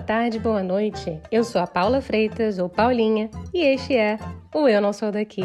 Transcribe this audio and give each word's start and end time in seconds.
tarde, 0.00 0.38
boa 0.38 0.62
noite. 0.62 1.20
Eu 1.30 1.44
sou 1.44 1.60
a 1.60 1.66
Paula 1.66 2.00
Freitas, 2.00 2.58
ou 2.58 2.68
Paulinha, 2.68 3.30
e 3.52 3.62
este 3.62 3.94
é 3.94 4.18
o 4.54 4.66
Eu 4.66 4.80
Não 4.80 4.92
Sou 4.92 5.12
Daqui. 5.12 5.42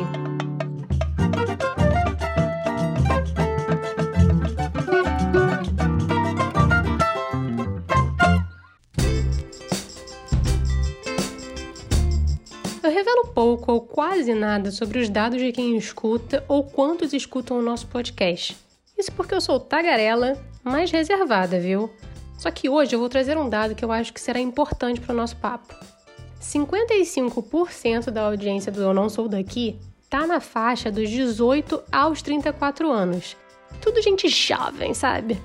Eu 12.82 12.92
revelo 12.92 13.28
pouco 13.34 13.72
ou 13.72 13.82
quase 13.82 14.34
nada 14.34 14.72
sobre 14.72 15.00
os 15.00 15.10
dados 15.10 15.40
de 15.40 15.52
quem 15.52 15.76
escuta 15.76 16.44
ou 16.48 16.64
quantos 16.64 17.14
escutam 17.14 17.60
o 17.60 17.62
nosso 17.62 17.88
podcast. 17.88 18.56
Isso 18.98 19.12
porque 19.12 19.36
eu 19.36 19.42
sou 19.42 19.60
tagarela, 19.60 20.38
mas 20.64 20.92
reservada, 20.92 21.60
viu? 21.60 21.92
Só 22.38 22.52
que 22.52 22.70
hoje 22.70 22.96
eu 22.96 23.00
vou 23.00 23.10
trazer 23.10 23.38
um 23.38 23.50
dado 23.50 23.76
que 23.76 23.84
eu 23.84 23.92
acho 23.92 24.14
que 24.14 24.22
será 24.22 24.40
importante 24.40 25.02
para 25.02 25.14
o 25.14 25.18
nosso 25.18 25.36
papo. 25.38 25.74
55% 26.42 28.12
da 28.12 28.24
audiência 28.28 28.72
do 28.72 28.82
Eu 28.82 28.94
Não 28.94 29.10
Sou 29.10 29.28
Daqui 29.28 29.80
tá 30.10 30.28
na 30.28 30.40
faixa 30.40 30.92
dos 30.92 31.10
18 31.10 31.82
aos 31.92 32.22
34 32.22 32.92
anos. 32.92 33.36
Tudo 33.82 34.02
gente 34.02 34.28
jovem, 34.30 34.94
sabe? 34.94 35.42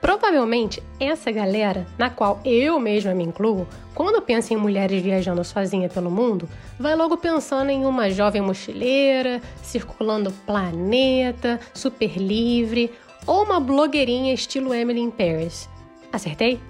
Provavelmente 0.00 0.82
essa 1.00 1.30
galera, 1.30 1.86
na 1.96 2.10
qual 2.10 2.38
eu 2.44 2.78
mesma 2.78 3.14
me 3.14 3.24
incluo, 3.24 3.66
quando 3.94 4.20
pensa 4.20 4.52
em 4.52 4.56
mulheres 4.56 5.02
viajando 5.02 5.42
sozinha 5.42 5.88
pelo 5.88 6.10
mundo, 6.10 6.46
vai 6.78 6.94
logo 6.94 7.16
pensando 7.16 7.70
em 7.70 7.86
uma 7.86 8.10
jovem 8.10 8.42
mochileira, 8.42 9.40
circulando 9.62 10.28
o 10.28 10.32
planeta, 10.44 11.58
super 11.72 12.18
livre, 12.18 12.92
ou 13.26 13.44
uma 13.44 13.58
blogueirinha 13.58 14.34
estilo 14.34 14.74
Emily 14.74 15.00
in 15.00 15.10
Paris. 15.10 15.70
Acertei? 16.14 16.60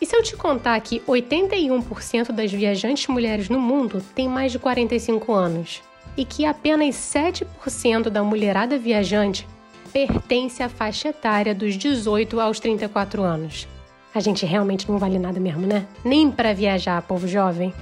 E 0.00 0.06
se 0.06 0.14
eu 0.14 0.22
te 0.22 0.36
contar 0.36 0.78
que 0.80 1.00
81% 1.00 2.30
das 2.32 2.52
viajantes 2.52 3.06
mulheres 3.08 3.48
no 3.48 3.58
mundo 3.58 4.02
têm 4.14 4.28
mais 4.28 4.52
de 4.52 4.58
45 4.58 5.32
anos 5.32 5.82
e 6.16 6.24
que 6.24 6.44
apenas 6.44 6.94
7% 6.96 8.10
da 8.10 8.22
mulherada 8.22 8.78
viajante 8.78 9.48
pertence 9.92 10.62
à 10.62 10.68
faixa 10.68 11.08
etária 11.08 11.54
dos 11.54 11.76
18 11.76 12.40
aos 12.40 12.60
34 12.60 13.22
anos? 13.22 13.66
A 14.14 14.20
gente 14.20 14.46
realmente 14.46 14.90
não 14.90 14.98
vale 14.98 15.18
nada 15.18 15.40
mesmo, 15.40 15.66
né? 15.66 15.86
Nem 16.04 16.30
para 16.30 16.52
viajar, 16.52 17.02
povo 17.02 17.26
jovem. 17.26 17.72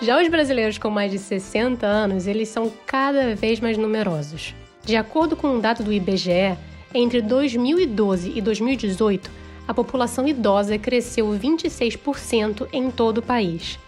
Já 0.00 0.22
os 0.22 0.28
brasileiros 0.28 0.78
com 0.78 0.88
mais 0.88 1.10
de 1.10 1.18
60 1.18 1.86
anos, 1.86 2.26
eles 2.26 2.48
são 2.48 2.72
cada 2.86 3.34
vez 3.34 3.60
mais 3.60 3.76
numerosos. 3.76 4.54
De 4.84 4.94
acordo 4.94 5.34
com 5.34 5.48
um 5.48 5.60
dado 5.60 5.82
do 5.82 5.92
IBGE, 5.92 6.56
entre 6.96 7.20
2012 7.20 8.32
e 8.34 8.40
2018, 8.40 9.30
a 9.68 9.74
população 9.74 10.26
idosa 10.26 10.78
cresceu 10.78 11.26
26% 11.28 12.66
em 12.72 12.90
todo 12.90 13.18
o 13.18 13.22
país. 13.22 13.78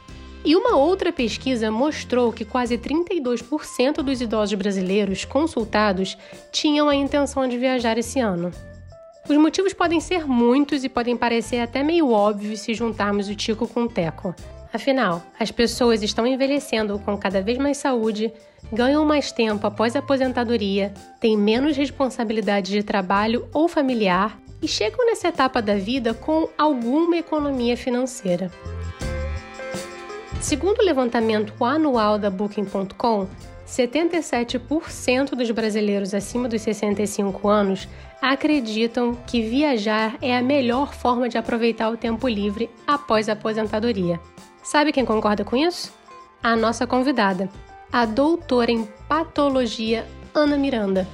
E 0.44 0.54
uma 0.54 0.76
outra 0.76 1.12
pesquisa 1.12 1.70
mostrou 1.70 2.32
que 2.32 2.44
quase 2.44 2.76
32% 2.76 4.02
dos 4.02 4.20
idosos 4.20 4.58
brasileiros 4.58 5.24
consultados 5.24 6.16
tinham 6.52 6.88
a 6.88 6.94
intenção 6.94 7.48
de 7.48 7.56
viajar 7.56 7.98
esse 7.98 8.20
ano. 8.20 8.50
Os 9.28 9.36
motivos 9.36 9.72
podem 9.72 10.00
ser 10.00 10.26
muitos 10.26 10.84
e 10.84 10.88
podem 10.88 11.16
parecer 11.16 11.60
até 11.60 11.82
meio 11.82 12.10
óbvios 12.10 12.60
se 12.60 12.72
juntarmos 12.72 13.28
o 13.28 13.34
Tico 13.34 13.66
com 13.66 13.84
o 13.84 13.88
Teco. 13.88 14.34
Afinal, 14.72 15.22
as 15.38 15.50
pessoas 15.50 16.02
estão 16.02 16.26
envelhecendo 16.26 16.98
com 16.98 17.16
cada 17.16 17.40
vez 17.40 17.56
mais 17.56 17.78
saúde, 17.78 18.32
ganham 18.72 19.04
mais 19.04 19.32
tempo 19.32 19.66
após 19.66 19.96
a 19.96 20.00
aposentadoria, 20.00 20.92
têm 21.20 21.36
menos 21.36 21.76
responsabilidade 21.76 22.70
de 22.70 22.82
trabalho 22.82 23.48
ou 23.52 23.66
familiar 23.66 24.38
e 24.60 24.68
chegam 24.68 25.06
nessa 25.06 25.28
etapa 25.28 25.62
da 25.62 25.74
vida 25.74 26.12
com 26.12 26.48
alguma 26.58 27.16
economia 27.16 27.76
financeira. 27.76 28.50
Segundo 30.40 30.80
o 30.80 30.84
levantamento 30.84 31.64
anual 31.64 32.18
da 32.18 32.30
Booking.com, 32.30 33.26
77% 33.66 35.30
dos 35.30 35.50
brasileiros 35.50 36.14
acima 36.14 36.48
dos 36.48 36.62
65 36.62 37.48
anos 37.48 37.88
acreditam 38.20 39.14
que 39.26 39.42
viajar 39.42 40.16
é 40.22 40.36
a 40.36 40.42
melhor 40.42 40.94
forma 40.94 41.28
de 41.28 41.38
aproveitar 41.38 41.90
o 41.90 41.96
tempo 41.96 42.28
livre 42.28 42.70
após 42.86 43.28
a 43.28 43.32
aposentadoria. 43.32 44.20
Sabe 44.68 44.92
quem 44.92 45.02
concorda 45.02 45.46
com 45.46 45.56
isso? 45.56 45.90
A 46.42 46.54
nossa 46.54 46.86
convidada, 46.86 47.48
a 47.90 48.04
doutora 48.04 48.70
em 48.70 48.86
patologia 49.08 50.06
Ana 50.34 50.58
Miranda. 50.58 51.08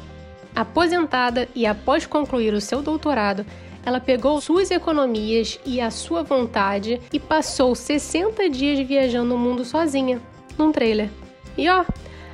Aposentada 0.57 1.49
e 1.55 1.65
após 1.65 2.05
concluir 2.05 2.53
o 2.53 2.61
seu 2.61 2.83
doutorado, 2.83 3.47
ela 3.87 4.01
pegou 4.01 4.41
suas 4.41 4.73
economias 4.73 5.61
e 5.65 5.81
a 5.81 5.89
sua 5.93 6.25
vontade 6.25 7.01
e 7.13 7.21
passou 7.21 7.77
60 7.77 8.51
dias 8.51 8.85
viajando 8.85 9.37
o 9.37 9.39
mundo 9.39 9.65
sozinha, 9.65 10.21
num 10.59 10.73
trailer. 10.73 11.09
E 11.57 11.71
ó, 11.71 11.85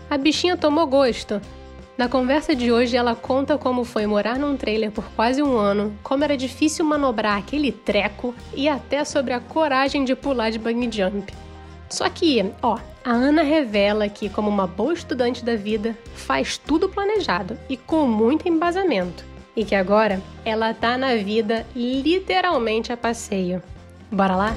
a 0.09 0.17
bichinha 0.17 0.57
tomou 0.57 0.87
gosto. 0.87 1.39
Na 2.01 2.09
conversa 2.09 2.57
de 2.57 2.73
hoje, 2.73 2.97
ela 2.97 3.15
conta 3.15 3.59
como 3.59 3.85
foi 3.85 4.07
morar 4.07 4.39
num 4.39 4.57
trailer 4.57 4.91
por 4.91 5.05
quase 5.15 5.43
um 5.43 5.59
ano, 5.59 5.93
como 6.03 6.25
era 6.25 6.35
difícil 6.35 6.83
manobrar 6.83 7.37
aquele 7.37 7.71
treco 7.71 8.35
e 8.55 8.71
até 8.71 9.05
sobre 9.05 9.35
a 9.35 9.39
coragem 9.39 10.03
de 10.03 10.17
pular 10.17 10.49
de 10.49 10.59
bungee 10.59 10.91
jump. 10.91 11.31
Só 11.91 12.09
que, 12.09 12.43
ó, 12.63 12.79
a 13.05 13.11
Ana 13.11 13.43
revela 13.43 14.09
que, 14.09 14.31
como 14.31 14.49
uma 14.49 14.67
boa 14.67 14.95
estudante 14.95 15.45
da 15.45 15.57
vida, 15.57 15.95
faz 16.15 16.57
tudo 16.57 16.89
planejado 16.89 17.59
e 17.69 17.77
com 17.77 18.07
muito 18.07 18.49
embasamento. 18.49 19.23
E 19.55 19.63
que 19.63 19.75
agora 19.75 20.23
ela 20.43 20.73
tá 20.73 20.97
na 20.97 21.17
vida 21.17 21.67
literalmente 21.77 22.91
a 22.91 22.97
passeio. 22.97 23.63
Bora 24.11 24.37
lá? 24.37 24.57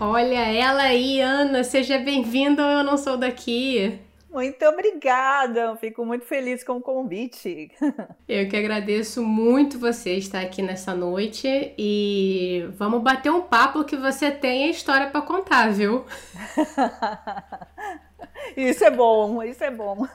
Olha 0.00 0.40
ela 0.52 0.82
aí, 0.82 1.20
Ana, 1.20 1.62
seja 1.62 1.98
bem-vinda 1.98 2.62
Eu 2.62 2.82
Não 2.82 2.96
Sou 2.96 3.16
Daqui. 3.16 3.96
Muito 4.28 4.64
obrigada, 4.64 5.76
fico 5.76 6.04
muito 6.04 6.24
feliz 6.24 6.64
com 6.64 6.78
o 6.78 6.80
convite. 6.80 7.70
Eu 8.28 8.48
que 8.48 8.56
agradeço 8.56 9.22
muito 9.22 9.78
você 9.78 10.16
estar 10.16 10.40
aqui 10.40 10.60
nessa 10.60 10.92
noite 10.96 11.72
e 11.78 12.66
vamos 12.76 13.00
bater 13.02 13.30
um 13.30 13.42
papo 13.42 13.84
que 13.84 13.96
você 13.96 14.32
tem 14.32 14.64
a 14.64 14.70
história 14.70 15.06
para 15.10 15.22
contar, 15.22 15.72
viu? 15.72 16.04
Isso 18.56 18.84
é 18.84 18.90
bom, 18.90 19.42
isso 19.42 19.64
é 19.64 19.70
bom. 19.70 20.06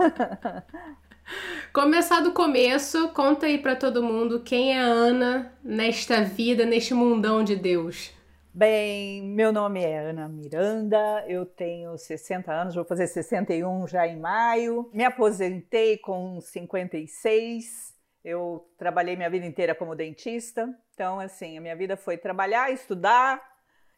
Começar 1.74 2.20
do 2.20 2.32
começo, 2.32 3.10
conta 3.10 3.46
aí 3.46 3.58
para 3.58 3.76
todo 3.76 4.04
mundo 4.04 4.42
quem 4.42 4.78
é 4.78 4.80
a 4.80 4.86
Ana 4.86 5.54
nesta 5.64 6.22
vida, 6.22 6.66
neste 6.66 6.94
mundão 6.94 7.44
de 7.44 7.56
Deus. 7.56 8.12
Bem, 8.52 9.22
meu 9.22 9.52
nome 9.52 9.84
é 9.84 10.00
Ana 10.00 10.28
Miranda, 10.28 11.24
eu 11.28 11.46
tenho 11.46 11.96
60 11.96 12.52
anos, 12.52 12.74
vou 12.74 12.84
fazer 12.84 13.06
61 13.06 13.86
já 13.88 14.08
em 14.08 14.20
maio. 14.20 14.90
Me 14.92 15.06
aposentei 15.06 16.00
com 16.00 16.42
56. 16.42 17.94
Eu 18.26 18.68
trabalhei 18.76 19.16
minha 19.16 19.30
vida 19.30 19.46
inteira 19.46 19.76
como 19.76 19.96
dentista. 19.96 20.68
Então, 20.96 21.20
assim, 21.20 21.60
a 21.60 21.62
minha 21.62 21.76
vida 21.76 21.96
foi 21.96 22.18
trabalhar, 22.18 22.72
estudar, 22.72 23.40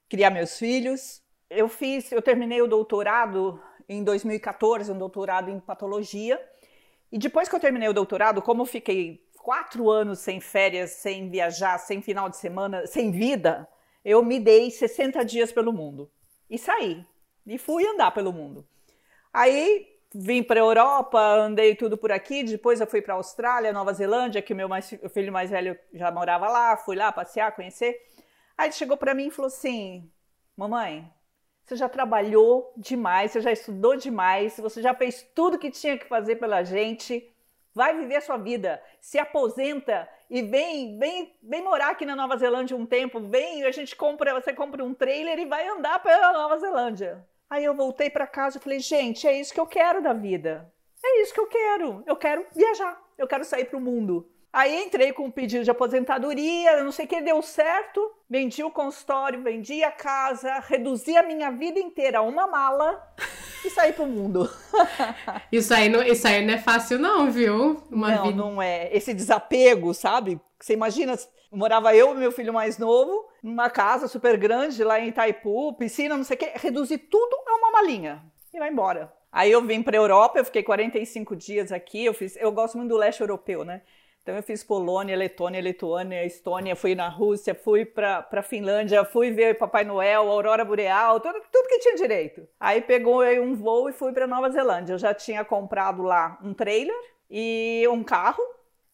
criar 0.10 0.30
meus 0.30 0.60
filhos. 0.60 1.24
Eu 1.50 1.70
fiz, 1.70 2.12
eu 2.12 2.22
terminei 2.22 2.62
o 2.62 2.68
doutorado 2.68 3.58
em 3.88 4.04
2014, 4.04 4.92
um 4.92 4.98
doutorado 4.98 5.50
em 5.50 5.62
patologia. 5.62 6.38
E 7.10 7.18
depois 7.18 7.48
que 7.48 7.56
eu 7.56 7.60
terminei 7.60 7.88
o 7.88 7.94
doutorado, 7.94 8.42
como 8.42 8.66
fiquei 8.66 9.26
quatro 9.42 9.90
anos 9.90 10.20
sem 10.20 10.42
férias, 10.42 10.92
sem 10.92 11.30
viajar, 11.30 11.78
sem 11.78 12.02
final 12.02 12.30
de 12.30 12.36
semana, 12.36 12.86
sem 12.86 13.12
vida, 13.12 13.66
eu 14.04 14.24
me 14.24 14.40
dei 14.40 14.72
60 14.72 15.24
dias 15.24 15.52
pelo 15.52 15.72
mundo. 15.72 16.12
E 16.50 16.58
saí. 16.58 17.06
E 17.46 17.58
fui 17.58 17.86
andar 17.86 18.12
pelo 18.12 18.34
mundo. 18.34 18.68
Aí 19.34 19.88
vim 20.14 20.44
para 20.44 20.60
a 20.60 20.64
Europa, 20.64 21.20
andei 21.20 21.76
tudo 21.76 21.98
por 21.98 22.12
aqui. 22.12 22.44
Depois 22.44 22.82
eu 22.82 22.88
fui 22.88 23.02
para 23.02 23.14
a 23.14 23.18
Austrália, 23.18 23.72
Nova 23.72 23.94
Zelândia, 23.94 24.42
que 24.42 24.54
meu 24.54 24.68
mais, 24.68 24.92
o 25.02 25.10
filho 25.10 25.32
mais 25.32 25.50
velho 25.50 25.78
já 25.94 26.12
morava 26.12 26.50
lá. 26.50 26.78
Fui 26.78 26.96
lá 26.96 27.12
passear, 27.12 27.56
conhecer. 27.56 27.96
Aí 28.58 28.68
ele 28.68 28.74
chegou 28.74 28.98
para 28.98 29.14
mim 29.14 29.28
e 29.28 29.32
falou 29.32 29.48
assim: 29.48 30.12
Mamãe, 30.56 31.12
você 31.64 31.76
já 31.76 31.88
trabalhou 31.88 32.74
demais, 32.76 33.32
você 33.32 33.42
já 33.42 33.52
estudou 33.52 33.96
demais, 33.96 34.58
você 34.58 34.82
já 34.82 34.94
fez 34.94 35.26
tudo 35.34 35.58
que 35.58 35.72
tinha 35.72 35.98
que 35.98 36.06
fazer 36.06 36.36
pela 36.36 36.64
gente. 36.64 37.28
Vai 37.74 37.98
viver 37.98 38.18
a 38.18 38.22
sua 38.22 38.36
vida, 38.36 38.84
se 39.00 39.18
aposenta 39.18 40.08
e 40.32 40.42
vem, 40.42 40.98
vem, 40.98 41.36
vem 41.44 41.62
morar 41.62 41.90
aqui 41.90 42.06
na 42.06 42.16
Nova 42.16 42.38
Zelândia 42.38 42.78
um 42.78 42.86
tempo. 42.86 43.20
Vem, 43.20 43.66
a 43.66 43.72
gente 43.72 43.94
compra, 43.94 44.34
você 44.34 44.54
compra 44.54 44.82
um 44.82 44.94
trailer 44.94 45.38
e 45.38 45.46
vai 45.46 45.68
andar 45.68 46.02
pela 46.02 46.32
Nova 46.32 46.58
Zelândia. 46.58 47.28
Aí 47.50 47.66
eu 47.66 47.76
voltei 47.76 48.10
para 48.10 48.26
casa 48.26 48.58
e 48.58 48.62
falei, 48.62 48.80
gente, 48.80 49.28
é 49.28 49.38
isso 49.38 49.54
que 49.54 49.60
eu 49.60 49.68
quero 49.68 50.02
da 50.02 50.14
vida. 50.14 50.74
É 51.04 51.22
isso 51.22 51.34
que 51.34 51.40
eu 51.42 51.48
quero. 51.48 52.02
Eu 52.08 52.16
quero 52.16 52.46
viajar. 52.56 52.98
Eu 53.18 53.28
quero 53.28 53.44
sair 53.44 53.66
para 53.66 53.78
o 53.78 53.82
mundo. 53.82 54.32
Aí 54.54 54.84
entrei 54.84 55.14
com 55.14 55.24
um 55.24 55.32
pedido 55.32 55.64
de 55.64 55.72
aposentadoria, 55.72 56.84
não 56.84 56.92
sei 56.92 57.06
o 57.06 57.08
que, 57.08 57.22
deu 57.22 57.42
certo. 57.42 58.12
Vendi 58.30 58.62
o 58.64 58.70
consultório, 58.70 59.42
vendi 59.42 59.82
a 59.82 59.92
casa, 59.92 60.60
reduzi 60.60 61.16
a 61.16 61.24
minha 61.24 61.50
vida 61.52 61.80
inteira 61.80 62.20
a 62.20 62.22
uma 62.22 62.48
mala 62.48 63.02
e 63.64 63.70
saí 63.70 63.94
pro 63.94 64.06
mundo. 64.06 64.50
isso, 65.52 65.74
aí 65.74 65.88
não, 65.88 66.04
isso 66.04 66.28
aí 66.28 66.46
não 66.46 66.54
é 66.54 66.58
fácil, 66.58 67.00
não, 67.00 67.32
viu? 67.32 67.82
Uma 67.90 68.16
não, 68.16 68.24
vida... 68.24 68.38
não 68.38 68.62
é. 68.62 68.90
Esse 68.96 69.14
desapego, 69.14 69.94
sabe? 69.94 70.40
Você 70.60 70.74
imagina, 70.74 71.18
morava 71.50 71.96
eu 71.96 72.14
e 72.14 72.18
meu 72.18 72.32
filho 72.32 72.54
mais 72.54 72.78
novo, 72.78 73.30
numa 73.42 73.70
casa 73.70 74.10
super 74.10 74.36
grande 74.36 74.84
lá 74.84 75.00
em 75.00 75.08
Itaipu, 75.08 75.74
piscina, 75.74 76.18
não 76.18 76.26
sei 76.26 76.36
o 76.36 76.40
que, 76.40 76.52
reduzi 76.56 76.98
tudo 76.98 77.38
a 77.48 77.56
uma 77.56 77.72
malinha 77.72 78.22
e 78.54 78.60
vai 78.60 78.70
embora. 78.70 79.14
Aí 79.32 79.50
eu 79.50 79.62
vim 79.62 79.82
para 79.82 79.96
Europa, 79.96 80.40
eu 80.40 80.46
fiquei 80.46 80.62
45 80.62 81.38
dias 81.38 81.72
aqui, 81.72 82.04
eu 82.04 82.14
fiz, 82.14 82.36
eu 82.36 82.52
gosto 82.52 82.78
muito 82.78 82.90
do 82.90 82.98
leste 82.98 83.22
europeu, 83.22 83.64
né? 83.64 83.82
Então 84.22 84.36
eu 84.36 84.44
fiz 84.44 84.64
Polônia, 84.64 85.18
Letônia, 85.18 85.60
Lituânia, 85.60 86.24
Estônia, 86.24 86.76
fui 86.76 86.94
na 86.94 87.10
Rússia, 87.10 87.56
fui 87.56 87.86
para 87.86 88.44
Finlândia, 88.44 89.04
fui 89.04 89.32
ver 89.32 89.58
Papai 89.58 89.84
Noel, 89.84 90.30
Aurora 90.30 90.64
Boreal, 90.64 91.20
tudo, 91.20 91.42
tudo 91.52 91.68
que 91.68 91.80
tinha 91.80 91.96
direito. 91.96 92.48
Aí 92.60 92.82
pegou 92.82 93.24
um 93.24 93.56
voo 93.56 93.90
e 93.90 93.94
fui 93.94 94.14
para 94.14 94.28
Nova 94.28 94.52
Zelândia. 94.52 94.94
Eu 94.94 95.00
já 95.00 95.12
tinha 95.12 95.44
comprado 95.44 96.04
lá 96.04 96.38
um 96.44 96.54
trailer 96.54 96.96
e 97.30 97.84
um 97.92 98.04
carro. 98.04 98.44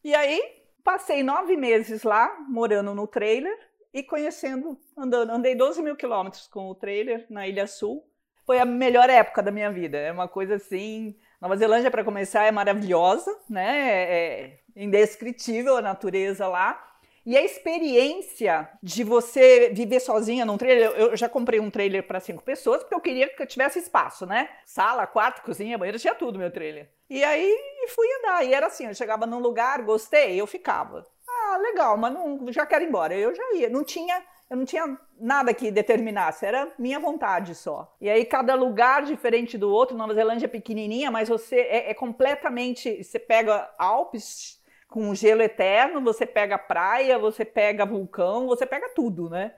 E 0.02 0.16
aí 0.16 0.42
passei 0.82 1.22
nove 1.22 1.58
meses 1.58 2.04
lá, 2.04 2.34
morando 2.48 2.96
no 2.96 3.06
trailer 3.06 3.54
e 3.94 4.02
conhecendo, 4.02 4.80
andando. 4.98 5.32
Andei 5.32 5.56
12 5.56 5.82
mil 5.82 5.98
quilômetros 5.98 6.48
com 6.48 6.70
o 6.70 6.76
trailer 6.76 7.26
na 7.30 7.46
Ilha 7.46 7.68
Sul. 7.68 8.08
Foi 8.46 8.60
a 8.60 8.66
melhor 8.66 9.10
época 9.10 9.44
da 9.44 9.52
minha 9.52 9.70
vida. 9.70 9.98
É 9.98 10.10
uma 10.10 10.30
coisa 10.30 10.56
assim. 10.56 11.18
Nova 11.40 11.56
Zelândia, 11.56 11.92
para 11.92 12.04
começar, 12.04 12.46
é 12.46 12.52
maravilhosa, 12.52 13.36
né? 13.48 14.12
É 14.12 14.60
indescritível 14.76 15.78
a 15.78 15.82
natureza 15.82 16.48
lá. 16.48 16.84
E 17.24 17.38
a 17.38 17.44
experiência 17.44 18.70
de 18.82 19.04
você 19.04 19.70
viver 19.74 20.00
sozinha 20.00 20.46
num 20.46 20.58
trailer, 20.58 20.92
eu 20.92 21.16
já 21.16 21.28
comprei 21.28 21.60
um 21.60 21.70
trailer 21.70 22.08
para 22.08 22.22
cinco 22.22 22.42
pessoas 22.42 22.82
porque 22.82 22.96
eu 22.96 23.02
queria 23.02 23.28
que 23.28 23.44
eu 23.44 23.46
tivesse 23.46 23.80
espaço, 23.80 24.26
né? 24.26 24.50
Sala, 24.66 25.06
quarto, 25.06 25.44
cozinha, 25.44 25.78
banheiro, 25.78 26.00
tinha 26.00 26.16
tudo 26.16 26.40
meu 26.40 26.50
trailer. 26.50 26.90
E 27.10 27.24
aí 27.24 27.54
fui 27.90 28.08
andar, 28.20 28.46
e 28.46 28.54
era 28.54 28.68
assim, 28.68 28.88
eu 28.88 28.96
chegava 28.96 29.26
num 29.26 29.40
lugar, 29.40 29.82
gostei, 29.84 30.40
eu 30.40 30.48
ficava. 30.48 31.06
Ah, 31.28 31.58
legal, 31.58 31.98
mas 31.98 32.14
não, 32.14 32.52
já 32.52 32.66
quero 32.66 32.86
ir 32.86 32.88
embora. 32.88 33.14
Eu 33.14 33.36
já 33.36 33.44
ia, 33.56 33.70
não 33.70 33.84
tinha 33.84 34.24
eu 34.50 34.58
não 34.58 34.66
tinha 34.66 34.98
nada 35.20 35.54
que 35.54 35.72
determinasse, 35.72 36.46
era 36.46 36.72
minha 36.80 37.00
vontade 37.00 37.54
só. 37.54 37.96
E 38.00 38.10
aí 38.10 38.24
cada 38.26 38.56
lugar 38.56 39.04
diferente 39.04 39.58
do 39.58 39.70
outro, 39.70 39.98
Nova 39.98 40.14
Zelândia 40.14 40.46
é 40.46 40.50
pequenininha, 40.50 41.12
mas 41.12 41.30
você 41.30 41.58
é, 41.58 41.92
é 41.92 41.94
completamente, 41.94 43.04
você 43.04 43.20
pega 43.20 43.70
Alpes, 43.78 44.58
com 44.88 45.14
gelo 45.14 45.42
eterno, 45.42 46.02
você 46.02 46.26
pega 46.26 46.58
praia, 46.58 47.20
você 47.20 47.44
pega 47.44 47.86
vulcão, 47.86 48.48
você 48.48 48.66
pega 48.66 48.90
tudo, 48.90 49.30
né? 49.30 49.54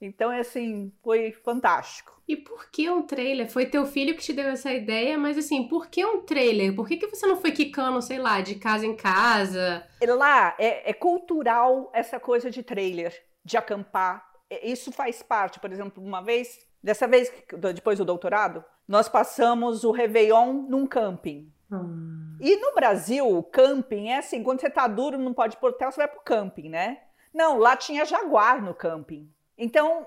Então, 0.00 0.30
é 0.30 0.40
assim, 0.40 0.92
foi 1.02 1.32
fantástico. 1.32 2.12
E 2.28 2.36
por 2.36 2.70
que 2.70 2.90
um 2.90 3.02
trailer? 3.02 3.50
Foi 3.50 3.66
teu 3.66 3.86
filho 3.86 4.14
que 4.14 4.22
te 4.22 4.32
deu 4.32 4.48
essa 4.48 4.72
ideia, 4.72 5.16
mas 5.16 5.38
assim, 5.38 5.66
por 5.68 5.88
que 5.88 6.04
um 6.04 6.22
trailer? 6.22 6.74
Por 6.74 6.86
que, 6.86 6.96
que 6.96 7.06
você 7.06 7.26
não 7.26 7.36
foi 7.36 7.52
quicando, 7.52 8.00
sei 8.02 8.18
lá, 8.18 8.40
de 8.40 8.56
casa 8.56 8.86
em 8.86 8.96
casa? 8.96 9.86
Lá 10.06 10.54
é, 10.58 10.90
é 10.90 10.92
cultural 10.92 11.90
essa 11.94 12.18
coisa 12.20 12.50
de 12.50 12.62
trailer, 12.62 13.14
de 13.44 13.56
acampar. 13.56 14.33
É, 14.54 14.66
isso 14.66 14.92
faz 14.92 15.22
parte, 15.22 15.60
por 15.60 15.70
exemplo, 15.72 16.02
uma 16.02 16.22
vez, 16.22 16.58
dessa 16.82 17.06
vez, 17.06 17.32
depois 17.74 17.98
do 17.98 18.04
doutorado, 18.04 18.64
nós 18.86 19.08
passamos 19.08 19.84
o 19.84 19.90
Réveillon 19.90 20.66
num 20.68 20.86
camping. 20.86 21.52
Hum. 21.70 22.36
E 22.40 22.56
no 22.56 22.74
Brasil, 22.74 23.26
o 23.26 23.42
camping 23.42 24.08
é 24.08 24.18
assim, 24.18 24.42
quando 24.42 24.60
você 24.60 24.70
tá 24.70 24.86
duro, 24.86 25.18
não 25.18 25.32
pode 25.32 25.56
pro 25.56 25.68
hotel, 25.68 25.90
você 25.90 25.98
vai 25.98 26.08
pro 26.08 26.20
camping, 26.20 26.68
né? 26.68 27.00
Não, 27.32 27.58
lá 27.58 27.76
tinha 27.76 28.04
jaguar 28.04 28.62
no 28.62 28.74
camping. 28.74 29.30
Então, 29.56 30.06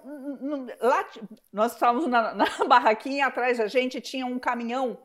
lá 0.81 1.05
nós 1.51 1.73
estávamos 1.73 2.07
na, 2.07 2.33
na 2.35 2.45
barraquinha, 2.67 3.27
atrás 3.27 3.57
da 3.57 3.67
gente 3.67 4.01
tinha 4.01 4.25
um 4.25 4.39
caminhão 4.39 4.97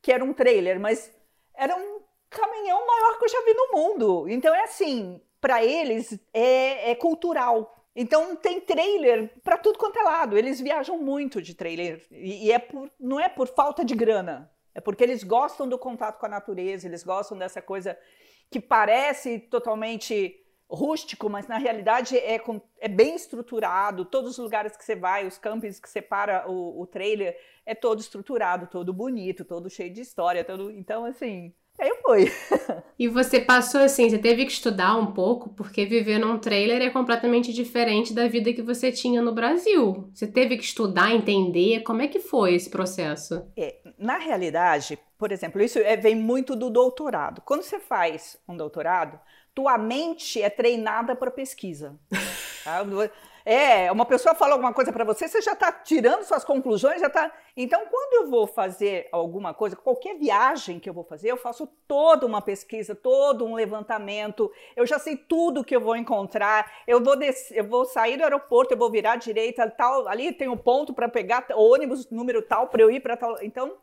que 0.00 0.12
era 0.12 0.24
um 0.24 0.32
trailer, 0.32 0.78
mas 0.78 1.12
era 1.54 1.74
um 1.74 2.00
caminhão 2.30 2.86
maior 2.86 3.18
que 3.18 3.24
eu 3.24 3.28
já 3.28 3.42
vi 3.44 3.54
no 3.54 3.72
mundo. 3.72 4.28
Então 4.28 4.54
é 4.54 4.64
assim, 4.64 5.20
para 5.40 5.64
eles 5.64 6.18
é, 6.32 6.90
é, 6.90 6.94
cultural. 6.94 7.75
Então 7.96 8.36
tem 8.36 8.60
trailer 8.60 9.32
para 9.42 9.56
tudo 9.56 9.78
quanto 9.78 9.98
é 9.98 10.02
lado. 10.02 10.36
Eles 10.36 10.60
viajam 10.60 10.98
muito 10.98 11.40
de 11.40 11.54
trailer 11.54 12.06
e, 12.10 12.52
é 12.52 12.58
por, 12.58 12.90
não 13.00 13.18
é 13.18 13.26
por 13.26 13.48
falta 13.48 13.82
de 13.82 13.94
grana. 13.94 14.52
É 14.74 14.80
porque 14.82 15.02
eles 15.02 15.24
gostam 15.24 15.66
do 15.66 15.78
contato 15.78 16.18
com 16.18 16.26
a 16.26 16.28
natureza, 16.28 16.86
eles 16.86 17.02
gostam 17.02 17.38
dessa 17.38 17.62
coisa 17.62 17.98
que 18.50 18.60
parece 18.60 19.38
totalmente 19.38 20.38
rústico, 20.68 21.30
mas 21.30 21.46
na 21.46 21.56
realidade 21.56 22.18
é, 22.18 22.38
é 22.80 22.88
bem 22.88 23.14
estruturado. 23.14 24.04
Todos 24.04 24.32
os 24.32 24.38
lugares 24.38 24.76
que 24.76 24.84
você 24.84 24.94
vai, 24.94 25.26
os 25.26 25.38
campings 25.38 25.80
que 25.80 25.88
separa 25.88 26.44
o, 26.46 26.82
o 26.82 26.86
trailer, 26.86 27.40
é 27.64 27.74
todo 27.74 28.00
estruturado, 28.00 28.66
todo 28.66 28.92
bonito, 28.92 29.42
todo 29.42 29.70
cheio 29.70 29.90
de 29.90 30.02
história. 30.02 30.44
Todo... 30.44 30.70
Então, 30.70 31.06
assim, 31.06 31.54
Aí 31.78 31.94
fui. 32.02 32.32
e 32.98 33.08
você 33.08 33.40
passou 33.40 33.80
assim, 33.80 34.08
você 34.08 34.18
teve 34.18 34.44
que 34.46 34.52
estudar 34.52 34.96
um 34.96 35.12
pouco, 35.12 35.50
porque 35.50 35.84
viver 35.84 36.18
num 36.18 36.38
trailer 36.38 36.80
é 36.82 36.90
completamente 36.90 37.52
diferente 37.52 38.14
da 38.14 38.26
vida 38.28 38.52
que 38.52 38.62
você 38.62 38.90
tinha 38.90 39.20
no 39.20 39.32
Brasil. 39.32 40.10
Você 40.14 40.26
teve 40.26 40.56
que 40.56 40.64
estudar, 40.64 41.12
entender. 41.12 41.82
Como 41.82 42.02
é 42.02 42.08
que 42.08 42.20
foi 42.20 42.54
esse 42.54 42.70
processo? 42.70 43.46
É, 43.56 43.76
na 43.98 44.18
realidade, 44.18 44.98
por 45.18 45.32
exemplo, 45.32 45.62
isso 45.62 45.78
é, 45.78 45.96
vem 45.96 46.14
muito 46.14 46.56
do 46.56 46.70
doutorado. 46.70 47.42
Quando 47.44 47.62
você 47.62 47.78
faz 47.78 48.38
um 48.48 48.56
doutorado, 48.56 49.18
tua 49.54 49.76
mente 49.78 50.40
é 50.40 50.50
treinada 50.50 51.14
para 51.14 51.30
pesquisa. 51.30 51.98
Tá? 52.66 52.82
É, 53.48 53.92
uma 53.92 54.04
pessoa 54.04 54.34
fala 54.34 54.54
alguma 54.54 54.72
coisa 54.72 54.92
para 54.92 55.04
você, 55.04 55.28
você 55.28 55.40
já 55.40 55.52
está 55.52 55.70
tirando 55.70 56.24
suas 56.24 56.44
conclusões, 56.44 57.00
já 57.00 57.06
está. 57.06 57.32
Então, 57.56 57.86
quando 57.88 58.24
eu 58.24 58.28
vou 58.28 58.44
fazer 58.44 59.08
alguma 59.12 59.54
coisa, 59.54 59.76
qualquer 59.76 60.18
viagem 60.18 60.80
que 60.80 60.90
eu 60.90 60.92
vou 60.92 61.04
fazer, 61.04 61.30
eu 61.30 61.36
faço 61.36 61.68
toda 61.86 62.26
uma 62.26 62.42
pesquisa, 62.42 62.92
todo 62.92 63.46
um 63.46 63.54
levantamento. 63.54 64.50
Eu 64.74 64.84
já 64.84 64.98
sei 64.98 65.16
tudo 65.16 65.62
que 65.62 65.76
eu 65.76 65.80
vou 65.80 65.94
encontrar. 65.94 66.72
Eu 66.88 67.00
vou 67.00 67.14
eu 67.52 67.64
vou 67.64 67.84
sair 67.84 68.16
do 68.16 68.24
aeroporto, 68.24 68.74
eu 68.74 68.78
vou 68.78 68.90
virar 68.90 69.12
à 69.12 69.16
direita, 69.16 69.70
tal, 69.70 70.08
ali 70.08 70.32
tem 70.32 70.48
um 70.48 70.56
ponto 70.56 70.92
para 70.92 71.08
pegar 71.08 71.46
ônibus 71.54 72.10
número 72.10 72.42
tal 72.42 72.66
para 72.66 72.82
eu 72.82 72.90
ir 72.90 72.98
para 72.98 73.16
tal. 73.16 73.36
Então, 73.40 73.76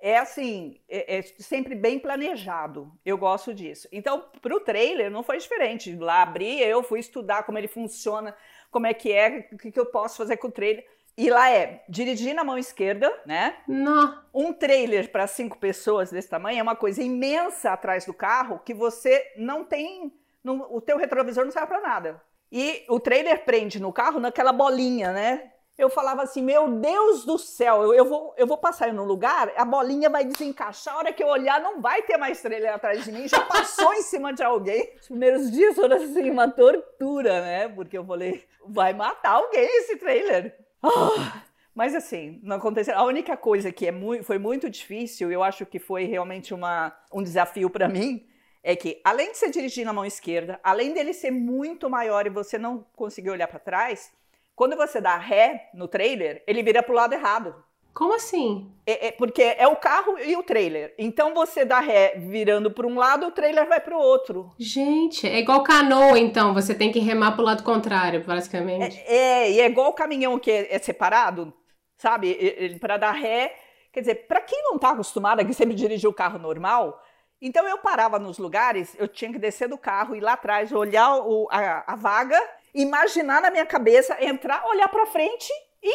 é 0.00 0.16
assim, 0.16 0.80
é, 0.88 1.18
é, 1.18 1.22
sempre 1.22 1.74
bem 1.74 1.98
planejado. 1.98 2.90
Eu 3.04 3.18
gosto 3.18 3.52
disso. 3.52 3.86
Então, 3.92 4.24
para 4.40 4.56
o 4.56 4.58
trailer 4.60 5.10
não 5.10 5.22
foi 5.22 5.36
diferente. 5.36 5.94
Lá 5.94 6.22
abri, 6.22 6.62
eu 6.62 6.82
fui 6.82 6.98
estudar 6.98 7.42
como 7.42 7.58
ele 7.58 7.68
funciona 7.68 8.34
como 8.72 8.86
é 8.86 8.94
que 8.94 9.12
é, 9.12 9.46
o 9.52 9.58
que, 9.58 9.70
que 9.70 9.78
eu 9.78 9.86
posso 9.86 10.16
fazer 10.16 10.38
com 10.38 10.48
o 10.48 10.50
trailer. 10.50 10.84
E 11.16 11.28
lá 11.28 11.50
é 11.50 11.84
dirigir 11.88 12.34
na 12.34 12.42
mão 12.42 12.56
esquerda, 12.56 13.12
né? 13.26 13.58
Não. 13.68 14.18
Um 14.32 14.52
trailer 14.52 15.12
para 15.12 15.26
cinco 15.26 15.58
pessoas 15.58 16.10
desse 16.10 16.28
tamanho 16.28 16.58
é 16.58 16.62
uma 16.62 16.74
coisa 16.74 17.02
imensa 17.02 17.70
atrás 17.70 18.06
do 18.06 18.14
carro 18.14 18.60
que 18.64 18.72
você 18.72 19.30
não 19.36 19.62
tem. 19.62 20.10
O 20.44 20.80
teu 20.80 20.96
retrovisor 20.96 21.44
não 21.44 21.52
serve 21.52 21.68
para 21.68 21.82
nada. 21.82 22.22
E 22.50 22.84
o 22.88 22.98
trailer 22.98 23.44
prende 23.44 23.78
no 23.78 23.92
carro 23.92 24.18
naquela 24.18 24.52
bolinha, 24.52 25.12
né? 25.12 25.51
Eu 25.76 25.88
falava 25.88 26.22
assim: 26.22 26.42
Meu 26.42 26.68
Deus 26.68 27.24
do 27.24 27.38
céu, 27.38 27.82
eu, 27.82 27.94
eu, 27.94 28.04
vou, 28.04 28.34
eu 28.36 28.46
vou 28.46 28.58
passar 28.58 28.88
um 28.88 29.04
lugar, 29.04 29.52
a 29.56 29.64
bolinha 29.64 30.10
vai 30.10 30.24
desencaixar, 30.24 30.94
a 30.94 30.98
hora 30.98 31.12
que 31.12 31.22
eu 31.22 31.28
olhar, 31.28 31.60
não 31.60 31.80
vai 31.80 32.02
ter 32.02 32.16
mais 32.16 32.40
trailer 32.40 32.74
atrás 32.74 33.04
de 33.04 33.12
mim, 33.12 33.26
já 33.26 33.40
passou 33.40 33.92
em 33.94 34.02
cima 34.02 34.32
de 34.32 34.42
alguém. 34.42 34.92
Os 35.00 35.08
primeiros 35.08 35.50
dias 35.50 35.74
foram 35.74 35.96
assim, 35.96 36.30
uma 36.30 36.50
tortura, 36.50 37.40
né? 37.40 37.68
Porque 37.68 37.96
eu 37.96 38.04
falei: 38.04 38.44
Vai 38.66 38.92
matar 38.92 39.32
alguém 39.32 39.64
esse 39.78 39.96
trailer. 39.96 40.56
Ah, 40.82 41.42
mas 41.74 41.94
assim, 41.94 42.38
não 42.42 42.56
aconteceu. 42.56 42.94
A 42.96 43.04
única 43.04 43.36
coisa 43.36 43.72
que 43.72 43.86
é 43.86 43.92
foi 44.22 44.38
muito 44.38 44.68
difícil, 44.68 45.32
eu 45.32 45.42
acho 45.42 45.64
que 45.64 45.78
foi 45.78 46.04
realmente 46.04 46.52
uma, 46.52 46.94
um 47.12 47.22
desafio 47.22 47.70
para 47.70 47.88
mim, 47.88 48.26
é 48.62 48.76
que 48.76 49.00
além 49.02 49.32
de 49.32 49.38
você 49.38 49.50
dirigir 49.50 49.84
na 49.84 49.92
mão 49.92 50.04
esquerda, 50.04 50.60
além 50.62 50.92
dele 50.92 51.12
ser 51.12 51.30
muito 51.30 51.88
maior 51.88 52.26
e 52.26 52.30
você 52.30 52.58
não 52.58 52.86
conseguir 52.94 53.30
olhar 53.30 53.48
para 53.48 53.58
trás, 53.58 54.12
quando 54.54 54.76
você 54.76 55.00
dá 55.00 55.16
ré 55.16 55.70
no 55.74 55.88
trailer, 55.88 56.42
ele 56.46 56.62
vira 56.62 56.82
pro 56.82 56.94
lado 56.94 57.14
errado. 57.14 57.54
Como 57.94 58.14
assim? 58.14 58.72
É, 58.86 59.08
é, 59.08 59.12
porque 59.12 59.42
é 59.42 59.66
o 59.68 59.76
carro 59.76 60.18
e 60.18 60.34
o 60.34 60.42
trailer. 60.42 60.94
Então 60.98 61.34
você 61.34 61.64
dá 61.64 61.78
ré 61.78 62.14
virando 62.16 62.70
para 62.70 62.86
um 62.86 62.96
lado, 62.96 63.26
o 63.26 63.30
trailer 63.30 63.68
vai 63.68 63.80
para 63.80 63.94
o 63.94 64.00
outro. 64.00 64.50
Gente, 64.58 65.26
é 65.28 65.38
igual 65.38 65.62
canoa, 65.62 66.18
então. 66.18 66.54
Você 66.54 66.74
tem 66.74 66.90
que 66.90 66.98
remar 66.98 67.32
para 67.32 67.42
o 67.42 67.44
lado 67.44 67.62
contrário, 67.62 68.24
basicamente. 68.24 68.98
É, 69.06 69.16
é, 69.16 69.50
e 69.52 69.60
é 69.60 69.66
igual 69.66 69.90
o 69.90 69.94
caminhão 69.94 70.38
que 70.38 70.50
é, 70.50 70.74
é 70.74 70.78
separado, 70.78 71.52
sabe? 71.98 72.78
Para 72.80 72.96
dar 72.96 73.12
ré. 73.12 73.54
Quer 73.92 74.00
dizer, 74.00 74.14
para 74.26 74.40
quem 74.40 74.62
não 74.62 74.76
está 74.76 74.90
acostumado 74.90 75.40
a 75.40 75.44
que 75.44 75.52
sempre 75.52 75.74
dirigir 75.74 76.08
o 76.08 76.14
carro 76.14 76.38
normal, 76.38 76.98
então 77.42 77.68
eu 77.68 77.76
parava 77.76 78.18
nos 78.18 78.38
lugares, 78.38 78.96
eu 78.98 79.06
tinha 79.06 79.30
que 79.30 79.38
descer 79.38 79.68
do 79.68 79.76
carro, 79.76 80.16
ir 80.16 80.20
lá 80.20 80.32
atrás, 80.32 80.72
olhar 80.72 81.18
o, 81.18 81.46
a, 81.50 81.92
a 81.92 81.94
vaga 81.94 82.40
imaginar 82.74 83.40
na 83.40 83.50
minha 83.50 83.66
cabeça, 83.66 84.16
entrar, 84.22 84.64
olhar 84.66 84.88
para 84.88 85.06
frente 85.06 85.52
e 85.82 85.92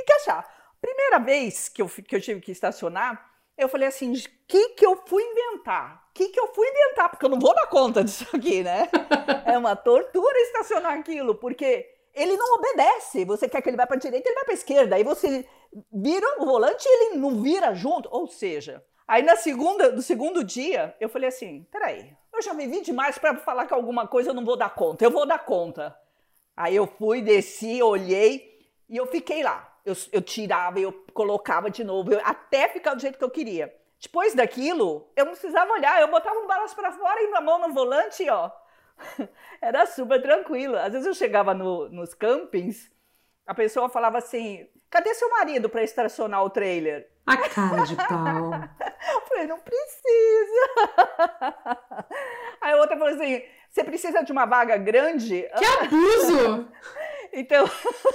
encaixar. 0.00 0.46
Primeira 0.80 1.18
vez 1.18 1.68
que 1.68 1.82
eu, 1.82 1.88
que 1.88 2.14
eu 2.14 2.20
tive 2.20 2.40
que 2.40 2.52
estacionar, 2.52 3.26
Eu 3.56 3.68
falei 3.68 3.88
assim, 3.88 4.12
o 4.12 4.22
que 4.46 4.68
que 4.70 4.86
eu 4.86 5.02
fui 5.04 5.20
inventar? 5.20 6.04
O 6.10 6.14
que 6.14 6.28
que 6.28 6.38
eu 6.38 6.46
fui 6.54 6.64
inventar? 6.68 7.10
Porque 7.10 7.26
eu 7.26 7.28
não 7.28 7.40
vou 7.40 7.52
dar 7.52 7.66
conta 7.66 8.04
disso 8.04 8.24
aqui, 8.32 8.62
né? 8.62 8.88
é 9.44 9.58
uma 9.58 9.74
tortura 9.74 10.38
estacionar 10.42 10.96
aquilo, 10.96 11.34
porque 11.34 11.84
ele 12.14 12.36
não 12.36 12.54
obedece. 12.54 13.24
Você 13.24 13.48
quer 13.48 13.60
que 13.60 13.68
ele 13.68 13.76
vá 13.76 13.84
para 13.84 13.96
a 13.96 13.98
direita, 13.98 14.28
ele 14.28 14.36
vai 14.36 14.44
para 14.44 14.54
a 14.54 14.54
esquerda. 14.54 14.94
Aí 14.94 15.02
você 15.02 15.44
vira 15.92 16.40
o 16.40 16.46
volante 16.46 16.86
e 16.86 17.06
ele 17.06 17.16
não 17.18 17.42
vira 17.42 17.74
junto. 17.74 18.08
Ou 18.12 18.28
seja, 18.28 18.80
aí 19.08 19.24
na 19.24 19.34
segunda, 19.34 19.90
no 19.90 20.02
segundo 20.02 20.44
dia, 20.44 20.94
eu 21.00 21.08
falei 21.08 21.28
assim: 21.28 21.66
peraí, 21.70 22.16
eu 22.32 22.40
já 22.40 22.52
vivi 22.52 22.80
demais 22.80 23.18
para 23.18 23.36
falar 23.38 23.66
que 23.66 23.74
alguma 23.74 24.06
coisa 24.06 24.30
eu 24.30 24.34
não 24.34 24.44
vou 24.44 24.56
dar 24.56 24.72
conta. 24.72 25.04
Eu 25.04 25.10
vou 25.10 25.26
dar 25.26 25.44
conta. 25.44 25.96
Aí 26.58 26.74
eu 26.74 26.88
fui, 26.88 27.22
desci, 27.22 27.80
olhei 27.80 28.66
e 28.88 28.96
eu 28.96 29.06
fiquei 29.06 29.44
lá. 29.44 29.72
Eu, 29.84 29.94
eu 30.10 30.20
tirava, 30.20 30.80
eu 30.80 30.92
colocava 31.14 31.70
de 31.70 31.84
novo, 31.84 32.12
eu, 32.12 32.20
até 32.24 32.68
ficar 32.68 32.94
do 32.94 33.00
jeito 33.00 33.16
que 33.16 33.22
eu 33.22 33.30
queria. 33.30 33.72
Depois 34.00 34.34
daquilo, 34.34 35.08
eu 35.14 35.24
não 35.24 35.32
precisava 35.32 35.72
olhar, 35.72 36.00
eu 36.00 36.08
botava 36.08 36.36
um 36.36 36.48
balanço 36.48 36.74
para 36.74 36.90
fora 36.90 37.22
e 37.22 37.32
a 37.32 37.40
mão 37.40 37.60
no 37.60 37.72
volante, 37.72 38.28
ó. 38.28 38.50
Era 39.62 39.86
super 39.86 40.20
tranquilo. 40.20 40.76
Às 40.76 40.94
vezes 40.94 41.06
eu 41.06 41.14
chegava 41.14 41.54
no, 41.54 41.88
nos 41.90 42.12
campings, 42.12 42.90
a 43.46 43.54
pessoa 43.54 43.88
falava 43.88 44.18
assim: 44.18 44.68
cadê 44.90 45.14
seu 45.14 45.30
marido 45.30 45.68
para 45.68 45.84
estacionar 45.84 46.42
o 46.42 46.50
trailer? 46.50 47.08
A 47.24 47.36
cara 47.36 47.84
de 47.84 47.94
pau. 47.94 48.50
eu 49.14 49.20
falei, 49.28 49.46
não 49.46 49.60
precisa. 49.60 50.60
Aí 52.60 52.72
a 52.72 52.78
outra 52.78 52.98
falou 52.98 53.14
assim: 53.14 53.44
você 53.68 53.84
precisa 53.84 54.22
de 54.22 54.32
uma 54.32 54.46
vaga 54.46 54.76
grande? 54.76 55.48
Que 55.56 55.64
abuso! 55.64 56.68
então, 57.32 57.68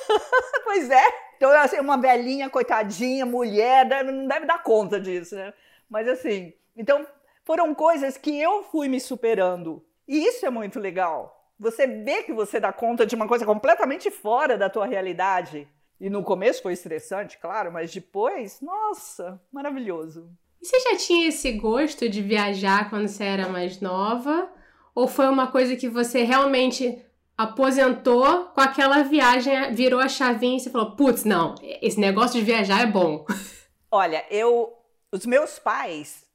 pois 0.63 0.89
é. 0.89 1.03
Então, 1.37 1.51
assim, 1.51 1.79
uma 1.79 1.97
velhinha, 1.97 2.49
coitadinha, 2.49 3.25
mulher, 3.25 4.03
não 4.03 4.27
deve 4.27 4.45
dar 4.45 4.63
conta 4.63 4.99
disso, 4.99 5.35
né? 5.35 5.53
Mas 5.89 6.07
assim, 6.07 6.53
então 6.75 7.05
foram 7.43 7.75
coisas 7.75 8.17
que 8.17 8.39
eu 8.39 8.63
fui 8.63 8.87
me 8.87 8.99
superando. 8.99 9.85
E 10.07 10.25
isso 10.25 10.45
é 10.45 10.49
muito 10.49 10.79
legal. 10.79 11.51
Você 11.59 11.85
vê 11.85 12.23
que 12.23 12.33
você 12.33 12.59
dá 12.59 12.73
conta 12.73 13.05
de 13.05 13.15
uma 13.15 13.27
coisa 13.27 13.45
completamente 13.45 14.09
fora 14.09 14.57
da 14.57 14.69
tua 14.69 14.85
realidade. 14.85 15.67
E 15.99 16.09
no 16.09 16.23
começo 16.23 16.61
foi 16.61 16.73
estressante, 16.73 17.37
claro, 17.37 17.71
mas 17.71 17.93
depois, 17.93 18.59
nossa, 18.59 19.39
maravilhoso. 19.51 20.29
E 20.61 20.65
você 20.65 20.79
já 20.79 20.97
tinha 20.97 21.27
esse 21.27 21.51
gosto 21.53 22.09
de 22.09 22.21
viajar 22.21 22.89
quando 22.89 23.07
você 23.07 23.23
era 23.23 23.47
mais 23.47 23.79
nova? 23.79 24.49
Ou 24.95 25.07
foi 25.07 25.27
uma 25.27 25.47
coisa 25.47 25.75
que 25.75 25.89
você 25.89 26.23
realmente 26.23 27.03
aposentou 27.37 28.45
com 28.45 28.61
aquela 28.61 29.03
viagem, 29.03 29.73
virou 29.73 29.99
a 29.99 30.07
chavinha 30.07 30.57
e 30.57 30.59
você 30.59 30.69
falou: 30.69 30.95
putz, 30.95 31.23
não, 31.23 31.55
esse 31.81 31.99
negócio 31.99 32.39
de 32.39 32.45
viajar 32.45 32.81
é 32.81 32.85
bom? 32.85 33.25
Olha, 33.91 34.25
eu. 34.29 34.73
Os 35.11 35.27
meus 35.27 35.59
pais 35.59 36.25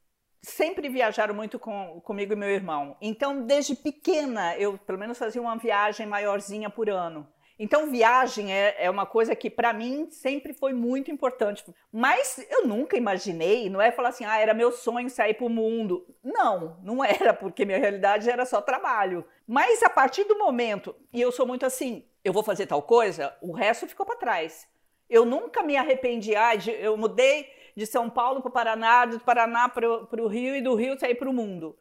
sempre 0.40 0.88
viajaram 0.88 1.34
muito 1.34 1.58
com, 1.58 2.00
comigo 2.04 2.32
e 2.32 2.36
meu 2.36 2.48
irmão. 2.48 2.96
Então, 3.00 3.42
desde 3.44 3.74
pequena, 3.74 4.56
eu 4.56 4.78
pelo 4.78 4.98
menos 4.98 5.18
fazia 5.18 5.42
uma 5.42 5.56
viagem 5.56 6.06
maiorzinha 6.06 6.70
por 6.70 6.88
ano. 6.88 7.26
Então, 7.58 7.90
viagem 7.90 8.52
é, 8.52 8.76
é 8.78 8.88
uma 8.88 9.04
coisa 9.04 9.34
que 9.34 9.50
para 9.50 9.72
mim 9.72 10.08
sempre 10.10 10.52
foi 10.52 10.72
muito 10.72 11.10
importante. 11.10 11.64
Mas 11.92 12.46
eu 12.48 12.66
nunca 12.66 12.96
imaginei, 12.96 13.68
não 13.68 13.82
é 13.82 13.90
falar 13.90 14.10
assim, 14.10 14.24
ah, 14.24 14.38
era 14.38 14.54
meu 14.54 14.70
sonho 14.70 15.10
sair 15.10 15.34
para 15.34 15.46
o 15.46 15.50
mundo. 15.50 16.06
Não, 16.22 16.78
não 16.82 17.02
era, 17.04 17.34
porque 17.34 17.64
minha 17.64 17.78
realidade 17.78 18.30
era 18.30 18.46
só 18.46 18.60
trabalho. 18.60 19.24
Mas 19.46 19.82
a 19.82 19.90
partir 19.90 20.24
do 20.24 20.38
momento, 20.38 20.94
e 21.12 21.20
eu 21.20 21.32
sou 21.32 21.46
muito 21.46 21.66
assim, 21.66 22.04
eu 22.24 22.32
vou 22.32 22.44
fazer 22.44 22.66
tal 22.66 22.82
coisa, 22.82 23.36
o 23.40 23.52
resto 23.52 23.88
ficou 23.88 24.06
para 24.06 24.16
trás. 24.16 24.68
Eu 25.10 25.24
nunca 25.24 25.62
me 25.62 25.76
arrependi, 25.76 26.36
ah, 26.36 26.54
de, 26.54 26.70
eu 26.70 26.96
mudei 26.96 27.48
de 27.74 27.86
São 27.86 28.08
Paulo 28.10 28.40
para 28.40 28.48
o 28.48 28.52
Paraná, 28.52 29.04
do 29.04 29.18
Paraná 29.20 29.68
para 29.68 29.88
o 29.88 30.28
Rio 30.28 30.54
e 30.54 30.60
do 30.60 30.74
Rio 30.74 30.98
sair 30.98 31.14
para 31.14 31.30
o 31.30 31.32
mundo. 31.32 31.76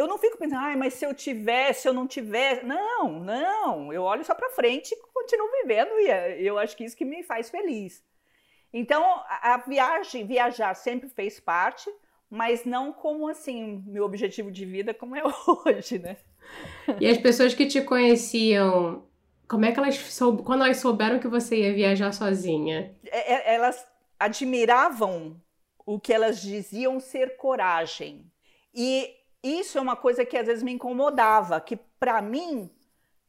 Eu 0.00 0.08
não 0.08 0.16
fico 0.16 0.38
pensando, 0.38 0.64
ah, 0.64 0.74
mas 0.78 0.94
se 0.94 1.04
eu 1.04 1.12
tivesse, 1.12 1.82
se 1.82 1.88
eu 1.88 1.92
não 1.92 2.06
tivesse. 2.06 2.64
Não, 2.64 3.20
não. 3.20 3.92
Eu 3.92 4.02
olho 4.02 4.24
só 4.24 4.34
para 4.34 4.48
frente 4.48 4.92
e 4.92 4.96
continuo 5.12 5.50
vivendo 5.60 5.90
e 6.00 6.08
é, 6.08 6.40
eu 6.40 6.58
acho 6.58 6.74
que 6.74 6.84
isso 6.84 6.96
que 6.96 7.04
me 7.04 7.22
faz 7.22 7.50
feliz. 7.50 8.02
Então, 8.72 9.02
a, 9.28 9.62
viagem, 9.66 10.26
viajar 10.26 10.72
sempre 10.74 11.10
fez 11.10 11.38
parte, 11.38 11.90
mas 12.30 12.64
não 12.64 12.94
como 12.94 13.28
assim, 13.28 13.84
meu 13.86 14.04
objetivo 14.04 14.50
de 14.50 14.64
vida 14.64 14.94
como 14.94 15.14
é 15.14 15.22
hoje, 15.66 15.98
né? 15.98 16.16
E 16.98 17.06
as 17.06 17.18
pessoas 17.18 17.52
que 17.52 17.66
te 17.66 17.82
conheciam, 17.82 19.06
como 19.46 19.66
é 19.66 19.72
que 19.72 19.78
elas 19.78 20.18
quando 20.46 20.64
elas 20.64 20.78
souberam 20.78 21.18
que 21.18 21.28
você 21.28 21.56
ia 21.56 21.74
viajar 21.74 22.12
sozinha? 22.12 22.96
É, 23.04 23.34
é, 23.34 23.54
elas 23.54 23.86
admiravam 24.18 25.38
o 25.84 26.00
que 26.00 26.10
elas 26.10 26.40
diziam 26.40 26.98
ser 26.98 27.36
coragem. 27.36 28.24
E 28.74 29.19
isso 29.42 29.78
é 29.78 29.80
uma 29.80 29.96
coisa 29.96 30.24
que 30.24 30.36
às 30.36 30.46
vezes 30.46 30.62
me 30.62 30.72
incomodava, 30.72 31.60
que 31.60 31.76
para 31.76 32.20
mim 32.20 32.70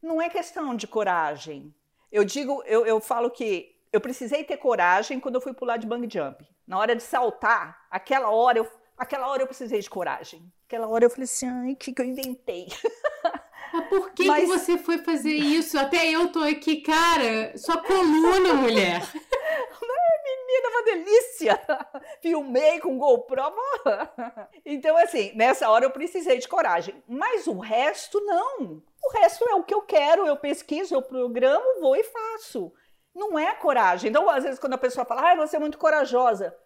não 0.02 0.20
é 0.20 0.28
questão 0.28 0.74
de 0.74 0.86
coragem. 0.86 1.74
Eu 2.10 2.24
digo, 2.24 2.62
eu, 2.66 2.84
eu 2.84 3.00
falo 3.00 3.30
que 3.30 3.74
eu 3.92 4.00
precisei 4.00 4.44
ter 4.44 4.56
coragem 4.56 5.20
quando 5.20 5.36
eu 5.36 5.40
fui 5.40 5.52
pular 5.52 5.76
de 5.76 5.86
bang 5.86 6.08
jump. 6.10 6.44
Na 6.66 6.78
hora 6.78 6.96
de 6.96 7.02
saltar, 7.02 7.86
aquela 7.90 8.30
hora 8.30 8.58
eu, 8.58 8.68
aquela 8.96 9.28
hora 9.28 9.42
eu 9.42 9.46
precisei 9.46 9.80
de 9.80 9.88
coragem. 9.90 10.52
Aquela 10.66 10.88
hora 10.88 11.04
eu 11.04 11.10
falei 11.10 11.24
assim, 11.24 11.46
ai, 11.46 11.72
o 11.72 11.76
que, 11.76 11.92
que 11.92 12.00
eu 12.00 12.06
inventei? 12.06 12.68
Mas 13.72 13.88
por 13.88 14.10
que, 14.12 14.26
Mas... 14.26 14.40
que 14.40 14.46
você 14.46 14.76
foi 14.76 14.98
fazer 14.98 15.32
isso? 15.32 15.78
Até 15.78 16.10
eu 16.10 16.30
tô 16.30 16.40
aqui, 16.40 16.82
cara, 16.82 17.56
sua 17.56 17.78
coluna, 17.78 18.52
mulher. 18.54 19.00
Menina, 20.62 20.68
uma 20.68 20.82
delícia! 20.84 21.60
Filmei 22.22 22.80
com 22.80 22.98
GoPro. 22.98 23.42
então, 24.64 24.96
assim, 24.96 25.32
nessa 25.34 25.68
hora 25.68 25.84
eu 25.84 25.90
precisei 25.90 26.38
de 26.38 26.48
coragem. 26.48 27.02
Mas 27.08 27.46
o 27.46 27.58
resto, 27.58 28.20
não. 28.20 28.82
O 29.04 29.10
resto 29.14 29.48
é 29.48 29.54
o 29.54 29.64
que 29.64 29.74
eu 29.74 29.82
quero, 29.82 30.26
eu 30.26 30.36
pesquiso, 30.36 30.94
eu 30.94 31.02
programo, 31.02 31.80
vou 31.80 31.96
e 31.96 32.04
faço. 32.04 32.72
Não 33.14 33.38
é 33.38 33.54
coragem. 33.54 34.10
Então, 34.10 34.28
às 34.30 34.44
vezes, 34.44 34.58
quando 34.58 34.74
a 34.74 34.78
pessoa 34.78 35.04
fala, 35.04 35.32
ah, 35.32 35.36
você 35.36 35.56
é 35.56 35.60
muito 35.60 35.78
corajosa, 35.78 36.56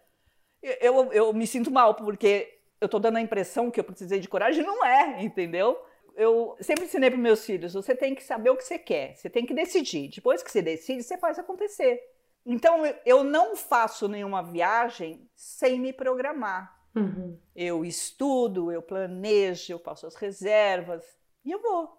eu, 0.61 1.11
eu 1.11 1.33
me 1.33 1.47
sinto 1.47 1.71
mal, 1.71 1.95
porque 1.95 2.59
eu 2.79 2.87
tô 2.87 2.99
dando 2.99 3.17
a 3.17 3.21
impressão 3.21 3.71
que 3.71 3.79
eu 3.79 3.83
precisei 3.83 4.19
de 4.19 4.29
coragem. 4.29 4.63
Não 4.63 4.85
é, 4.85 5.23
entendeu? 5.23 5.77
eu 6.17 6.57
sempre 6.59 6.85
ensinei 6.85 7.11
para 7.11 7.19
meus 7.19 7.45
filhos: 7.45 7.73
você 7.73 7.95
tem 7.95 8.15
que 8.15 8.23
saber 8.23 8.49
o 8.49 8.57
que 8.57 8.63
você 8.63 8.79
quer, 8.79 9.15
você 9.15 9.29
tem 9.29 9.45
que 9.45 9.53
decidir. 9.53 10.09
Depois 10.09 10.41
que 10.41 10.51
você 10.51 10.63
decide, 10.63 11.03
você 11.03 11.17
faz 11.17 11.37
acontecer. 11.37 12.01
Então, 12.49 12.81
eu 13.05 13.25
não 13.25 13.57
faço 13.57 14.07
nenhuma 14.07 14.41
viagem 14.41 15.29
sem 15.35 15.81
me 15.81 15.91
programar. 15.91 16.73
Uhum. 16.95 17.37
Eu 17.53 17.83
estudo, 17.83 18.71
eu 18.71 18.81
planejo, 18.81 19.73
eu 19.73 19.79
faço 19.79 20.07
as 20.07 20.15
reservas 20.15 21.03
e 21.43 21.51
eu 21.51 21.61
vou. 21.61 21.93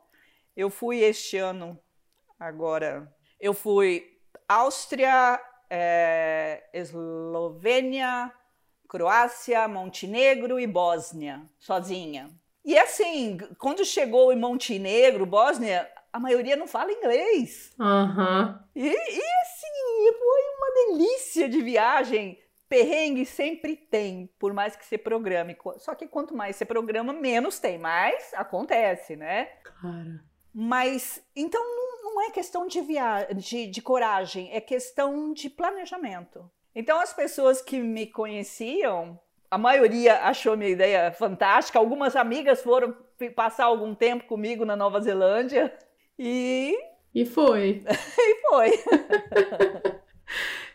Eu 0.56 0.70
fui 0.70 1.00
este 1.00 1.36
ano, 1.36 1.78
agora, 2.40 3.14
eu 3.38 3.52
fui 3.52 4.18
Áustria, 4.48 5.38
é, 5.68 6.64
Eslovênia, 6.72 8.32
Croácia, 8.88 9.68
Montenegro 9.68 10.58
e 10.58 10.66
Bósnia, 10.66 11.42
sozinha. 11.58 12.30
E 12.64 12.76
assim, 12.78 13.36
quando 13.58 13.84
chegou 13.84 14.32
em 14.32 14.38
Montenegro, 14.38 15.26
Bósnia, 15.26 15.86
a 16.12 16.18
maioria 16.18 16.56
não 16.56 16.66
fala 16.66 16.92
inglês. 16.92 17.72
Uhum. 17.78 18.58
E, 18.74 18.88
e 18.88 19.22
assim, 19.42 20.12
foi 20.18 20.42
uma 20.56 20.92
de 21.48 21.60
viagem. 21.62 22.38
Perrengue 22.68 23.24
sempre 23.24 23.76
tem, 23.76 24.28
por 24.38 24.52
mais 24.52 24.76
que 24.76 24.84
você 24.84 24.98
programe. 24.98 25.56
Só 25.78 25.94
que 25.94 26.06
quanto 26.06 26.34
mais 26.34 26.56
você 26.56 26.64
programa, 26.64 27.12
menos 27.12 27.58
tem. 27.58 27.78
Mas 27.78 28.32
acontece, 28.34 29.16
né? 29.16 29.46
Cara. 29.64 30.22
Mas, 30.54 31.22
então, 31.34 31.62
não, 31.62 32.14
não 32.14 32.22
é 32.22 32.30
questão 32.30 32.66
de, 32.66 32.80
via 32.80 33.28
de, 33.34 33.66
de 33.66 33.80
coragem, 33.80 34.50
é 34.52 34.60
questão 34.60 35.32
de 35.32 35.48
planejamento. 35.48 36.50
Então, 36.74 37.00
as 37.00 37.12
pessoas 37.12 37.62
que 37.62 37.78
me 37.78 38.06
conheciam, 38.06 39.18
a 39.50 39.56
maioria 39.56 40.22
achou 40.22 40.56
minha 40.56 40.70
ideia 40.70 41.10
fantástica. 41.12 41.78
Algumas 41.78 42.16
amigas 42.16 42.62
foram 42.62 42.94
passar 43.34 43.64
algum 43.64 43.94
tempo 43.94 44.24
comigo 44.24 44.64
na 44.64 44.76
Nova 44.76 45.00
Zelândia. 45.00 45.72
E. 46.18 46.76
E 47.14 47.24
foi. 47.24 47.82
e 48.18 48.40
foi. 48.42 48.70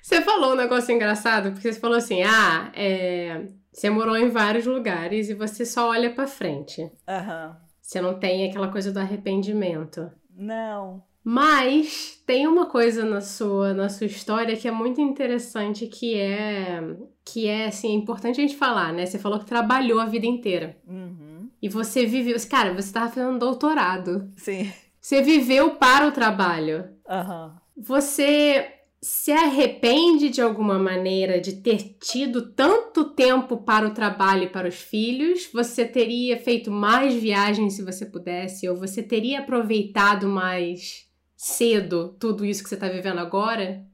você 0.03 0.21
falou 0.21 0.51
um 0.51 0.57
negócio 0.57 0.93
engraçado, 0.93 1.53
porque 1.53 1.71
você 1.71 1.79
falou 1.79 1.95
assim: 1.95 2.23
ah, 2.23 2.69
é... 2.75 3.47
você 3.71 3.89
morou 3.89 4.17
em 4.17 4.29
vários 4.29 4.65
lugares 4.65 5.29
e 5.29 5.33
você 5.33 5.65
só 5.65 5.89
olha 5.89 6.13
para 6.13 6.27
frente. 6.27 6.81
Uhum. 6.81 7.55
Você 7.81 8.01
não 8.01 8.19
tem 8.19 8.49
aquela 8.49 8.67
coisa 8.67 8.91
do 8.91 8.99
arrependimento. 8.99 10.11
Não. 10.35 11.01
Mas 11.23 12.21
tem 12.27 12.45
uma 12.45 12.65
coisa 12.65 13.05
na 13.05 13.21
sua, 13.21 13.73
na 13.73 13.87
sua 13.87 14.07
história 14.07 14.57
que 14.57 14.67
é 14.67 14.71
muito 14.71 14.99
interessante, 14.99 15.87
que 15.87 16.19
é 16.19 16.81
que 17.23 17.47
é 17.47 17.67
assim, 17.67 17.91
é 17.91 17.95
importante 17.95 18.41
a 18.41 18.43
gente 18.43 18.57
falar, 18.57 18.91
né? 18.91 19.05
Você 19.05 19.17
falou 19.17 19.39
que 19.39 19.45
trabalhou 19.45 20.01
a 20.01 20.05
vida 20.05 20.25
inteira. 20.25 20.77
Uhum. 20.85 21.49
E 21.61 21.69
você 21.69 22.05
viveu. 22.05 22.35
Cara, 22.49 22.73
você 22.73 22.87
estava 22.87 23.09
fazendo 23.09 23.39
doutorado. 23.39 24.29
Sim. 24.35 24.69
Você 24.99 25.21
viveu 25.21 25.75
para 25.75 26.09
o 26.09 26.11
trabalho. 26.11 26.89
Uhum. 27.07 27.51
Você 27.77 28.72
se 29.03 29.33
arrepende 29.33 30.29
de 30.29 30.41
alguma 30.41 30.79
maneira 30.79 31.41
de 31.41 31.57
ter 31.57 31.97
tido 31.99 32.53
tanto 32.53 33.13
tempo 33.13 33.57
para 33.57 33.85
o 33.85 33.93
trabalho 33.93 34.43
e 34.43 34.49
para 34.49 34.69
os 34.69 34.75
filhos? 34.75 35.49
Você 35.51 35.85
teria 35.85 36.39
feito 36.39 36.71
mais 36.71 37.13
viagens 37.13 37.73
se 37.73 37.83
você 37.83 38.05
pudesse? 38.05 38.67
Ou 38.69 38.77
você 38.77 39.03
teria 39.03 39.39
aproveitado 39.39 40.25
mais 40.25 41.05
cedo 41.35 42.15
tudo 42.17 42.45
isso 42.45 42.63
que 42.63 42.69
você 42.69 42.75
está 42.75 42.87
vivendo 42.87 43.19
agora? 43.19 43.85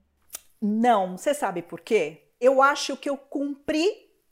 Não, 0.62 1.18
você 1.18 1.34
sabe 1.34 1.64
por 1.64 1.82
quê? 1.82 2.28
Eu 2.40 2.62
acho 2.62 2.96
que 2.96 3.10
eu 3.10 3.18
cumpri 3.18 3.90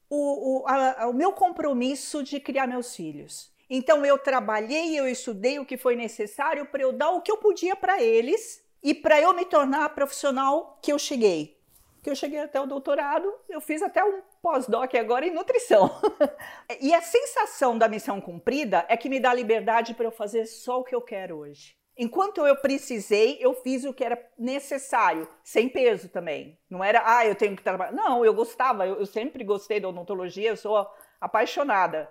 o, 0.08 0.60
o, 0.62 0.68
a, 0.68 1.08
o 1.08 1.14
meu 1.14 1.32
compromisso 1.32 2.22
de 2.22 2.40
criar 2.40 2.68
meus 2.68 2.96
filhos. 2.96 3.52
Então 3.68 4.06
eu 4.06 4.20
trabalhei, 4.20 4.98
eu 4.98 5.08
estudei 5.08 5.58
o 5.58 5.66
que 5.66 5.76
foi 5.76 5.96
necessário 5.96 6.68
para 6.68 6.84
eu 6.84 6.94
dar 6.94 7.10
o 7.10 7.22
que 7.22 7.32
eu 7.32 7.38
podia 7.38 7.76
para 7.76 8.00
eles 8.00 8.67
e 8.84 8.94
para 8.94 9.20
eu 9.22 9.34
me 9.34 9.46
tornar 9.46 9.90
profissional 9.90 10.80
que 10.82 10.92
eu 10.92 11.00
cheguei. 11.00 11.58
Que 12.04 12.10
eu 12.10 12.16
cheguei 12.16 12.40
até 12.40 12.60
o 12.60 12.66
doutorado, 12.66 13.34
eu 13.50 13.60
fiz 13.60 13.82
até 13.82 14.04
um 14.04 14.22
pós-doc 14.42 14.94
agora 14.96 15.26
em 15.26 15.34
nutrição. 15.34 15.90
e 16.80 16.94
a 16.94 17.02
sensação 17.02 17.78
da 17.78 17.88
missão 17.88 18.22
cumprida 18.22 18.86
é 18.88 18.96
que 18.96 19.10
me 19.10 19.20
dá 19.20 19.34
liberdade 19.34 19.94
para 19.94 20.06
eu 20.06 20.12
fazer 20.12 20.46
só 20.46 20.80
o 20.80 20.84
que 20.84 20.96
eu 20.96 21.02
quero 21.02 21.38
hoje. 21.38 21.76
Enquanto 21.98 22.46
eu 22.46 22.56
precisei, 22.56 23.38
eu 23.42 23.56
fiz 23.56 23.84
o 23.84 23.94
que 23.94 24.04
era 24.04 24.24
necessário, 24.38 25.28
sem 25.44 25.68
peso 25.68 26.08
também. 26.10 26.60
Não 26.70 26.84
era, 26.84 27.02
ah, 27.04 27.26
eu 27.26 27.34
tenho 27.34 27.56
que 27.56 27.64
trabalhar. 27.64 27.92
Não, 27.92 28.24
eu 28.24 28.36
gostava, 28.36 28.86
eu, 28.86 29.00
eu 29.00 29.06
sempre 29.08 29.44
gostei 29.44 29.80
da 29.80 29.90
odontologia, 29.90 30.50
eu 30.50 30.56
sou 30.56 30.88
apaixonada. 31.20 32.08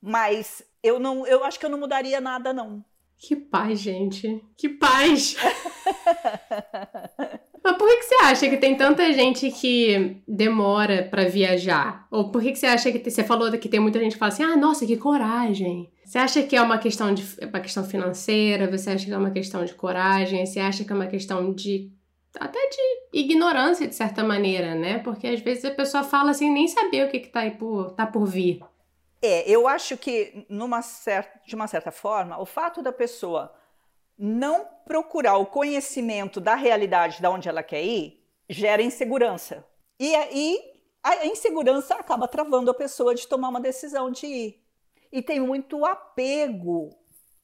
Mas 0.00 0.62
eu 0.82 0.98
não, 0.98 1.26
eu 1.26 1.44
acho 1.44 1.60
que 1.60 1.66
eu 1.66 1.70
não 1.70 1.78
mudaria 1.78 2.22
nada, 2.22 2.54
não. 2.54 2.82
Que 3.18 3.34
paz, 3.34 3.80
gente. 3.80 4.42
Que 4.56 4.68
paz! 4.68 5.36
Mas 7.64 7.76
por 7.76 7.88
que, 7.88 8.02
você 8.02 8.14
acha 8.22 8.48
que 8.48 8.56
tem 8.56 8.76
tanta 8.76 9.12
gente 9.12 9.50
que 9.50 10.22
demora 10.26 11.02
para 11.10 11.28
viajar? 11.28 12.06
Ou 12.10 12.30
por 12.30 12.40
que, 12.40 12.54
você 12.54 12.66
acha 12.66 12.90
que 12.92 13.10
você 13.10 13.22
falou 13.24 13.50
que 13.58 13.68
tem 13.68 13.80
muita 13.80 13.98
gente 13.98 14.12
que 14.12 14.18
fala 14.18 14.32
assim: 14.32 14.44
ah, 14.44 14.56
nossa, 14.56 14.86
que 14.86 14.96
coragem. 14.96 15.90
Você 16.04 16.18
acha 16.18 16.42
que 16.42 16.56
é 16.56 16.62
uma 16.62 16.78
questão 16.78 17.12
de 17.12 17.22
uma 17.42 17.60
questão 17.60 17.84
financeira? 17.84 18.70
Você 18.70 18.90
acha 18.90 19.04
que 19.04 19.12
é 19.12 19.18
uma 19.18 19.30
questão 19.30 19.64
de 19.64 19.74
coragem? 19.74 20.46
Você 20.46 20.60
acha 20.60 20.84
que 20.84 20.92
é 20.92 20.94
uma 20.94 21.06
questão 21.06 21.52
de 21.52 21.92
até 22.38 22.58
de 22.68 23.18
ignorância 23.20 23.86
de 23.86 23.94
certa 23.94 24.22
maneira, 24.22 24.74
né? 24.74 24.98
Porque 25.00 25.26
às 25.26 25.40
vezes 25.40 25.64
a 25.64 25.70
pessoa 25.70 26.04
fala 26.04 26.32
sem 26.32 26.50
nem 26.50 26.68
saber 26.68 27.06
o 27.06 27.10
que, 27.10 27.20
que 27.20 27.28
tá 27.28 27.50
por, 27.50 27.90
tá 27.90 28.06
por 28.06 28.24
vir. 28.24 28.60
É, 29.20 29.48
eu 29.50 29.66
acho 29.66 29.96
que 29.96 30.46
numa 30.48 30.80
certa, 30.82 31.40
de 31.46 31.54
uma 31.54 31.66
certa 31.66 31.90
forma, 31.90 32.40
o 32.40 32.46
fato 32.46 32.82
da 32.82 32.92
pessoa 32.92 33.54
não 34.16 34.66
procurar 34.84 35.36
o 35.36 35.46
conhecimento 35.46 36.40
da 36.40 36.54
realidade 36.54 37.20
de 37.20 37.26
onde 37.26 37.48
ela 37.48 37.62
quer 37.62 37.82
ir 37.82 38.18
gera 38.48 38.82
insegurança. 38.82 39.64
E 39.98 40.14
aí 40.14 40.58
a 41.02 41.26
insegurança 41.26 41.94
acaba 41.94 42.26
travando 42.26 42.70
a 42.70 42.74
pessoa 42.74 43.14
de 43.14 43.26
tomar 43.26 43.48
uma 43.48 43.60
decisão 43.60 44.10
de 44.10 44.26
ir. 44.26 44.64
E 45.12 45.22
tem 45.22 45.40
muito 45.40 45.84
apego 45.84 46.90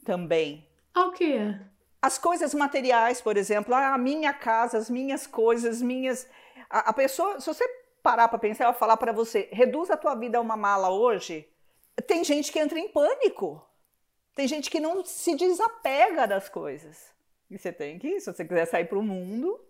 também. 0.04 0.68
Ao 0.94 1.12
quê? 1.12 1.58
As 2.00 2.18
coisas 2.18 2.52
materiais, 2.52 3.20
por 3.20 3.36
exemplo, 3.36 3.74
a 3.74 3.96
minha 3.96 4.32
casa, 4.32 4.76
as 4.76 4.90
minhas 4.90 5.26
coisas, 5.26 5.80
minhas. 5.80 6.28
A, 6.68 6.90
a 6.90 6.92
pessoa, 6.92 7.40
se 7.40 7.46
você 7.46 7.66
parar 8.02 8.28
para 8.28 8.38
pensar, 8.38 8.64
ela 8.64 8.74
falar 8.74 8.98
para 8.98 9.12
você, 9.12 9.48
reduz 9.50 9.90
a 9.90 9.96
tua 9.96 10.14
vida 10.14 10.36
a 10.36 10.40
uma 10.40 10.56
mala 10.56 10.90
hoje, 10.90 11.48
tem 12.02 12.24
gente 12.24 12.50
que 12.50 12.58
entra 12.58 12.78
em 12.78 12.88
pânico. 12.88 13.64
Tem 14.34 14.48
gente 14.48 14.70
que 14.70 14.80
não 14.80 15.04
se 15.04 15.36
desapega 15.36 16.26
das 16.26 16.48
coisas. 16.48 17.14
E 17.50 17.58
você 17.58 17.72
tem 17.72 17.98
que, 17.98 18.20
se 18.20 18.32
você 18.32 18.44
quiser 18.44 18.66
sair 18.66 18.86
para 18.86 18.98
o 18.98 19.02
mundo. 19.02 19.60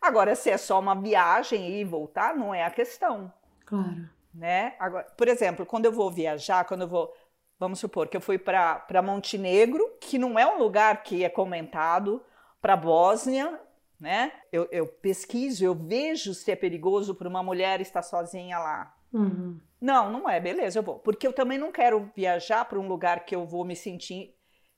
Agora, 0.00 0.34
se 0.34 0.50
é 0.50 0.56
só 0.56 0.78
uma 0.78 0.94
viagem 0.94 1.80
e 1.80 1.84
voltar, 1.84 2.36
não 2.36 2.54
é 2.54 2.64
a 2.64 2.70
questão. 2.70 3.32
Claro. 3.64 4.08
Né? 4.32 4.76
Agora, 4.78 5.04
por 5.16 5.26
exemplo, 5.26 5.66
quando 5.66 5.86
eu 5.86 5.92
vou 5.92 6.10
viajar, 6.10 6.64
quando 6.64 6.82
eu 6.82 6.88
vou. 6.88 7.14
Vamos 7.58 7.78
supor 7.78 8.06
que 8.06 8.16
eu 8.16 8.20
fui 8.20 8.38
para 8.38 9.02
Montenegro, 9.02 9.96
que 9.98 10.18
não 10.18 10.38
é 10.38 10.46
um 10.46 10.58
lugar 10.58 11.02
que 11.02 11.24
é 11.24 11.28
comentado, 11.28 12.22
para 12.60 12.76
Bósnia, 12.76 13.58
né? 13.98 14.30
Eu, 14.52 14.68
eu 14.70 14.86
pesquiso, 14.86 15.64
eu 15.64 15.74
vejo 15.74 16.34
se 16.34 16.50
é 16.50 16.56
perigoso 16.56 17.14
para 17.14 17.26
uma 17.26 17.42
mulher 17.42 17.80
estar 17.80 18.02
sozinha 18.02 18.58
lá. 18.58 18.94
Uhum. 19.16 19.60
Não, 19.80 20.10
não 20.10 20.28
é, 20.28 20.40
beleza, 20.40 20.78
eu 20.78 20.82
vou. 20.82 20.98
Porque 20.98 21.26
eu 21.26 21.32
também 21.32 21.58
não 21.58 21.70
quero 21.70 22.10
viajar 22.14 22.64
para 22.64 22.78
um 22.78 22.88
lugar 22.88 23.24
que 23.24 23.34
eu 23.34 23.46
vou 23.46 23.64
me 23.64 23.76
sentir 23.76 24.34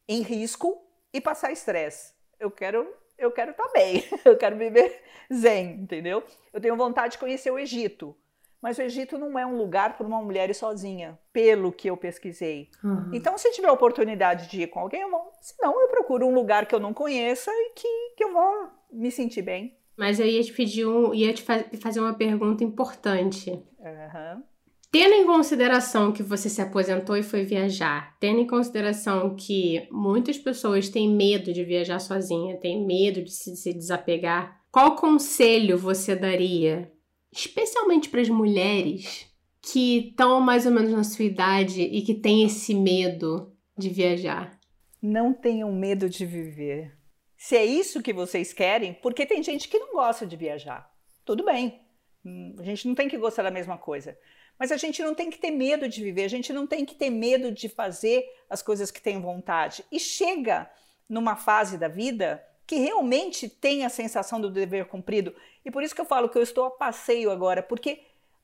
em 0.08 0.22
risco 0.22 0.82
e 1.12 1.20
passar 1.20 1.52
estresse. 1.52 2.14
Eu 2.38 2.50
quero, 2.50 2.86
eu 3.16 3.30
quero 3.30 3.52
estar 3.52 3.64
tá 3.64 3.72
bem, 3.72 4.04
eu 4.24 4.36
quero 4.36 4.56
viver 4.56 5.02
zen, 5.32 5.80
entendeu? 5.82 6.22
Eu 6.52 6.60
tenho 6.60 6.76
vontade 6.76 7.12
de 7.12 7.18
conhecer 7.18 7.50
o 7.50 7.58
Egito. 7.58 8.16
Mas 8.60 8.76
o 8.76 8.82
Egito 8.82 9.16
não 9.16 9.38
é 9.38 9.46
um 9.46 9.56
lugar 9.56 9.96
para 9.96 10.06
uma 10.06 10.20
mulher 10.20 10.50
ir 10.50 10.54
sozinha, 10.54 11.16
pelo 11.32 11.70
que 11.70 11.88
eu 11.88 11.96
pesquisei. 11.96 12.68
Uhum. 12.82 13.10
Então, 13.12 13.38
se 13.38 13.52
tiver 13.52 13.70
oportunidade 13.70 14.48
de 14.48 14.62
ir 14.62 14.66
com 14.66 14.80
alguém, 14.80 15.02
eu 15.02 15.10
vou. 15.10 15.30
Se 15.40 15.54
não, 15.60 15.80
eu 15.80 15.88
procuro 15.88 16.26
um 16.26 16.34
lugar 16.34 16.66
que 16.66 16.74
eu 16.74 16.80
não 16.80 16.92
conheça 16.92 17.52
e 17.52 17.72
que, 17.76 18.14
que 18.16 18.24
eu 18.24 18.32
vou 18.32 18.68
me 18.90 19.12
sentir 19.12 19.42
bem. 19.42 19.78
Mas 19.98 20.20
eu 20.20 20.26
ia 20.26 20.42
te 20.42 20.52
pedir 20.52 20.86
um, 20.86 21.12
ia 21.12 21.34
te 21.34 21.42
fazer 21.80 21.98
uma 21.98 22.14
pergunta 22.14 22.62
importante. 22.62 23.50
Uhum. 23.50 24.42
Tendo 24.90 25.14
em 25.14 25.26
consideração 25.26 26.12
que 26.12 26.22
você 26.22 26.48
se 26.48 26.62
aposentou 26.62 27.16
e 27.16 27.22
foi 27.22 27.44
viajar, 27.44 28.16
tendo 28.18 28.40
em 28.40 28.46
consideração 28.46 29.34
que 29.36 29.86
muitas 29.90 30.38
pessoas 30.38 30.88
têm 30.88 31.14
medo 31.14 31.52
de 31.52 31.62
viajar 31.62 31.98
sozinha, 31.98 32.56
têm 32.56 32.86
medo 32.86 33.22
de 33.22 33.30
se, 33.30 33.54
se 33.54 33.74
desapegar, 33.74 34.62
qual 34.70 34.96
conselho 34.96 35.76
você 35.76 36.16
daria, 36.16 36.90
especialmente 37.32 38.08
para 38.08 38.22
as 38.22 38.30
mulheres 38.30 39.26
que 39.60 40.08
estão 40.08 40.40
mais 40.40 40.64
ou 40.64 40.72
menos 40.72 40.92
na 40.92 41.04
sua 41.04 41.24
idade 41.26 41.82
e 41.82 42.00
que 42.00 42.14
têm 42.14 42.44
esse 42.44 42.72
medo 42.72 43.52
de 43.76 43.90
viajar? 43.90 44.58
Não 45.02 45.34
tenham 45.34 45.72
medo 45.72 46.08
de 46.08 46.24
viver. 46.24 46.97
Se 47.38 47.56
é 47.56 47.64
isso 47.64 48.02
que 48.02 48.12
vocês 48.12 48.52
querem, 48.52 48.92
porque 48.94 49.24
tem 49.24 49.40
gente 49.44 49.68
que 49.68 49.78
não 49.78 49.92
gosta 49.92 50.26
de 50.26 50.36
viajar. 50.36 50.92
Tudo 51.24 51.44
bem. 51.44 51.80
Hum, 52.24 52.56
a 52.58 52.64
gente 52.64 52.88
não 52.88 52.96
tem 52.96 53.08
que 53.08 53.16
gostar 53.16 53.44
da 53.44 53.50
mesma 53.50 53.78
coisa. 53.78 54.18
Mas 54.58 54.72
a 54.72 54.76
gente 54.76 55.00
não 55.04 55.14
tem 55.14 55.30
que 55.30 55.38
ter 55.38 55.52
medo 55.52 55.88
de 55.88 56.02
viver, 56.02 56.24
a 56.24 56.28
gente 56.28 56.52
não 56.52 56.66
tem 56.66 56.84
que 56.84 56.96
ter 56.96 57.10
medo 57.10 57.52
de 57.52 57.68
fazer 57.68 58.24
as 58.50 58.60
coisas 58.60 58.90
que 58.90 59.00
tem 59.00 59.20
vontade. 59.20 59.84
E 59.92 60.00
chega 60.00 60.68
numa 61.08 61.36
fase 61.36 61.78
da 61.78 61.86
vida 61.86 62.44
que 62.66 62.74
realmente 62.74 63.48
tem 63.48 63.84
a 63.84 63.88
sensação 63.88 64.40
do 64.40 64.50
dever 64.50 64.86
cumprido. 64.86 65.32
E 65.64 65.70
por 65.70 65.84
isso 65.84 65.94
que 65.94 66.00
eu 66.00 66.04
falo 66.04 66.28
que 66.28 66.36
eu 66.36 66.42
estou 66.42 66.64
a 66.64 66.70
passeio 66.72 67.30
agora, 67.30 67.62
porque 67.62 68.00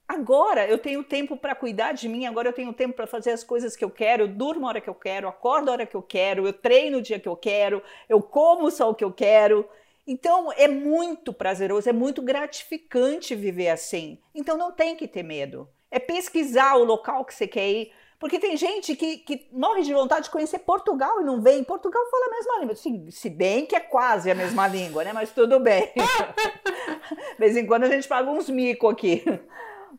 agora 0.09 0.67
eu 0.67 0.79
tenho 0.79 1.03
tempo 1.03 1.37
para 1.37 1.55
cuidar 1.55 1.93
de 1.93 2.09
mim, 2.09 2.27
agora 2.27 2.49
eu 2.49 2.53
tenho 2.53 2.73
tempo 2.73 2.95
para 2.95 3.07
fazer 3.07 3.31
as 3.31 3.45
coisas 3.45 3.77
que 3.77 3.85
eu 3.85 3.91
quero, 3.91 4.25
eu 4.25 4.29
durmo 4.29 4.67
a 4.67 4.69
hora 4.71 4.81
que 4.81 4.91
eu 4.91 4.95
quero, 4.95 5.29
acordo 5.29 5.69
a 5.69 5.73
hora 5.73 5.87
que 5.87 5.95
eu 5.95 6.03
quero, 6.03 6.47
eu 6.47 6.53
treino 6.53 6.99
o 6.99 7.03
dia 7.03 7.19
que 7.19 7.29
eu 7.29 7.37
quero, 7.37 7.83
eu 8.09 8.21
como 8.23 8.71
só 8.71 8.91
o 8.91 8.95
que 8.95 9.05
eu 9.05 9.13
quero. 9.13 9.69
Então 10.07 10.53
é 10.53 10.69
muito 10.69 11.33
prazeroso, 11.33 11.89
é 11.89 11.93
muito 11.93 12.21
gratificante 12.21 13.35
viver 13.35 13.71
assim. 13.71 14.19
Então 14.35 14.57
não 14.57 14.71
tem 14.71 14.95
que 14.95 15.09
ter 15.09 15.23
medo 15.23 15.69
é 15.95 16.01
pesquisar 16.01 16.75
o 16.75 16.83
local 16.83 17.25
que 17.25 17.33
você 17.33 17.47
quer 17.47 17.71
ir. 17.71 17.93
Porque 18.19 18.41
tem 18.41 18.57
gente 18.57 18.97
que, 18.97 19.19
que 19.19 19.49
morre 19.53 19.83
de 19.83 19.95
vontade 19.95 20.25
de 20.25 20.31
conhecer 20.31 20.59
Portugal 20.61 21.21
e 21.21 21.25
não 21.25 21.41
vem. 21.41 21.63
Portugal 21.63 22.03
fala 22.11 22.27
a 22.27 22.31
mesma 22.31 22.59
língua. 22.59 22.75
Se, 22.75 23.13
se 23.13 23.31
bem 23.31 23.65
que 23.65 23.77
é 23.77 23.81
quase 23.81 24.29
a 24.29 24.35
mesma 24.35 24.67
língua, 24.67 25.05
né? 25.05 25.13
Mas 25.13 25.31
tudo 25.31 25.61
bem. 25.61 25.93
de 25.95 27.39
vez 27.39 27.57
em 27.57 27.65
quando 27.65 27.85
a 27.85 27.89
gente 27.89 28.09
paga 28.09 28.29
uns 28.29 28.49
mico 28.49 28.89
aqui. 28.89 29.23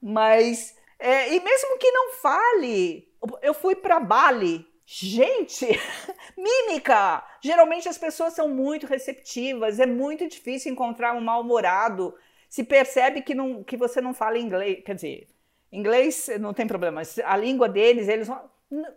Mas, 0.01 0.75
é, 0.99 1.33
e 1.33 1.39
mesmo 1.39 1.77
que 1.77 1.91
não 1.91 2.13
fale, 2.13 3.07
eu 3.41 3.53
fui 3.53 3.75
para 3.75 3.99
Bali. 3.99 4.67
Gente, 4.85 5.65
mímica! 6.37 7.23
Geralmente 7.41 7.89
as 7.89 7.97
pessoas 7.97 8.33
são 8.33 8.47
muito 8.47 8.85
receptivas, 8.85 9.79
é 9.79 9.85
muito 9.85 10.27
difícil 10.27 10.71
encontrar 10.71 11.15
um 11.15 11.21
mal-humorado. 11.21 12.13
Se 12.49 12.63
percebe 12.63 13.21
que, 13.21 13.33
não, 13.33 13.63
que 13.63 13.75
você 13.75 13.99
não 13.99 14.13
fala 14.13 14.37
inglês, 14.37 14.83
quer 14.85 14.93
dizer, 14.93 15.27
Inglês 15.75 16.29
não 16.39 16.53
tem 16.53 16.65
problema, 16.65 17.01
a 17.25 17.37
língua 17.37 17.67
deles, 17.67 18.07
eles 18.07 18.29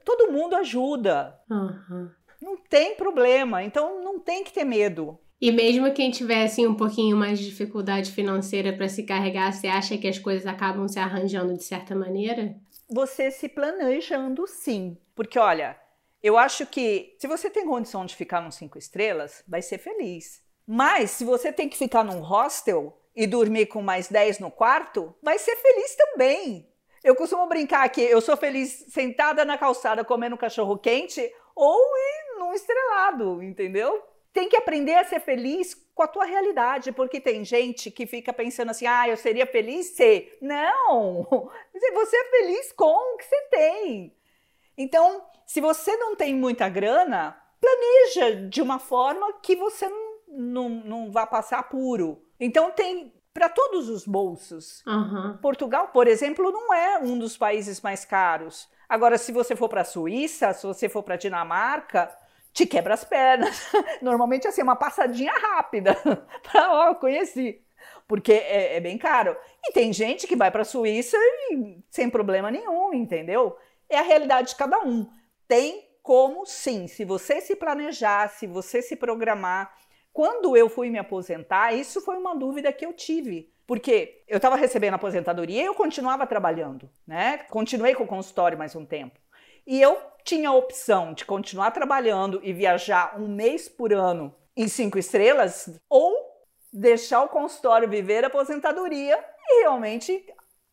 todo 0.05 0.33
mundo 0.33 0.55
ajuda. 0.57 1.39
Uhum. 1.51 2.11
Não 2.41 2.57
tem 2.57 2.95
problema, 2.95 3.65
então 3.65 4.03
não 4.03 4.21
tem 4.21 4.45
que 4.45 4.53
ter 4.53 4.65
medo. 4.65 5.19
E 5.41 5.53
mesmo 5.53 5.93
quem 5.93 6.11
tivesse 6.11 6.67
um 6.67 6.75
pouquinho 6.75 7.17
mais 7.17 7.39
de 7.39 7.47
dificuldade 7.47 8.11
financeira 8.11 8.73
para 8.73 8.89
se 8.89 9.05
carregar, 9.05 9.53
você 9.53 9.69
acha 9.69 9.97
que 9.97 10.09
as 10.09 10.19
coisas 10.19 10.47
acabam 10.47 10.89
se 10.89 10.99
arranjando 10.99 11.55
de 11.57 11.63
certa 11.63 11.95
maneira? 11.95 12.57
Você 12.91 13.31
se 13.31 13.49
planejando 13.49 14.47
sim. 14.47 14.97
Porque 15.15 15.39
olha, 15.39 15.79
eu 16.23 16.37
acho 16.37 16.67
que 16.67 17.15
se 17.19 17.29
você 17.29 17.49
tem 17.49 17.67
condição 17.67 18.05
de 18.05 18.17
ficar 18.17 18.41
num 18.41 18.51
cinco 18.51 18.79
estrelas, 18.79 19.45
vai 19.47 19.63
ser 19.63 19.79
feliz. 19.79 20.43
Mas 20.67 21.13
se 21.13 21.25
você 21.25 21.53
tem 21.53 21.69
que 21.69 21.79
ficar 21.79 22.03
num 22.03 22.21
hostel, 22.21 22.99
e 23.19 23.27
dormir 23.27 23.67
com 23.67 23.83
mais 23.83 24.07
10 24.07 24.39
no 24.39 24.49
quarto, 24.49 25.13
vai 25.21 25.41
ser 25.41 25.57
feliz 25.57 25.97
também. 25.97 26.73
Eu 27.03 27.17
costumo 27.17 27.49
brincar 27.49 27.89
que 27.89 28.01
eu 28.01 28.21
sou 28.21 28.37
feliz 28.37 28.87
sentada 28.91 29.45
na 29.45 29.59
calçada 29.59 30.05
comendo 30.05 30.37
cachorro 30.37 30.79
quente 30.79 31.29
ou 31.53 31.77
num 32.39 32.55
estrelado, 32.55 33.43
entendeu? 33.43 34.01
Tem 34.39 34.49
que 34.49 34.57
aprender 34.57 34.95
a 34.95 35.05
ser 35.05 35.19
feliz 35.19 35.75
com 35.93 36.01
a 36.05 36.07
tua 36.07 36.25
realidade, 36.25 36.93
porque 36.93 37.21
tem 37.21 37.45
gente 37.45 37.91
que 37.91 38.07
fica 38.07 38.33
pensando 38.33 38.71
assim: 38.71 38.87
"Ah, 38.87 39.09
eu 39.09 39.17
seria 39.17 39.45
feliz 39.45 39.87
se". 39.97 40.33
Não! 40.41 41.27
Você 41.95 42.17
é 42.17 42.25
feliz 42.31 42.73
com 42.73 43.15
o 43.15 43.17
que 43.17 43.25
você 43.25 43.41
tem. 43.51 44.17
Então, 44.77 45.27
se 45.45 45.61
você 45.61 45.97
não 45.97 46.15
tem 46.15 46.37
muita 46.37 46.69
grana, 46.69 47.37
planeja 47.61 48.49
de 48.49 48.63
uma 48.63 48.79
forma 48.79 49.41
que 49.43 49.57
você 49.57 49.89
não, 49.89 50.21
não, 50.29 50.69
não 50.69 51.11
vá 51.11 51.27
passar 51.27 51.69
puro. 51.69 52.23
Então, 52.39 52.71
tem 52.71 53.13
para 53.35 53.49
todos 53.49 53.89
os 53.89 54.07
bolsos. 54.07 54.85
Uhum. 54.87 55.37
Portugal, 55.39 55.89
por 55.89 56.07
exemplo, 56.07 56.53
não 56.53 56.73
é 56.73 56.99
um 57.01 57.19
dos 57.19 57.37
países 57.37 57.81
mais 57.81 58.05
caros. 58.05 58.69
Agora, 58.89 59.19
se 59.19 59.33
você 59.33 59.57
for 59.57 59.69
para 59.69 59.81
a 59.81 59.85
Suíça, 59.85 60.53
se 60.53 60.65
você 60.65 60.89
for 60.89 61.03
para 61.03 61.15
a 61.15 61.19
Dinamarca, 61.19 62.17
te 62.59 62.67
quebra 62.67 62.95
as 62.95 63.05
pernas. 63.05 63.71
Normalmente, 64.03 64.49
assim, 64.49 64.63
uma 64.63 64.75
passadinha 64.75 65.33
rápida. 65.33 65.97
para, 66.43 66.73
ó, 66.73 66.95
conheci. 66.97 67.63
Porque 68.09 68.33
é, 68.33 68.77
é, 68.77 68.81
bem 68.81 68.99
caro. 68.99 69.37
E 69.65 69.73
tem 69.73 69.93
gente 69.93 70.27
que 70.27 70.35
vai 70.35 70.51
para 70.51 70.63
a 70.63 70.65
Suíça 70.65 71.17
e, 71.51 71.79
sem 71.89 72.11
problema 72.11 72.51
nenhum, 72.51 72.93
entendeu? 72.93 73.57
É 73.89 73.99
a 73.99 74.03
realidade 74.03 74.49
de 74.49 74.57
cada 74.57 74.81
um. 74.81 75.09
Tem 75.47 75.89
como 76.03 76.45
sim, 76.47 76.89
se 76.89 77.05
você 77.05 77.41
se 77.41 77.55
planejar, 77.55 78.29
se 78.31 78.47
você 78.47 78.81
se 78.81 78.97
programar, 78.97 79.73
quando 80.13 80.57
eu 80.57 80.69
fui 80.69 80.91
me 80.91 80.99
aposentar, 80.99 81.75
isso 81.75 82.01
foi 82.01 82.17
uma 82.17 82.35
dúvida 82.35 82.73
que 82.73 82.85
eu 82.85 82.93
tive. 82.93 83.53
Porque 83.67 84.25
eu 84.27 84.39
estava 84.39 84.57
recebendo 84.57 84.95
aposentadoria 84.95 85.63
e 85.63 85.67
eu 85.67 85.75
continuava 85.75 86.27
trabalhando, 86.27 86.91
né? 87.07 87.39
Continuei 87.51 87.95
com 87.95 88.05
o 88.05 88.07
consultório 88.07 88.57
mais 88.59 88.75
um 88.75 88.85
tempo. 88.85 89.21
E 89.69 89.83
eu 89.83 89.99
tinha 90.25 90.49
a 90.49 90.55
opção 90.55 91.13
de 91.13 91.27
continuar 91.27 91.73
trabalhando 91.73 92.41
e 92.43 92.55
viajar 92.55 93.21
um 93.21 93.29
mês 93.29 93.69
por 93.69 93.93
ano 93.93 94.35
em 94.57 94.67
cinco 94.67 94.99
estrelas 94.99 95.79
ou 95.91 96.11
deixar 96.73 97.23
o 97.23 97.29
consultório 97.29 97.87
viver 97.87 98.25
a 98.25 98.29
aposentadoria 98.29 99.23
e 99.47 99.61
realmente 99.61 100.25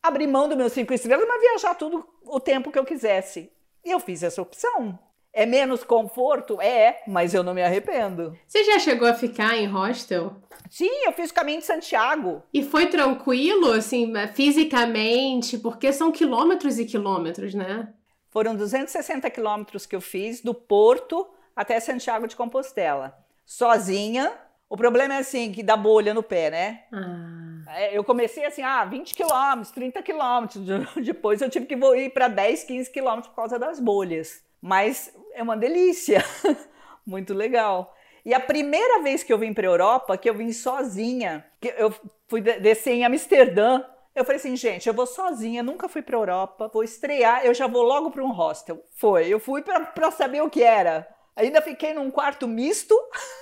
abrir 0.02 0.28
mão 0.28 0.48
do 0.48 0.56
meu 0.56 0.70
cinco 0.70 0.94
estrelas, 0.94 1.28
mas 1.28 1.42
viajar 1.42 1.76
tudo 1.76 2.08
o 2.24 2.40
tempo 2.40 2.72
que 2.72 2.80
eu 2.80 2.86
quisesse. 2.86 3.52
E 3.84 3.92
eu 3.92 4.00
fiz 4.00 4.24
essa 4.24 4.42
opção. 4.42 4.98
É 5.34 5.46
menos 5.46 5.84
conforto? 5.84 6.62
É, 6.62 7.04
mas 7.06 7.34
eu 7.34 7.44
não 7.44 7.54
me 7.54 7.62
arrependo. 7.62 8.34
Você 8.48 8.64
já 8.64 8.80
chegou 8.80 9.10
a 9.10 9.14
ficar 9.14 9.58
em 9.58 9.68
hostel? 9.68 10.38
Sim, 10.70 11.04
eu 11.06 11.12
fiz 11.12 11.32
o 11.32 11.34
caminho 11.34 11.60
de 11.60 11.66
Santiago. 11.66 12.42
E 12.54 12.64
foi 12.64 12.86
tranquilo, 12.86 13.74
assim, 13.74 14.14
fisicamente? 14.34 15.58
Porque 15.58 15.92
são 15.92 16.14
quilômetros 16.14 16.80
e 16.80 16.86
quilômetros, 16.86 17.54
né? 17.54 17.90
Foram 18.36 18.54
260 18.54 19.30
quilômetros 19.30 19.86
que 19.86 19.96
eu 19.96 20.02
fiz 20.02 20.42
do 20.42 20.54
Porto 20.54 21.26
até 21.56 21.80
Santiago 21.80 22.28
de 22.28 22.36
Compostela. 22.36 23.18
Sozinha. 23.46 24.30
O 24.70 24.76
problema 24.76 25.14
é 25.14 25.20
assim, 25.20 25.54
que 25.54 25.64
dá 25.64 25.78
bolha 25.78 26.14
no 26.14 26.22
pé, 26.22 26.52
né? 26.52 26.84
Ah. 26.92 27.78
É, 27.78 27.98
eu 27.98 28.04
comecei 28.04 28.44
assim, 28.46 28.62
ah, 28.62 28.84
20 28.84 29.16
quilômetros, 29.16 29.72
30 29.72 30.04
quilômetros. 30.04 30.66
Depois 31.02 31.42
eu 31.42 31.50
tive 31.50 31.66
que 31.66 31.76
ir 31.76 32.10
para 32.10 32.28
10, 32.28 32.66
15 32.66 32.92
quilômetros 32.92 33.30
por 33.30 33.38
causa 33.38 33.58
das 33.58 33.80
bolhas. 33.80 34.44
Mas 34.62 35.16
é 35.34 35.42
uma 35.42 35.56
delícia, 35.56 36.22
muito 37.08 37.34
legal. 37.34 37.96
E 38.26 38.34
a 38.34 38.40
primeira 38.42 39.02
vez 39.02 39.24
que 39.24 39.32
eu 39.32 39.38
vim 39.38 39.54
para 39.54 39.66
a 39.66 39.72
Europa, 39.72 40.18
que 40.18 40.30
eu 40.30 40.34
vim 40.34 40.52
sozinha, 40.52 41.46
que 41.62 41.74
eu 41.78 41.94
fui 42.28 42.42
descer 42.42 42.96
em 42.96 43.06
Amsterdã, 43.06 43.82
eu 44.16 44.24
falei 44.24 44.38
assim, 44.38 44.56
gente, 44.56 44.88
eu 44.88 44.94
vou 44.94 45.06
sozinha, 45.06 45.62
nunca 45.62 45.90
fui 45.90 46.02
para 46.02 46.16
a 46.16 46.20
Europa, 46.22 46.72
vou 46.74 46.84
estrear, 46.84 47.46
eu 47.46 47.54
já 47.54 47.68
vou 47.68 47.84
logo 47.84 48.10
para 48.10 48.24
um 48.24 48.32
hostel. 48.32 48.82
Foi, 48.96 49.28
eu 49.28 49.40
fui 49.40 49.62
para 49.62 50.10
saber 50.12 50.42
o 50.42 50.50
que 50.50 50.64
era. 50.64 51.06
Ainda 51.36 51.62
fiquei 51.62 51.94
num 51.94 52.10
quarto 52.10 52.48
misto, 52.48 52.98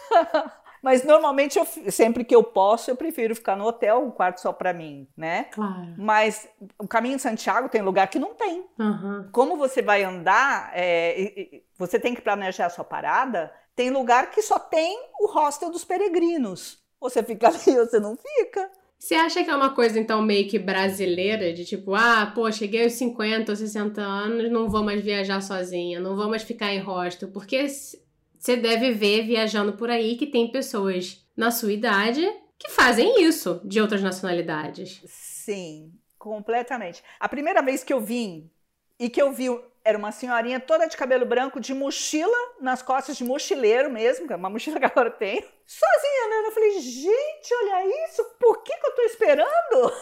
mas 0.81 1.03
normalmente 1.03 1.59
eu 1.59 1.65
sempre 1.91 2.23
que 2.23 2.35
eu 2.35 2.43
posso, 2.43 2.89
eu 2.89 2.95
prefiro 2.95 3.35
ficar 3.35 3.55
no 3.55 3.65
hotel, 3.65 4.03
um 4.03 4.09
quarto 4.09 4.41
só 4.41 4.51
para 4.51 4.73
mim, 4.73 5.07
né? 5.15 5.43
Claro. 5.51 5.93
Mas 5.95 6.49
o 6.79 6.87
caminho 6.87 7.17
de 7.17 7.21
Santiago 7.21 7.69
tem 7.69 7.83
lugar 7.83 8.07
que 8.07 8.17
não 8.17 8.33
tem. 8.33 8.65
Uhum. 8.79 9.29
Como 9.31 9.55
você 9.55 9.83
vai 9.83 10.03
andar, 10.03 10.71
é, 10.73 11.61
você 11.77 11.99
tem 11.99 12.15
que 12.15 12.21
planejar 12.21 12.65
a 12.65 12.71
sua 12.71 12.83
parada. 12.83 13.53
Tem 13.75 13.91
lugar 13.91 14.31
que 14.31 14.41
só 14.41 14.57
tem 14.57 14.99
o 15.19 15.27
hostel 15.27 15.69
dos 15.69 15.85
peregrinos. 15.85 16.81
Você 16.99 17.21
fica 17.21 17.49
ali 17.53 17.79
ou 17.79 17.85
você 17.85 17.99
não 17.99 18.17
fica. 18.17 18.71
Você 19.03 19.15
acha 19.15 19.43
que 19.43 19.49
é 19.49 19.55
uma 19.55 19.75
coisa, 19.75 19.99
então, 19.99 20.21
meio 20.21 20.47
que 20.47 20.57
brasileira? 20.57 21.51
De 21.51 21.65
tipo, 21.65 21.93
ah, 21.93 22.31
pô, 22.33 22.49
cheguei 22.49 22.85
aos 22.85 22.93
50 22.93 23.51
ou 23.51 23.55
60 23.57 24.01
anos, 24.01 24.49
não 24.49 24.69
vou 24.69 24.81
mais 24.81 25.03
viajar 25.03 25.41
sozinha, 25.41 25.99
não 25.99 26.15
vou 26.15 26.29
mais 26.29 26.43
ficar 26.43 26.73
em 26.73 26.79
hostel. 26.79 27.29
Porque 27.29 27.67
você 27.67 28.55
deve 28.55 28.93
ver 28.93 29.23
viajando 29.23 29.73
por 29.73 29.89
aí 29.89 30.15
que 30.15 30.25
tem 30.25 30.49
pessoas 30.49 31.21
na 31.35 31.51
sua 31.51 31.73
idade 31.73 32.25
que 32.57 32.71
fazem 32.71 33.21
isso, 33.25 33.59
de 33.65 33.81
outras 33.81 34.01
nacionalidades. 34.01 35.01
Sim, 35.05 35.91
completamente. 36.17 37.03
A 37.19 37.27
primeira 37.27 37.61
vez 37.61 37.83
que 37.83 37.91
eu 37.91 37.99
vim 37.99 38.49
e 38.97 39.09
que 39.09 39.21
eu 39.21 39.33
vi 39.33 39.49
era 39.85 39.97
uma 39.97 40.11
senhorinha 40.11 40.59
toda 40.59 40.87
de 40.87 40.95
cabelo 40.95 41.25
branco, 41.25 41.59
de 41.59 41.73
mochila 41.73 42.37
nas 42.61 42.81
costas, 42.81 43.17
de 43.17 43.23
mochileiro 43.23 43.91
mesmo, 43.91 44.25
que 44.25 44.33
é 44.33 44.35
uma 44.35 44.49
mochila 44.49 44.79
que 44.79 44.85
agora 44.85 45.11
tem, 45.11 45.43
sozinha, 45.65 46.29
né? 46.29 46.47
Eu 46.47 46.51
falei, 46.51 46.79
gente, 46.79 47.53
olha 47.61 48.05
isso, 48.05 48.23
por 48.39 48.63
que, 48.63 48.75
que 48.75 48.87
eu 48.87 48.95
tô 48.95 49.01
esperando? 49.01 49.93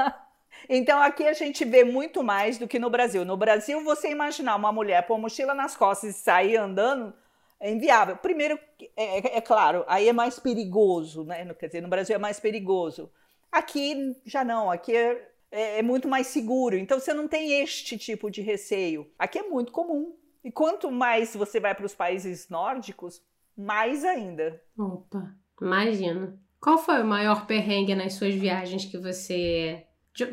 então 0.68 1.00
aqui 1.00 1.26
a 1.26 1.32
gente 1.32 1.64
vê 1.64 1.82
muito 1.82 2.22
mais 2.22 2.58
do 2.58 2.68
que 2.68 2.78
no 2.78 2.90
Brasil. 2.90 3.24
No 3.24 3.36
Brasil, 3.36 3.82
você 3.82 4.10
imaginar 4.10 4.56
uma 4.56 4.70
mulher 4.70 5.06
pôr 5.06 5.18
mochila 5.18 5.54
nas 5.54 5.74
costas 5.74 6.10
e 6.10 6.18
sair 6.18 6.56
andando 6.56 7.14
é 7.58 7.70
inviável. 7.70 8.16
Primeiro, 8.16 8.58
é, 8.96 9.18
é, 9.18 9.36
é 9.38 9.40
claro, 9.40 9.84
aí 9.86 10.08
é 10.08 10.12
mais 10.12 10.38
perigoso, 10.38 11.24
né? 11.24 11.54
Quer 11.54 11.68
dizer, 11.68 11.80
no 11.80 11.88
Brasil 11.88 12.16
é 12.16 12.18
mais 12.18 12.38
perigoso. 12.38 13.10
Aqui 13.50 14.14
já 14.26 14.44
não, 14.44 14.70
aqui 14.70 14.94
é 14.96 15.31
é, 15.52 15.78
é 15.78 15.82
muito 15.82 16.08
mais 16.08 16.26
seguro. 16.28 16.76
Então 16.76 16.98
você 16.98 17.12
não 17.12 17.28
tem 17.28 17.60
este 17.62 17.96
tipo 17.98 18.30
de 18.30 18.40
receio. 18.40 19.06
Aqui 19.18 19.38
é 19.38 19.48
muito 19.48 19.70
comum. 19.70 20.16
E 20.42 20.50
quanto 20.50 20.90
mais 20.90 21.36
você 21.36 21.60
vai 21.60 21.74
para 21.74 21.86
os 21.86 21.94
países 21.94 22.48
nórdicos, 22.48 23.22
mais 23.56 24.04
ainda. 24.04 24.60
Opa, 24.76 25.36
imagina. 25.60 26.36
Qual 26.60 26.78
foi 26.78 27.02
o 27.02 27.06
maior 27.06 27.46
perrengue 27.46 27.94
nas 27.94 28.14
suas 28.14 28.34
viagens 28.34 28.84
que 28.84 28.98
você. 28.98 29.84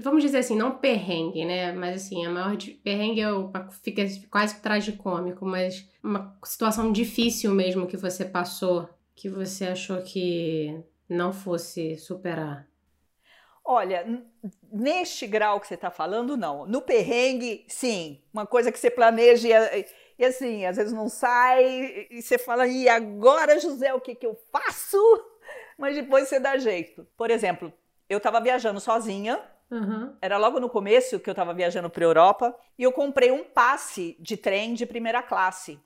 Vamos 0.01 0.23
dizer 0.23 0.39
assim, 0.39 0.57
não 0.57 0.77
perrengue, 0.77 1.45
né? 1.45 1.71
Mas 1.71 2.03
assim, 2.03 2.25
a 2.25 2.29
maior 2.29 2.57
perrengue 2.83 3.21
é 3.21 3.31
o, 3.31 3.51
fica 3.81 4.03
quase 4.29 4.61
tragicômico, 4.61 5.45
mas 5.45 5.89
uma 6.03 6.37
situação 6.43 6.91
difícil 6.91 7.51
mesmo 7.53 7.87
que 7.87 7.95
você 7.95 8.25
passou, 8.25 8.89
que 9.15 9.29
você 9.29 9.67
achou 9.67 10.01
que 10.01 10.83
não 11.07 11.31
fosse 11.31 11.97
superar. 11.97 12.68
Olha, 13.71 14.03
neste 14.71 15.27
grau 15.27 15.59
que 15.59 15.67
você 15.67 15.75
está 15.75 15.91
falando, 15.91 16.35
não. 16.35 16.65
No 16.65 16.81
perrengue, 16.81 17.63
sim. 17.67 18.19
Uma 18.33 18.47
coisa 18.47 18.71
que 18.71 18.79
você 18.79 18.89
planeja 18.89 19.47
e, 19.47 19.85
e, 20.17 20.25
assim, 20.25 20.65
às 20.65 20.77
vezes 20.77 20.91
não 20.91 21.07
sai 21.07 22.07
e 22.09 22.19
você 22.19 22.39
fala, 22.39 22.65
e 22.65 22.89
agora, 22.89 23.59
José, 23.59 23.93
o 23.93 24.01
que, 24.01 24.15
que 24.15 24.25
eu 24.25 24.35
faço? 24.51 24.97
Mas 25.77 25.93
depois 25.93 26.27
você 26.27 26.39
dá 26.39 26.57
jeito. 26.57 27.05
Por 27.15 27.29
exemplo, 27.29 27.71
eu 28.09 28.17
estava 28.17 28.41
viajando 28.41 28.79
sozinha. 28.79 29.39
Uhum. 29.69 30.17
Era 30.19 30.39
logo 30.39 30.59
no 30.59 30.67
começo 30.67 31.19
que 31.19 31.29
eu 31.29 31.33
estava 31.33 31.53
viajando 31.53 31.91
para 31.91 32.03
Europa 32.03 32.57
e 32.75 32.81
eu 32.81 32.91
comprei 32.91 33.29
um 33.29 33.43
passe 33.43 34.17
de 34.19 34.35
trem 34.35 34.73
de 34.73 34.87
primeira 34.87 35.21
classe. 35.21 35.79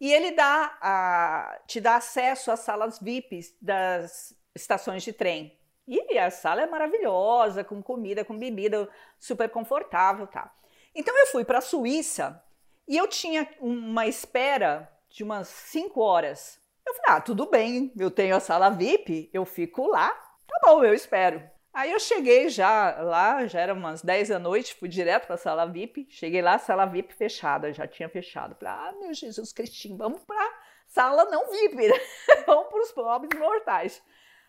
E 0.00 0.12
ele 0.12 0.32
dá 0.32 0.76
a, 0.82 1.60
te 1.68 1.80
dá 1.80 1.94
acesso 1.94 2.50
às 2.50 2.60
salas 2.60 2.98
VIPs 2.98 3.54
das 3.62 4.34
estações 4.56 5.04
de 5.04 5.12
trem. 5.12 5.56
E 5.88 6.18
a 6.18 6.30
sala 6.30 6.60
é 6.60 6.66
maravilhosa, 6.66 7.64
com 7.64 7.82
comida, 7.82 8.22
com 8.22 8.38
bebida, 8.38 8.86
super 9.18 9.48
confortável, 9.48 10.26
tá? 10.26 10.54
Então 10.94 11.16
eu 11.18 11.26
fui 11.28 11.46
para 11.46 11.58
a 11.58 11.62
Suíça 11.62 12.44
e 12.86 12.94
eu 12.94 13.08
tinha 13.08 13.48
uma 13.58 14.06
espera 14.06 14.86
de 15.08 15.24
umas 15.24 15.48
5 15.48 16.00
horas. 16.02 16.60
Eu 16.86 16.92
falei: 16.92 17.16
"Ah, 17.16 17.20
tudo 17.22 17.46
bem, 17.46 17.90
eu 17.98 18.10
tenho 18.10 18.36
a 18.36 18.40
sala 18.40 18.68
VIP, 18.68 19.30
eu 19.32 19.46
fico 19.46 19.86
lá. 19.86 20.10
Tá 20.10 20.60
bom, 20.62 20.84
eu 20.84 20.92
espero". 20.92 21.42
Aí 21.72 21.90
eu 21.92 22.00
cheguei 22.00 22.50
já 22.50 23.00
lá, 23.00 23.46
já 23.46 23.60
era 23.60 23.72
umas 23.72 24.02
10 24.02 24.28
da 24.28 24.38
noite, 24.38 24.74
fui 24.74 24.88
direto 24.88 25.24
para 25.26 25.36
a 25.36 25.38
sala 25.38 25.64
VIP. 25.64 26.06
Cheguei 26.10 26.42
lá, 26.42 26.58
sala 26.58 26.84
VIP 26.84 27.14
fechada, 27.14 27.72
já 27.72 27.86
tinha 27.86 28.10
fechado. 28.10 28.54
Falei: 28.56 28.74
"Ah, 28.74 28.94
meu 29.00 29.14
Jesus 29.14 29.54
Cristinho, 29.54 29.96
vamos 29.96 30.20
para 30.24 30.52
sala 30.86 31.24
não 31.26 31.50
VIP, 31.50 31.88
né? 31.88 31.94
vamos 32.46 32.68
para 32.68 32.82
os 32.82 32.92
pobres 32.92 33.40
mortais". 33.40 34.02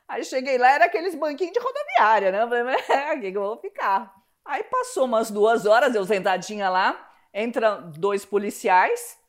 Aí 0.10 0.24
cheguei 0.26 0.58
lá, 0.58 0.72
era 0.72 0.86
aqueles 0.86 1.14
banquinhos 1.14 1.54
de 1.54 1.60
rodoviária, 1.60 2.32
né? 2.32 2.42
Eu 2.42 2.50
falei, 2.50 2.76
é, 2.90 3.12
aqui 3.12 3.30
que 3.32 3.38
eu 3.38 3.44
vou 3.44 3.58
ficar. 3.58 4.12
Aí 4.44 4.64
passou 4.64 5.06
umas 5.06 5.30
duas 5.30 5.68
horas, 5.68 5.94
eu 5.94 6.04
sentadinha 6.04 6.68
lá, 6.68 7.12
entram 7.32 7.92
dois 7.92 8.26
policiais, 8.26 9.20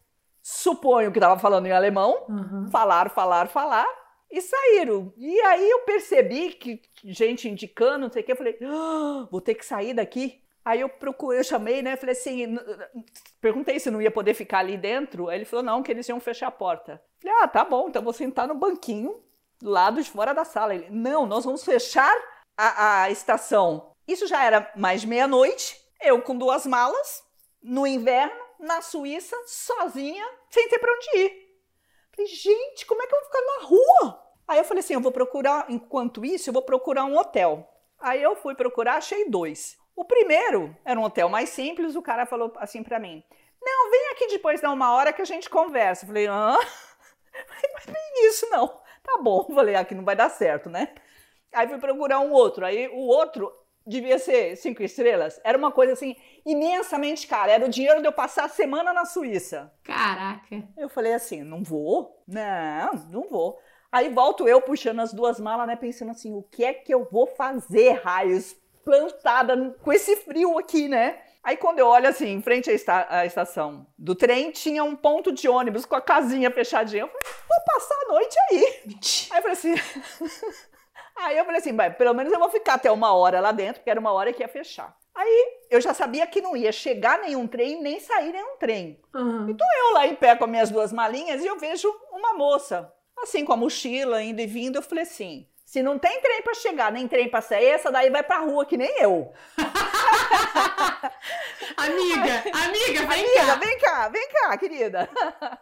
suponho 0.42 1.12
que 1.12 1.18
estava 1.18 1.38
falando 1.38 1.66
em 1.66 1.72
alemão, 1.72 2.24
uhum. 2.26 2.66
falaram, 2.70 3.10
falaram, 3.10 3.50
falaram, 3.50 3.90
e 4.30 4.40
saíram. 4.40 5.12
E 5.18 5.38
aí 5.42 5.68
eu 5.68 5.80
percebi 5.80 6.52
que 6.54 6.80
gente 7.04 7.46
indicando, 7.46 7.98
não 7.98 8.10
sei 8.10 8.22
o 8.22 8.24
que, 8.24 8.32
eu 8.32 8.36
falei, 8.36 8.58
ah, 8.62 9.28
vou 9.30 9.42
ter 9.42 9.56
que 9.56 9.66
sair 9.66 9.92
daqui. 9.92 10.40
Aí 10.64 10.80
eu 10.80 10.88
procurei, 10.88 11.40
eu 11.40 11.44
chamei, 11.44 11.82
né? 11.82 11.96
Falei 11.96 12.14
assim, 12.14 12.58
perguntei 13.38 13.78
se 13.78 13.90
não 13.90 14.00
ia 14.00 14.10
poder 14.10 14.32
ficar 14.32 14.60
ali 14.60 14.78
dentro. 14.78 15.28
Aí 15.28 15.38
ele 15.38 15.44
falou, 15.44 15.64
não, 15.64 15.82
que 15.82 15.90
eles 15.90 16.08
iam 16.08 16.20
fechar 16.20 16.46
a 16.46 16.52
porta. 16.52 17.02
Falei, 17.20 17.36
ah, 17.42 17.48
tá 17.48 17.64
bom, 17.64 17.88
então 17.88 18.02
vou 18.02 18.14
sentar 18.14 18.48
no 18.48 18.54
banquinho 18.54 19.20
lado 19.62 20.02
de 20.02 20.10
fora 20.10 20.32
da 20.32 20.44
sala. 20.44 20.74
Ele, 20.74 20.88
não, 20.90 21.26
nós 21.26 21.44
vamos 21.44 21.64
fechar 21.64 22.14
a, 22.56 23.02
a 23.02 23.10
estação. 23.10 23.92
Isso 24.06 24.26
já 24.26 24.44
era 24.44 24.70
mais 24.76 25.04
meia-noite, 25.04 25.80
eu 26.00 26.20
com 26.22 26.36
duas 26.36 26.66
malas, 26.66 27.22
no 27.62 27.86
inverno, 27.86 28.40
na 28.58 28.82
Suíça, 28.82 29.36
sozinha, 29.46 30.26
sem 30.50 30.68
ter 30.68 30.78
para 30.78 30.92
onde 30.92 31.18
ir. 31.18 31.50
Falei, 32.14 32.26
gente, 32.26 32.86
como 32.86 33.02
é 33.02 33.06
que 33.06 33.14
eu 33.14 33.20
vou 33.20 33.26
ficar 33.28 33.42
na 33.42 33.66
rua? 33.66 34.22
Aí 34.48 34.58
eu 34.58 34.64
falei 34.64 34.80
assim, 34.80 34.94
eu 34.94 35.00
vou 35.00 35.12
procurar, 35.12 35.66
enquanto 35.68 36.24
isso, 36.24 36.50
eu 36.50 36.52
vou 36.52 36.62
procurar 36.62 37.04
um 37.04 37.16
hotel. 37.16 37.68
Aí 38.00 38.22
eu 38.22 38.34
fui 38.34 38.54
procurar, 38.54 38.96
achei 38.96 39.28
dois. 39.28 39.78
O 39.94 40.04
primeiro 40.04 40.76
era 40.84 40.98
um 40.98 41.04
hotel 41.04 41.28
mais 41.28 41.50
simples, 41.50 41.94
o 41.94 42.02
cara 42.02 42.26
falou 42.26 42.52
assim 42.56 42.82
para 42.82 42.98
mim, 42.98 43.22
não, 43.62 43.90
vem 43.90 44.08
aqui 44.12 44.26
depois 44.28 44.60
dar 44.60 44.72
uma 44.72 44.92
hora 44.94 45.12
que 45.12 45.20
a 45.20 45.26
gente 45.26 45.50
conversa. 45.50 46.04
Eu 46.04 46.08
falei, 46.08 46.26
hã? 46.26 46.56
Mas 47.74 47.86
nem 47.86 48.28
isso 48.28 48.48
não. 48.50 48.80
Tá 49.10 49.22
bom, 49.22 49.44
falei, 49.54 49.74
aqui 49.74 49.94
não 49.94 50.04
vai 50.04 50.16
dar 50.16 50.30
certo, 50.30 50.70
né? 50.70 50.88
Aí 51.52 51.68
fui 51.68 51.78
procurar 51.78 52.20
um 52.20 52.32
outro. 52.32 52.64
Aí 52.64 52.88
o 52.88 53.06
outro 53.08 53.52
devia 53.86 54.18
ser 54.18 54.56
cinco 54.56 54.82
estrelas. 54.82 55.40
Era 55.42 55.58
uma 55.58 55.72
coisa 55.72 55.94
assim 55.94 56.14
imensamente 56.46 57.26
cara. 57.26 57.52
Era 57.52 57.66
o 57.66 57.68
dinheiro 57.68 58.00
de 58.00 58.06
eu 58.06 58.12
passar 58.12 58.44
a 58.44 58.48
semana 58.48 58.92
na 58.92 59.04
Suíça. 59.04 59.72
Caraca. 59.82 60.62
Eu 60.76 60.88
falei 60.88 61.12
assim, 61.12 61.42
não 61.42 61.62
vou, 61.62 62.22
não, 62.26 62.92
não 63.10 63.28
vou. 63.28 63.58
Aí 63.90 64.08
volto 64.08 64.46
eu 64.46 64.62
puxando 64.62 65.00
as 65.00 65.12
duas 65.12 65.40
malas, 65.40 65.66
né, 65.66 65.74
pensando 65.74 66.12
assim, 66.12 66.32
o 66.32 66.42
que 66.42 66.64
é 66.64 66.72
que 66.72 66.94
eu 66.94 67.08
vou 67.10 67.26
fazer, 67.26 68.00
raios, 68.04 68.56
plantada 68.84 69.76
com 69.82 69.92
esse 69.92 70.14
frio 70.16 70.56
aqui, 70.56 70.86
né? 70.86 71.20
Aí 71.42 71.56
quando 71.56 71.78
eu 71.78 71.86
olho 71.86 72.08
assim, 72.08 72.28
em 72.28 72.42
frente 72.42 72.70
à, 72.70 72.72
esta 72.72 73.06
à, 73.08 73.26
estação 73.26 73.86
do 73.98 74.14
trem, 74.14 74.50
tinha 74.50 74.84
um 74.84 74.94
ponto 74.94 75.32
de 75.32 75.48
ônibus 75.48 75.86
com 75.86 75.96
a 75.96 76.00
casinha 76.00 76.50
fechadinha. 76.50 77.02
Eu 77.02 77.08
falei, 77.08 77.22
vou 77.48 77.58
passar 77.74 77.94
a 77.94 78.12
noite 78.12 78.36
aí. 78.50 78.64
Aí 79.30 79.38
eu 79.38 79.42
falei 79.42 79.52
assim. 79.52 79.74
aí 81.16 81.38
eu 81.38 81.44
falei 81.44 81.60
assim, 81.60 81.76
pelo 81.96 82.14
menos 82.14 82.32
eu 82.32 82.38
vou 82.38 82.50
ficar 82.50 82.74
até 82.74 82.90
uma 82.90 83.14
hora 83.14 83.40
lá 83.40 83.52
dentro, 83.52 83.76
porque 83.76 83.90
era 83.90 84.00
uma 84.00 84.12
hora 84.12 84.32
que 84.32 84.42
ia 84.42 84.48
fechar. 84.48 84.94
Aí 85.14 85.58
eu 85.70 85.80
já 85.80 85.92
sabia 85.92 86.26
que 86.26 86.40
não 86.40 86.56
ia 86.56 86.72
chegar 86.72 87.18
nenhum 87.18 87.46
trem, 87.46 87.82
nem 87.82 88.00
sair 88.00 88.32
nenhum 88.32 88.56
trem. 88.58 89.00
Uhum. 89.14 89.48
Então 89.48 89.66
eu 89.78 89.94
lá 89.94 90.06
em 90.06 90.14
pé 90.14 90.36
com 90.36 90.44
as 90.44 90.50
minhas 90.50 90.70
duas 90.70 90.92
malinhas 90.92 91.42
e 91.42 91.46
eu 91.46 91.58
vejo 91.58 91.88
uma 92.12 92.34
moça, 92.34 92.92
assim 93.22 93.44
com 93.44 93.52
a 93.52 93.56
mochila 93.56 94.22
indo 94.22 94.40
e 94.40 94.46
vindo. 94.46 94.76
Eu 94.76 94.82
falei 94.82 95.04
assim: 95.04 95.46
se 95.64 95.82
não 95.82 95.98
tem 95.98 96.20
trem 96.20 96.42
para 96.42 96.54
chegar, 96.54 96.92
nem 96.92 97.06
trem 97.06 97.28
para 97.28 97.40
sair, 97.40 97.66
essa 97.66 97.90
daí 97.90 98.10
vai 98.10 98.22
pra 98.22 98.40
rua 98.40 98.64
que 98.66 98.76
nem 98.76 99.00
eu. 99.00 99.32
amiga, 101.76 102.44
amiga, 102.64 103.06
vem 103.06 103.24
amiga, 103.24 103.46
cá. 103.46 103.54
Vem 103.56 103.78
cá, 103.78 104.08
vem 104.08 104.28
cá, 104.28 104.58
querida. 104.58 105.10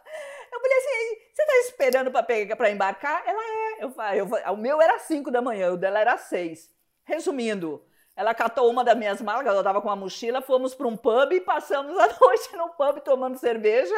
Eu 0.51 0.59
falei 0.59 0.77
assim, 0.77 1.21
você 1.33 1.45
tá 1.45 1.53
esperando 1.59 2.11
para 2.11 2.23
pegar 2.23 2.55
para 2.55 2.71
embarcar? 2.71 3.23
Ela 3.25 3.41
é. 3.41 3.83
Eu, 3.83 3.93
eu, 4.15 4.53
o 4.53 4.57
meu 4.57 4.81
era 4.81 4.97
5 4.97 5.29
da 5.31 5.41
manhã, 5.41 5.71
o 5.71 5.77
dela 5.77 5.99
era 5.99 6.17
6. 6.17 6.69
Resumindo, 7.05 7.83
ela 8.19 8.33
catou 8.33 8.69
uma 8.69 8.83
das 8.83 8.97
minhas 8.97 9.21
malas, 9.21 9.45
ela 9.45 9.63
tava 9.63 9.81
com 9.81 9.87
uma 9.87 9.95
mochila, 9.95 10.41
fomos 10.41 10.75
para 10.75 10.87
um 10.87 10.97
pub 10.97 11.31
e 11.31 11.39
passamos 11.39 11.97
a 11.97 12.07
noite 12.19 12.55
no 12.57 12.69
pub 12.69 12.99
tomando 12.99 13.37
cerveja. 13.37 13.95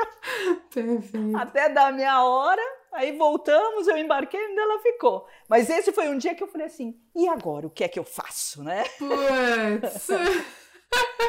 Perfeito. 0.71 1.35
Até 1.35 1.69
dar 1.69 1.91
minha 1.91 2.23
hora. 2.23 2.61
Aí 2.91 3.17
voltamos, 3.17 3.87
eu 3.87 3.97
embarquei 3.97 4.39
e 4.39 4.59
ela 4.59 4.79
ficou. 4.79 5.25
Mas 5.47 5.69
esse 5.69 5.91
foi 5.91 6.09
um 6.09 6.17
dia 6.17 6.35
que 6.35 6.43
eu 6.43 6.47
falei 6.47 6.67
assim: 6.67 6.99
e 7.15 7.27
agora? 7.27 7.65
O 7.65 7.69
que 7.69 7.83
é 7.83 7.87
que 7.87 7.97
eu 7.97 8.03
faço, 8.03 8.63
né? 8.63 8.83
Putz. 8.99 10.07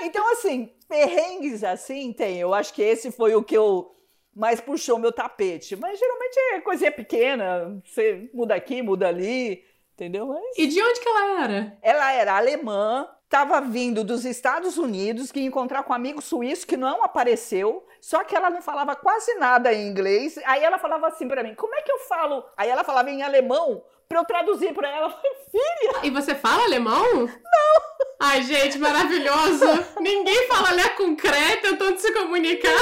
Então, 0.03 0.31
assim, 0.33 0.72
perrengues 0.88 1.64
assim 1.64 2.12
tem. 2.12 2.38
Eu 2.38 2.53
acho 2.53 2.75
que 2.75 2.83
esse 2.83 3.11
foi 3.11 3.35
o 3.35 3.42
que 3.42 3.57
eu 3.57 3.94
mais 4.35 4.61
puxou 4.61 4.98
meu 4.98 5.12
tapete. 5.12 5.77
Mas 5.77 5.98
geralmente 5.98 6.38
é 6.55 6.61
coisinha 6.61 6.92
pequena. 6.92 7.81
Você 7.85 8.31
muda 8.33 8.55
aqui, 8.55 8.83
muda 8.83 9.09
ali, 9.09 9.64
entendeu? 9.94 10.27
Mas... 10.27 10.59
E 10.59 10.66
de 10.66 10.83
onde 10.83 11.01
que 11.01 11.09
ela 11.09 11.44
era? 11.44 11.79
Ela 11.83 12.12
era 12.12 12.37
alemã, 12.37 13.09
estava 13.25 13.61
vindo 13.61 14.05
dos 14.05 14.25
Estados 14.25 14.77
Unidos, 14.77 15.31
que 15.31 15.40
ia 15.40 15.46
encontrar 15.46 15.83
com 15.83 15.92
um 15.92 15.96
amigo 15.96 16.20
suíço 16.20 16.66
que 16.66 16.77
não 16.77 17.03
apareceu. 17.03 17.87
Só 18.01 18.25
que 18.25 18.35
ela 18.35 18.51
não 18.51 18.61
falava 18.61 18.96
quase 18.96 19.35
nada 19.35 19.72
em 19.72 19.87
inglês. 19.87 20.38
Aí 20.44 20.62
ela 20.62 20.79
falava 20.79 21.09
assim 21.09 21.29
para 21.29 21.42
mim: 21.42 21.55
como 21.55 21.75
é 21.75 21.83
que 21.83 21.92
eu 21.92 22.01
falo? 22.01 22.44
Aí 22.57 22.68
ela 22.68 22.85
falava 22.85 23.11
em 23.11 23.22
alemão 23.22 23.83
para 24.12 24.20
eu 24.20 24.25
traduzir 24.27 24.75
para 24.75 24.90
ela. 24.90 25.11
Filha! 25.51 26.01
E 26.03 26.11
você 26.11 26.35
fala 26.35 26.64
alemão? 26.64 27.25
Não! 27.25 27.83
Ai, 28.20 28.42
gente, 28.42 28.79
maravilhoso! 28.79 29.64
Ninguém 29.98 30.46
fala 30.48 30.70
ler 30.72 30.94
concreto, 30.96 31.70
tentando 31.70 31.98
se 31.98 32.12
comunicar. 32.12 32.79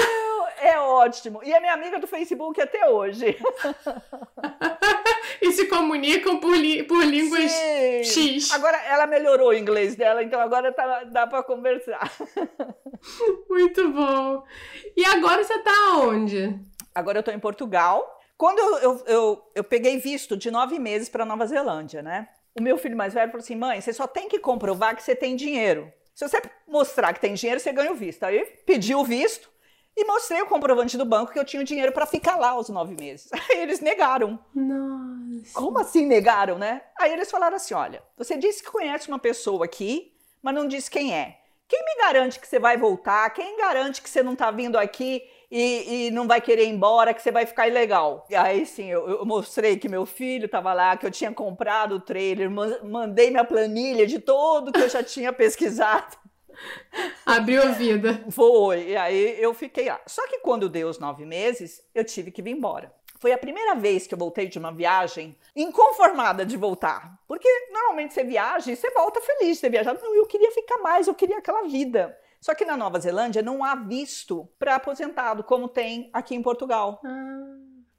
É 0.61 0.79
ótimo. 0.81 1.41
E 1.45 1.53
é 1.53 1.61
minha 1.61 1.73
amiga 1.73 2.01
do 2.01 2.09
Facebook 2.09 2.61
até 2.61 2.91
hoje. 2.91 3.39
e 5.41 5.53
se 5.53 5.67
comunicam 5.67 6.41
por, 6.41 6.53
por 6.89 7.05
línguas 7.05 7.51
Sim. 7.53 8.03
X. 8.03 8.51
Agora 8.53 8.77
ela 8.79 9.07
melhorou 9.07 9.51
o 9.51 9.55
inglês 9.55 9.95
dela, 9.95 10.25
então 10.25 10.41
agora 10.41 10.73
tá, 10.73 11.05
dá 11.05 11.29
para 11.29 11.45
conversar. 11.45 12.13
Muito 13.49 13.89
bom. 13.91 14.43
E 14.97 15.05
agora 15.07 15.45
você 15.45 15.59
tá 15.61 15.93
onde? 15.95 16.59
Agora 16.93 17.21
eu 17.21 17.23
tô 17.23 17.31
em 17.31 17.39
Portugal. 17.39 18.20
Quando 18.41 18.59
eu, 18.59 18.79
eu, 18.79 19.03
eu, 19.07 19.51
eu 19.57 19.63
peguei 19.63 19.99
visto 19.99 20.35
de 20.35 20.51
nove 20.51 20.79
meses 20.79 21.11
para 21.11 21.27
Nova 21.27 21.45
Zelândia, 21.47 22.01
né? 22.01 22.27
O 22.59 22.63
meu 22.63 22.79
filho 22.79 22.97
mais 22.97 23.13
velho 23.13 23.31
falou 23.31 23.45
assim: 23.45 23.55
mãe, 23.55 23.79
você 23.79 23.93
só 23.93 24.07
tem 24.07 24.31
que 24.31 24.39
comprovar 24.39 24.97
que 24.97 25.03
você 25.03 25.15
tem 25.15 25.37
dinheiro. 25.37 25.93
Se 26.15 26.27
você 26.27 26.41
mostrar 26.67 27.13
que 27.13 27.21
tem 27.21 27.35
dinheiro, 27.35 27.61
você 27.61 27.71
ganha 27.71 27.93
o 27.93 27.95
visto. 27.95 28.25
Aí 28.25 28.47
pediu 28.65 29.01
o 29.01 29.05
visto 29.05 29.51
e 29.95 30.07
mostrei 30.07 30.41
o 30.41 30.47
comprovante 30.47 30.97
do 30.97 31.05
banco 31.05 31.33
que 31.33 31.39
eu 31.39 31.45
tinha 31.45 31.61
o 31.61 31.67
dinheiro 31.67 31.93
para 31.93 32.07
ficar 32.07 32.37
lá 32.37 32.59
os 32.59 32.71
nove 32.71 32.97
meses. 32.99 33.29
Aí 33.51 33.61
eles 33.61 33.81
negaram. 33.81 34.43
Nossa. 34.55 35.53
Como 35.53 35.79
assim 35.79 36.07
negaram, 36.07 36.57
né? 36.57 36.81
Aí 36.99 37.13
eles 37.13 37.31
falaram 37.31 37.57
assim: 37.57 37.75
olha, 37.75 38.03
você 38.17 38.39
disse 38.39 38.63
que 38.63 38.71
conhece 38.71 39.07
uma 39.09 39.19
pessoa 39.19 39.67
aqui, 39.67 40.15
mas 40.41 40.55
não 40.55 40.67
disse 40.67 40.91
quem 40.91 41.15
é. 41.15 41.41
Quem 41.69 41.85
me 41.85 42.03
garante 42.03 42.41
que 42.41 42.49
você 42.49 42.59
vai 42.59 42.79
voltar? 42.79 43.29
Quem 43.35 43.59
garante 43.59 44.01
que 44.01 44.09
você 44.09 44.23
não 44.23 44.33
está 44.33 44.51
vindo 44.51 44.79
aqui 44.79 45.23
e, 45.51 46.07
e, 46.07 46.11
não 46.13 46.29
vai 46.29 46.41
querer 46.41 46.65
ir 46.65 46.69
embora, 46.69 47.13
que 47.13 47.21
você 47.21 47.33
vai 47.33 47.45
ficar 47.45 47.67
ilegal? 47.67 48.25
E 48.31 48.37
aí 48.37 48.65
sim, 48.65 48.87
eu, 48.87 49.09
eu 49.09 49.27
mostrei 49.27 49.77
que 49.77 49.89
meu 49.89 50.07
filho 50.07 50.47
estava 50.47 50.73
lá, 50.73 50.97
que 50.97 51.05
eu 51.05 51.11
tinha 51.11 51.33
comprado 51.33 51.97
o 51.97 52.01
trailer, 52.01 52.49
mandei 52.51 53.31
minha 53.31 53.45
planilha 53.45 54.07
de 54.07 54.19
todo 54.21 54.71
que 54.73 54.81
eu 54.81 54.89
já 54.89 55.03
tinha 55.03 55.33
pesquisado. 55.33 56.17
Abriu 57.27 57.63
a 57.63 57.67
vida. 57.67 58.25
Foi, 58.31 58.91
e 58.91 58.97
aí 58.97 59.43
eu 59.43 59.53
fiquei 59.55 59.89
lá. 59.89 60.01
Só 60.07 60.27
que 60.29 60.39
quando 60.39 60.69
deu 60.69 60.89
os 60.89 60.99
nove 60.99 61.25
meses, 61.25 61.83
eu 61.95 62.05
tive 62.05 62.31
que 62.31 62.43
vir 62.43 62.53
embora. 62.53 62.93
Foi 63.19 63.33
a 63.33 63.39
primeira 63.39 63.75
vez 63.75 64.07
que 64.07 64.15
eu 64.15 64.19
voltei 64.19 64.47
de 64.47 64.59
uma 64.59 64.73
viagem 64.73 65.37
inconformada 65.55 66.45
de 66.45 66.57
voltar. 66.57 67.19
Porque 67.29 67.49
normalmente 67.71 68.15
você 68.15 68.25
viaja 68.25 68.73
e 68.73 68.77
você 68.77 68.91
volta 68.91 69.21
feliz 69.21 69.57
de 69.57 69.61
ter 69.61 69.71
viajado. 69.71 70.01
Não, 70.03 70.15
eu 70.15 70.27
queria 70.27 70.51
ficar 70.53 70.79
mais, 70.79 71.07
eu 71.07 71.15
queria 71.15 71.39
aquela 71.39 71.63
vida. 71.65 72.17
Só 72.41 72.55
que 72.55 72.65
na 72.65 72.77
Nova 72.77 72.99
Zelândia 72.99 73.43
não 73.43 73.63
há 73.63 73.75
visto 73.75 74.49
para 74.59 74.77
aposentado, 74.77 75.45
como 75.45 75.69
tem 75.69 76.09
aqui 76.13 76.35
em 76.35 76.43
Portugal. 76.43 77.01
Ah. 77.05 77.57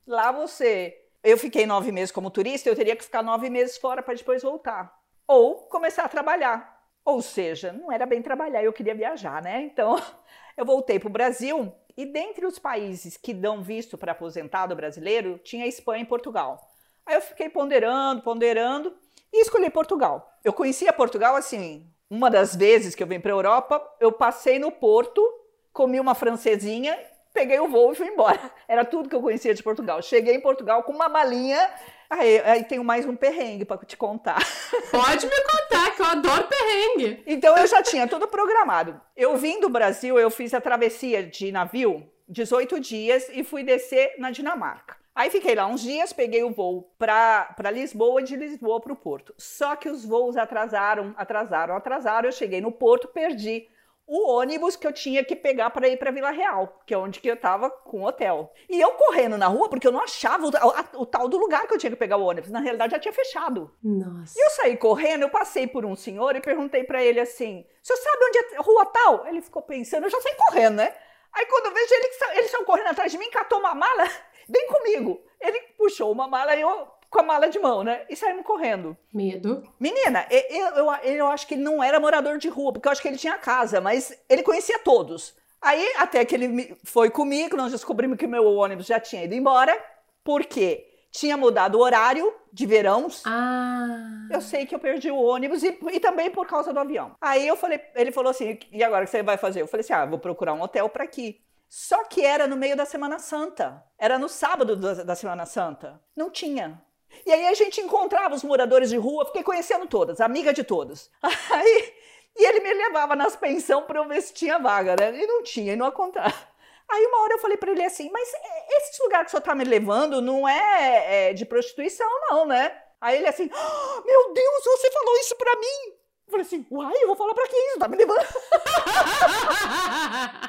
Lá 0.07 0.31
você. 0.31 0.97
Eu 1.23 1.37
fiquei 1.37 1.67
nove 1.67 1.91
meses 1.91 2.11
como 2.11 2.31
turista, 2.31 2.67
eu 2.67 2.75
teria 2.75 2.95
que 2.95 3.03
ficar 3.03 3.21
nove 3.21 3.49
meses 3.49 3.77
fora 3.77 4.01
para 4.01 4.15
depois 4.15 4.41
voltar. 4.41 4.91
Ou 5.27 5.67
começar 5.67 6.03
a 6.03 6.09
trabalhar. 6.09 6.81
Ou 7.05 7.21
seja, 7.21 7.71
não 7.71 7.91
era 7.91 8.05
bem 8.05 8.21
trabalhar, 8.21 8.63
eu 8.63 8.73
queria 8.73 8.95
viajar, 8.95 9.41
né? 9.43 9.61
Então 9.61 10.01
eu 10.57 10.65
voltei 10.65 10.99
para 10.99 11.09
o 11.09 11.11
Brasil 11.11 11.71
e 11.95 12.05
dentre 12.05 12.45
os 12.45 12.57
países 12.57 13.17
que 13.17 13.33
dão 13.33 13.61
visto 13.61 13.97
para 13.97 14.13
aposentado 14.13 14.75
brasileiro, 14.75 15.37
tinha 15.43 15.67
Espanha 15.67 16.03
e 16.03 16.07
Portugal. 16.07 16.59
Aí 17.05 17.15
eu 17.15 17.21
fiquei 17.21 17.49
ponderando, 17.49 18.21
ponderando 18.21 18.95
e 19.31 19.41
escolhi 19.41 19.69
Portugal. 19.69 20.39
Eu 20.43 20.53
conhecia 20.53 20.93
Portugal 20.93 21.35
assim, 21.35 21.87
uma 22.11 22.29
das 22.29 22.53
vezes 22.53 22.93
que 22.93 23.01
eu 23.01 23.07
vim 23.07 23.21
para 23.21 23.31
a 23.31 23.35
Europa, 23.35 23.81
eu 23.97 24.11
passei 24.11 24.59
no 24.59 24.69
Porto, 24.69 25.25
comi 25.71 25.97
uma 25.97 26.13
francesinha, 26.13 26.99
peguei 27.33 27.57
o 27.57 27.69
voo 27.69 27.93
e 27.93 27.95
fui 27.95 28.07
embora. 28.07 28.51
Era 28.67 28.83
tudo 28.83 29.07
que 29.07 29.15
eu 29.15 29.21
conhecia 29.21 29.53
de 29.53 29.63
Portugal. 29.63 30.01
Cheguei 30.01 30.35
em 30.35 30.41
Portugal 30.41 30.83
com 30.83 30.91
uma 30.91 31.07
malinha 31.07 31.69
Aí, 32.11 32.39
aí 32.39 32.63
tenho 32.65 32.83
mais 32.83 33.05
um 33.05 33.15
perrengue 33.15 33.63
para 33.63 33.77
te 33.85 33.95
contar. 33.95 34.45
Pode 34.91 35.25
me 35.25 35.41
contar, 35.43 35.95
que 35.95 36.01
eu 36.01 36.05
adoro 36.05 36.43
perrengue. 36.43 37.23
Então 37.25 37.57
eu 37.57 37.65
já 37.65 37.81
tinha 37.81 38.05
tudo 38.05 38.27
programado. 38.27 38.99
Eu 39.15 39.37
vim 39.37 39.61
do 39.61 39.69
Brasil, 39.69 40.19
eu 40.19 40.29
fiz 40.29 40.53
a 40.53 40.59
travessia 40.59 41.23
de 41.23 41.53
navio, 41.53 42.05
18 42.27 42.81
dias, 42.81 43.29
e 43.31 43.45
fui 43.45 43.63
descer 43.63 44.15
na 44.17 44.29
Dinamarca. 44.29 44.97
Aí 45.13 45.29
fiquei 45.29 45.55
lá 45.55 45.67
uns 45.67 45.81
dias, 45.81 46.13
peguei 46.13 46.43
o 46.43 46.51
voo 46.51 46.93
para 46.97 47.71
Lisboa 47.71 48.21
e 48.21 48.23
de 48.23 48.35
Lisboa 48.35 48.79
para 48.79 48.93
o 48.93 48.95
Porto. 48.95 49.33
Só 49.37 49.75
que 49.75 49.89
os 49.89 50.05
voos 50.05 50.37
atrasaram, 50.37 51.13
atrasaram, 51.17 51.75
atrasaram. 51.75 52.29
Eu 52.29 52.31
cheguei 52.31 52.61
no 52.61 52.71
Porto, 52.71 53.09
perdi 53.09 53.67
o 54.07 54.29
ônibus 54.29 54.75
que 54.75 54.85
eu 54.85 54.91
tinha 54.91 55.23
que 55.23 55.35
pegar 55.35 55.69
para 55.69 55.87
ir 55.87 55.97
para 55.97 56.11
Vila 56.11 56.31
Real, 56.31 56.81
que 56.85 56.93
é 56.93 56.97
onde 56.97 57.19
que 57.19 57.29
eu 57.29 57.37
tava 57.37 57.69
com 57.69 58.01
o 58.01 58.05
hotel. 58.05 58.51
E 58.69 58.79
eu 58.79 58.91
correndo 58.93 59.37
na 59.37 59.47
rua 59.47 59.69
porque 59.69 59.87
eu 59.87 59.91
não 59.91 60.01
achava 60.01 60.45
o, 60.45 60.49
o, 60.49 61.01
o, 61.03 61.05
tal 61.05 61.29
do 61.29 61.37
lugar 61.37 61.67
que 61.67 61.73
eu 61.73 61.77
tinha 61.77 61.91
que 61.91 61.95
pegar 61.95 62.17
o 62.17 62.25
ônibus. 62.25 62.49
Na 62.49 62.59
realidade 62.59 62.91
já 62.91 62.99
tinha 62.99 63.13
fechado. 63.13 63.73
Nossa. 63.83 64.33
E 64.37 64.43
eu 64.43 64.49
saí 64.51 64.75
correndo, 64.75 65.23
eu 65.23 65.29
passei 65.29 65.67
por 65.67 65.85
um 65.85 65.95
senhor 65.95 66.35
e 66.35 66.41
perguntei 66.41 66.83
para 66.83 67.03
ele 67.03 67.19
assim: 67.19 67.65
"O 67.81 67.87
senhor 67.87 67.99
sabe 67.99 68.25
onde 68.25 68.37
é 68.37 68.57
a 68.57 68.61
rua 68.61 68.85
tal?" 68.87 69.27
Ele 69.27 69.41
ficou 69.41 69.61
pensando, 69.61 70.03
eu 70.03 70.09
já 70.09 70.19
saí 70.19 70.35
correndo, 70.35 70.75
né? 70.75 70.93
Aí 71.33 71.45
quando 71.45 71.67
eu 71.67 71.73
vejo 71.73 71.93
ele, 71.93 72.09
ele 72.37 72.47
saiu 72.49 72.65
correndo 72.65 72.87
atrás 72.87 73.11
de 73.11 73.17
mim, 73.17 73.29
catou 73.29 73.59
uma 73.59 73.73
mala, 73.73 74.03
vem 74.51 74.67
comigo. 74.67 75.21
Ele 75.39 75.59
puxou 75.77 76.11
uma 76.11 76.27
mala 76.27 76.55
e 76.55 76.61
eu 76.61 76.87
com 77.09 77.19
a 77.19 77.23
mala 77.23 77.49
de 77.49 77.59
mão, 77.59 77.83
né? 77.83 78.05
E 78.09 78.15
saímos 78.15 78.45
correndo. 78.45 78.97
Medo. 79.13 79.63
Menina, 79.77 80.25
eu, 80.29 80.65
eu, 80.75 80.93
eu 81.03 81.27
acho 81.27 81.45
que 81.45 81.55
ele 81.55 81.61
não 81.61 81.83
era 81.83 81.99
morador 81.99 82.37
de 82.37 82.47
rua, 82.47 82.71
porque 82.71 82.87
eu 82.87 82.91
acho 82.91 83.01
que 83.01 83.07
ele 83.07 83.17
tinha 83.17 83.37
casa, 83.37 83.81
mas 83.81 84.17
ele 84.29 84.41
conhecia 84.41 84.79
todos. 84.79 85.35
Aí, 85.61 85.93
até 85.97 86.23
que 86.23 86.33
ele 86.33 86.75
foi 86.85 87.09
comigo, 87.09 87.57
nós 87.57 87.73
descobrimos 87.73 88.17
que 88.17 88.25
meu 88.25 88.45
ônibus 88.45 88.87
já 88.87 88.99
tinha 88.99 89.25
ido 89.25 89.35
embora, 89.35 89.77
porque 90.23 90.87
tinha 91.11 91.35
mudado 91.35 91.75
o 91.75 91.81
horário 91.81 92.33
de 92.51 92.65
verão. 92.65 93.07
Ah. 93.25 94.27
Eu 94.31 94.39
sei 94.39 94.65
que 94.65 94.73
eu 94.73 94.79
perdi 94.79 95.11
o 95.11 95.21
ônibus 95.21 95.61
e, 95.61 95.77
e, 95.91 95.99
também 95.99 96.31
por 96.31 96.47
causa 96.47 96.71
do 96.73 96.79
avião. 96.79 97.15
Aí 97.19 97.45
eu 97.45 97.57
falei, 97.57 97.81
ele 97.93 98.11
falou 98.11 98.31
assim: 98.31 98.57
e 98.71 98.83
agora 98.83 99.03
o 99.03 99.05
que 99.05 99.11
você 99.11 99.21
vai 99.21 99.37
fazer? 99.37 99.61
Eu 99.61 99.67
falei 99.67 99.81
assim: 99.81 99.93
ah, 99.93 100.05
vou 100.05 100.17
procurar 100.17 100.53
um 100.53 100.61
hotel 100.61 100.87
para 100.87 101.03
aqui. 101.03 101.41
Só 101.73 102.03
que 102.03 102.25
era 102.25 102.47
no 102.47 102.57
meio 102.57 102.75
da 102.75 102.83
Semana 102.83 103.17
Santa. 103.17 103.81
Era 103.97 104.19
no 104.19 104.27
sábado 104.27 104.75
da, 104.75 105.15
Semana 105.15 105.45
Santa. 105.45 106.01
Não 106.13 106.29
tinha. 106.29 106.83
E 107.25 107.31
aí 107.31 107.47
a 107.47 107.53
gente 107.53 107.79
encontrava 107.79 108.35
os 108.35 108.43
moradores 108.43 108.89
de 108.89 108.97
rua, 108.97 109.25
fiquei 109.25 109.41
conhecendo 109.41 109.87
todas, 109.87 110.19
amiga 110.19 110.51
de 110.51 110.65
todos. 110.65 111.09
Aí, 111.23 111.93
e 112.37 112.45
ele 112.45 112.59
me 112.59 112.73
levava 112.73 113.15
nas 113.15 113.37
pensões 113.37 113.85
para 113.85 113.99
eu 113.99 114.07
ver 114.07 114.21
se 114.21 114.33
tinha 114.33 114.59
vaga, 114.59 114.97
né? 114.99 115.17
E 115.17 115.25
não 115.25 115.43
tinha, 115.43 115.71
e 115.71 115.75
não 115.77 115.85
aconteceu. 115.85 116.29
Aí 116.91 117.05
uma 117.05 117.21
hora 117.21 117.35
eu 117.35 117.39
falei 117.39 117.55
para 117.55 117.71
ele 117.71 117.85
assim, 117.85 118.09
mas 118.11 118.33
esse 118.77 119.01
lugar 119.03 119.23
que 119.23 119.31
senhor 119.31 119.41
tá 119.41 119.55
me 119.55 119.63
levando 119.63 120.21
não 120.21 120.45
é, 120.45 121.29
é 121.29 121.33
de 121.33 121.45
prostituição, 121.45 122.09
não, 122.29 122.45
né? 122.45 122.77
Aí 122.99 123.15
ele 123.15 123.27
assim, 123.27 123.49
oh, 123.49 124.01
meu 124.01 124.33
Deus, 124.33 124.63
você 124.65 124.91
falou 124.91 125.17
isso 125.19 125.37
para 125.37 125.55
mim. 125.55 125.93
Eu 126.27 126.31
falei 126.31 126.45
assim, 126.45 126.67
uai, 126.69 126.97
eu 127.01 127.07
vou 127.07 127.15
falar 127.15 127.33
para 127.33 127.47
quem? 127.47 127.69
Você 127.69 127.79
tá 127.79 127.87
me 127.87 127.95
levando? 127.95 128.27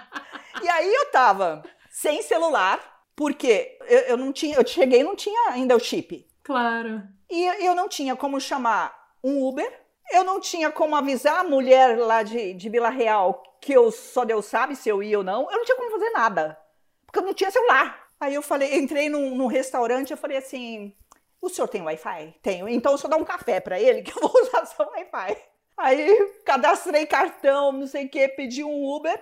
e 0.62 0.68
aí 0.68 0.92
eu 0.92 1.10
tava 1.10 1.62
sem 1.90 2.22
celular, 2.22 2.80
porque 3.14 3.78
eu, 3.88 4.00
eu 4.00 4.16
não 4.16 4.32
tinha, 4.32 4.56
eu 4.56 4.66
cheguei 4.66 5.00
e 5.00 5.04
não 5.04 5.16
tinha 5.16 5.50
ainda 5.50 5.76
o 5.76 5.80
chip. 5.80 6.26
Claro. 6.42 7.02
E 7.30 7.44
eu 7.64 7.74
não 7.74 7.88
tinha 7.88 8.16
como 8.16 8.40
chamar 8.40 8.94
um 9.22 9.46
Uber, 9.46 9.80
eu 10.12 10.24
não 10.24 10.40
tinha 10.40 10.70
como 10.70 10.96
avisar 10.96 11.40
a 11.40 11.44
mulher 11.44 11.98
lá 11.98 12.22
de, 12.22 12.52
de 12.54 12.68
Vila 12.68 12.90
Real 12.90 13.42
que 13.60 13.72
eu 13.72 13.92
só 13.92 14.24
Deus 14.24 14.46
sabe 14.46 14.74
se 14.74 14.88
eu 14.88 15.02
ia 15.02 15.18
ou 15.18 15.24
não. 15.24 15.48
Eu 15.50 15.58
não 15.58 15.64
tinha 15.64 15.76
como 15.76 15.90
fazer 15.92 16.10
nada, 16.10 16.58
porque 17.06 17.20
eu 17.20 17.22
não 17.22 17.32
tinha 17.32 17.50
celular. 17.50 18.08
Aí 18.20 18.34
eu 18.34 18.42
falei, 18.42 18.76
entrei 18.76 19.08
num, 19.08 19.34
num 19.34 19.46
restaurante, 19.46 20.10
eu 20.10 20.16
falei 20.16 20.36
assim: 20.36 20.92
o 21.40 21.48
senhor 21.48 21.68
tem 21.68 21.82
Wi-Fi? 21.82 22.34
Tenho. 22.42 22.68
Então 22.68 22.92
eu 22.92 22.98
só 22.98 23.08
dar 23.08 23.16
um 23.16 23.24
café 23.24 23.60
para 23.60 23.80
ele 23.80 24.02
que 24.02 24.12
eu 24.16 24.20
vou 24.20 24.32
usar 24.42 24.66
seu 24.66 24.86
Wi-Fi. 24.86 25.36
Aí 25.76 26.26
cadastrei 26.44 27.06
cartão, 27.06 27.72
não 27.72 27.86
sei 27.86 28.06
o 28.06 28.08
que, 28.08 28.28
pedi 28.28 28.62
um 28.62 28.84
Uber. 28.84 29.20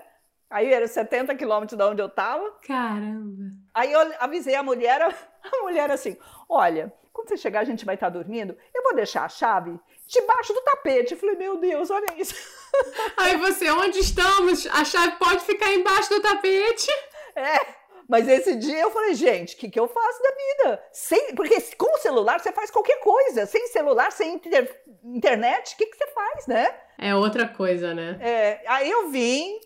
Aí 0.50 0.72
era 0.72 0.86
70 0.86 1.34
quilômetros 1.36 1.78
de 1.78 1.84
onde 1.84 2.02
eu 2.02 2.08
tava. 2.08 2.50
Caramba. 2.66 3.52
Aí 3.72 3.92
eu 3.92 4.00
avisei 4.18 4.56
a 4.56 4.62
mulher, 4.62 5.00
a 5.00 5.62
mulher 5.62 5.90
assim: 5.92 6.16
olha, 6.48 6.92
quando 7.12 7.28
você 7.28 7.36
chegar, 7.36 7.60
a 7.60 7.64
gente 7.64 7.84
vai 7.84 7.94
estar 7.94 8.08
dormindo. 8.08 8.56
Eu 8.74 8.82
vou 8.82 8.94
deixar 8.94 9.24
a 9.24 9.28
chave 9.28 9.78
debaixo 10.06 10.52
do 10.52 10.62
tapete. 10.62 11.12
Eu 11.12 11.20
falei, 11.20 11.36
meu 11.36 11.56
Deus, 11.56 11.90
olha 11.90 12.06
isso. 12.16 12.34
Aí 13.16 13.36
você, 13.36 13.70
onde 13.70 13.98
estamos? 14.00 14.66
A 14.66 14.84
chave 14.84 15.12
pode 15.18 15.44
ficar 15.44 15.72
embaixo 15.72 16.10
do 16.10 16.20
tapete. 16.20 16.90
É. 17.36 17.80
Mas 18.08 18.26
esse 18.26 18.56
dia 18.56 18.80
eu 18.80 18.90
falei, 18.90 19.14
gente, 19.14 19.54
o 19.54 19.58
que, 19.58 19.70
que 19.70 19.78
eu 19.78 19.86
faço 19.86 20.20
da 20.20 20.30
vida? 20.30 20.82
Sem, 20.92 21.32
porque 21.32 21.60
com 21.76 21.94
o 21.94 21.98
celular 21.98 22.40
você 22.40 22.50
faz 22.50 22.68
qualquer 22.68 22.98
coisa. 22.98 23.46
Sem 23.46 23.68
celular, 23.68 24.10
sem 24.10 24.34
inter, 24.34 24.82
internet, 25.04 25.74
o 25.74 25.76
que, 25.78 25.86
que 25.86 25.96
você 25.96 26.08
faz, 26.08 26.46
né? 26.48 26.74
É 26.98 27.14
outra 27.14 27.46
coisa, 27.46 27.94
né? 27.94 28.18
É, 28.20 28.64
aí 28.66 28.90
eu 28.90 29.10
vim, 29.10 29.60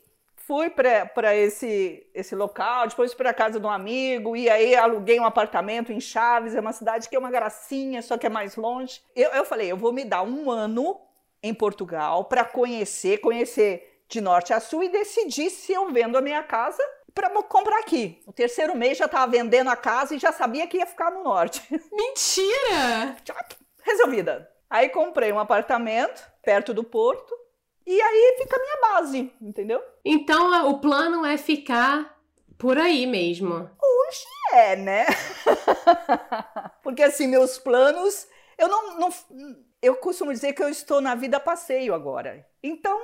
fui 0.47 0.69
para 0.69 1.35
esse, 1.35 2.07
esse 2.15 2.35
local, 2.35 2.87
depois 2.87 3.15
para 3.15 3.31
a 3.31 3.35
casa 3.35 3.59
de 3.59 3.67
um 3.67 3.71
amigo, 3.71 4.37
e 4.37 4.49
aí 4.49 4.75
aluguei 4.75 5.19
um 5.19 5.25
apartamento 5.25 5.93
em 5.93 6.01
Chaves, 6.01 6.55
é 6.55 6.61
uma 6.61 6.73
cidade 6.73 7.09
que 7.09 7.17
é 7.17 7.19
uma 7.19 7.31
gracinha, 7.31 8.03
só 8.03 8.19
que 8.19 8.27
é 8.27 8.31
mais 8.31 8.57
longe. 8.57 9.01
Eu, 9.17 9.31
eu 9.31 9.45
falei, 9.45 9.71
eu 9.71 9.77
vou 9.77 9.93
me 9.93 10.05
dar 10.05 10.23
um 10.23 10.51
ano 10.51 11.01
em 11.43 11.55
Portugal 11.55 12.25
para 12.25 12.45
conhecer, 12.45 13.19
conhecer 13.19 14.03
de 14.09 14.21
norte 14.21 14.53
a 14.53 14.61
sul 14.61 14.83
e 14.85 14.89
decidir 14.89 15.51
se 15.51 15.73
eu 15.73 15.91
vendo 15.91 16.17
a 16.17 16.21
minha 16.21 16.43
casa 16.43 16.83
para 17.15 17.31
comprar 17.45 17.79
aqui. 17.79 18.21
O 18.27 18.33
terceiro 18.33 18.77
mês 18.77 18.99
já 18.99 19.07
estava 19.07 19.31
vendendo 19.31 19.71
a 19.71 19.77
casa 19.77 20.15
e 20.15 20.19
já 20.19 20.33
sabia 20.33 20.67
que 20.67 20.79
ia 20.79 20.87
ficar 20.87 21.11
no 21.11 21.23
norte. 21.23 21.63
Mentira! 21.93 23.17
Resolvida. 23.83 24.51
Aí 24.69 24.89
comprei 24.89 25.33
um 25.33 25.39
apartamento 25.39 26.23
perto 26.43 26.75
do 26.75 26.83
porto 26.83 27.35
e 27.87 28.01
aí 28.01 28.37
fica 28.39 28.57
a 28.57 28.61
minha 28.61 28.81
base, 28.81 29.33
entendeu? 29.41 29.83
Então 30.05 30.71
o 30.71 30.81
plano 30.81 31.25
é 31.25 31.37
ficar 31.37 32.19
por 32.59 32.79
aí 32.79 33.07
mesmo. 33.07 33.55
Hoje 33.55 34.25
é, 34.53 34.77
né? 34.77 35.07
Porque 36.83 37.03
assim, 37.03 37.27
meus 37.27 37.59
planos, 37.59 38.27
eu 38.57 38.69
não, 38.69 38.99
não, 38.99 39.09
eu 39.83 39.97
costumo 39.97 40.33
dizer 40.33 40.53
que 40.53 40.63
eu 40.63 40.69
estou 40.69 41.01
na 41.01 41.15
vida 41.15 41.39
passeio 41.39 41.95
agora. 41.95 42.47
Então, 42.63 42.99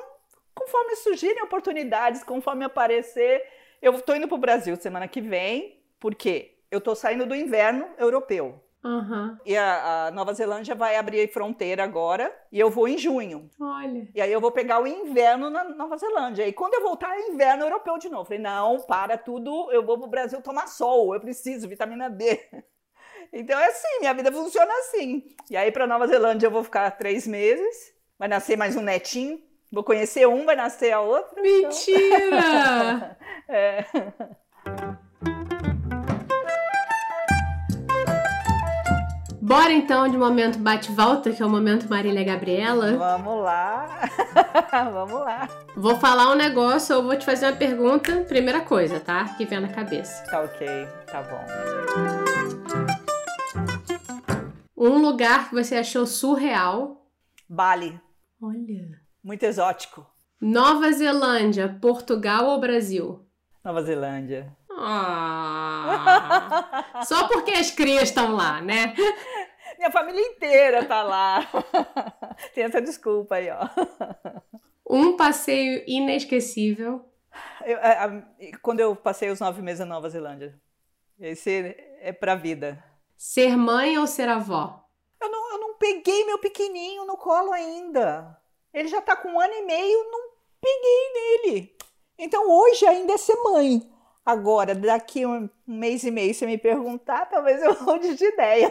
conforme 0.54 0.96
surgirem 0.96 1.42
oportunidades, 1.42 2.24
conforme 2.24 2.64
aparecer, 2.64 3.44
eu 3.82 3.94
estou 3.94 4.16
indo 4.16 4.28
para 4.28 4.34
o 4.34 4.38
Brasil 4.38 4.76
semana 4.76 5.08
que 5.08 5.20
vem, 5.20 5.82
porque 5.98 6.56
eu 6.70 6.78
estou 6.78 6.94
saindo 6.94 7.26
do 7.26 7.34
inverno 7.34 7.88
europeu. 7.98 8.62
Uhum. 8.82 9.36
E 9.44 9.56
a, 9.56 10.06
a, 10.06 10.10
Nova 10.10 10.32
Zelândia 10.32 10.74
vai 10.74 10.96
abrir 10.96 11.30
fronteira 11.30 11.84
agora 11.84 12.34
e 12.50 12.58
eu 12.58 12.70
vou 12.70 12.88
em 12.88 12.96
junho. 12.96 13.50
Olha. 13.60 14.08
E 14.14 14.20
aí 14.20 14.32
eu 14.32 14.40
vou 14.40 14.50
pegar 14.50 14.80
o 14.80 14.86
inverno 14.86 15.50
na 15.50 15.64
Nova 15.64 15.98
Zelândia. 15.98 16.48
E 16.48 16.52
quando 16.52 16.74
eu 16.74 16.82
voltar, 16.82 17.14
é 17.14 17.28
inverno 17.28 17.64
europeu 17.64 17.98
de 17.98 18.08
novo. 18.08 18.24
Falei, 18.24 18.38
não, 18.38 18.80
para 18.80 19.18
tudo, 19.18 19.70
eu 19.70 19.84
vou 19.84 19.98
pro 19.98 20.08
Brasil 20.08 20.40
tomar 20.40 20.66
sol, 20.66 21.14
eu 21.14 21.20
preciso, 21.20 21.68
vitamina 21.68 22.08
D. 22.08 22.40
Então 23.32 23.56
é 23.56 23.68
assim, 23.68 24.00
minha 24.00 24.12
vida 24.12 24.32
funciona 24.32 24.72
assim. 24.80 25.36
E 25.48 25.56
aí 25.56 25.70
para 25.70 25.86
Nova 25.86 26.04
Zelândia 26.08 26.48
eu 26.48 26.50
vou 26.50 26.64
ficar 26.64 26.90
três 26.92 27.28
meses, 27.28 27.92
vai 28.18 28.26
nascer 28.26 28.56
mais 28.56 28.74
um 28.74 28.82
netinho. 28.82 29.40
Vou 29.72 29.84
conhecer 29.84 30.26
um, 30.26 30.44
vai 30.44 30.56
nascer 30.56 30.90
a 30.90 31.00
outra. 31.00 31.30
Então. 31.38 31.42
Mentira! 31.42 33.16
Então... 33.44 33.54
é. 33.54 33.84
Bora 39.50 39.72
então 39.72 40.06
de 40.06 40.16
momento 40.16 40.60
bate-volta, 40.60 41.32
que 41.32 41.42
é 41.42 41.44
o 41.44 41.50
momento 41.50 41.90
Marília 41.90 42.22
Gabriela. 42.22 42.96
Vamos 42.96 43.42
lá. 43.42 44.08
Vamos 44.94 45.20
lá. 45.22 45.48
Vou 45.74 45.96
falar 45.96 46.30
um 46.30 46.36
negócio 46.36 46.94
ou 46.94 47.02
vou 47.02 47.16
te 47.16 47.24
fazer 47.24 47.46
uma 47.46 47.56
pergunta. 47.56 48.20
Primeira 48.28 48.60
coisa, 48.60 49.00
tá? 49.00 49.24
Que 49.36 49.44
vem 49.44 49.58
na 49.58 49.66
cabeça. 49.66 50.22
Tá 50.30 50.42
ok, 50.42 50.86
tá 51.04 51.22
bom. 51.22 51.44
Um 54.76 54.98
lugar 54.98 55.48
que 55.48 55.56
você 55.56 55.78
achou 55.78 56.06
surreal. 56.06 57.10
Bali. 57.48 58.00
Olha. 58.40 59.00
Muito 59.20 59.42
exótico. 59.42 60.06
Nova 60.40 60.92
Zelândia, 60.92 61.76
Portugal 61.82 62.46
ou 62.46 62.60
Brasil? 62.60 63.26
Nova 63.64 63.82
Zelândia. 63.82 64.56
Ah, 64.82 67.02
só 67.06 67.28
porque 67.28 67.50
as 67.50 67.70
crias 67.70 68.04
estão 68.04 68.34
lá, 68.34 68.62
né? 68.62 68.94
Minha 69.80 69.90
família 69.90 70.20
inteira 70.20 70.84
tá 70.84 71.02
lá. 71.02 71.40
Tem 72.54 72.64
essa 72.64 72.82
desculpa 72.82 73.36
aí, 73.36 73.48
ó. 73.48 73.66
Um 74.86 75.16
passeio 75.16 75.82
inesquecível. 75.86 77.02
Eu, 77.64 77.78
a, 77.78 78.04
a, 78.04 78.58
quando 78.60 78.80
eu 78.80 78.94
passei 78.94 79.30
os 79.30 79.40
nove 79.40 79.62
meses 79.62 79.80
na 79.80 79.86
Nova 79.86 80.10
Zelândia. 80.10 80.60
Esse 81.18 81.74
é 81.98 82.12
pra 82.12 82.34
vida. 82.34 82.84
Ser 83.16 83.56
mãe 83.56 83.96
ou 83.96 84.06
ser 84.06 84.28
avó? 84.28 84.84
Eu 85.18 85.30
não, 85.30 85.52
eu 85.52 85.58
não 85.58 85.74
peguei 85.78 86.26
meu 86.26 86.38
pequenininho 86.38 87.06
no 87.06 87.16
colo 87.16 87.50
ainda. 87.50 88.38
Ele 88.74 88.88
já 88.88 89.00
tá 89.00 89.16
com 89.16 89.30
um 89.30 89.40
ano 89.40 89.54
e 89.54 89.62
meio, 89.62 90.10
não 90.10 90.32
peguei 90.60 91.12
nele. 91.14 91.76
Então 92.18 92.50
hoje 92.50 92.84
ainda 92.84 93.14
é 93.14 93.16
ser 93.16 93.36
mãe. 93.36 93.90
Agora, 94.30 94.76
daqui 94.76 95.26
um 95.26 95.50
mês 95.66 96.04
e 96.04 96.10
meio, 96.10 96.32
se 96.32 96.46
me 96.46 96.56
perguntar, 96.56 97.26
talvez 97.26 97.60
eu 97.60 97.76
mude 97.82 98.14
de 98.14 98.24
ideia. 98.26 98.70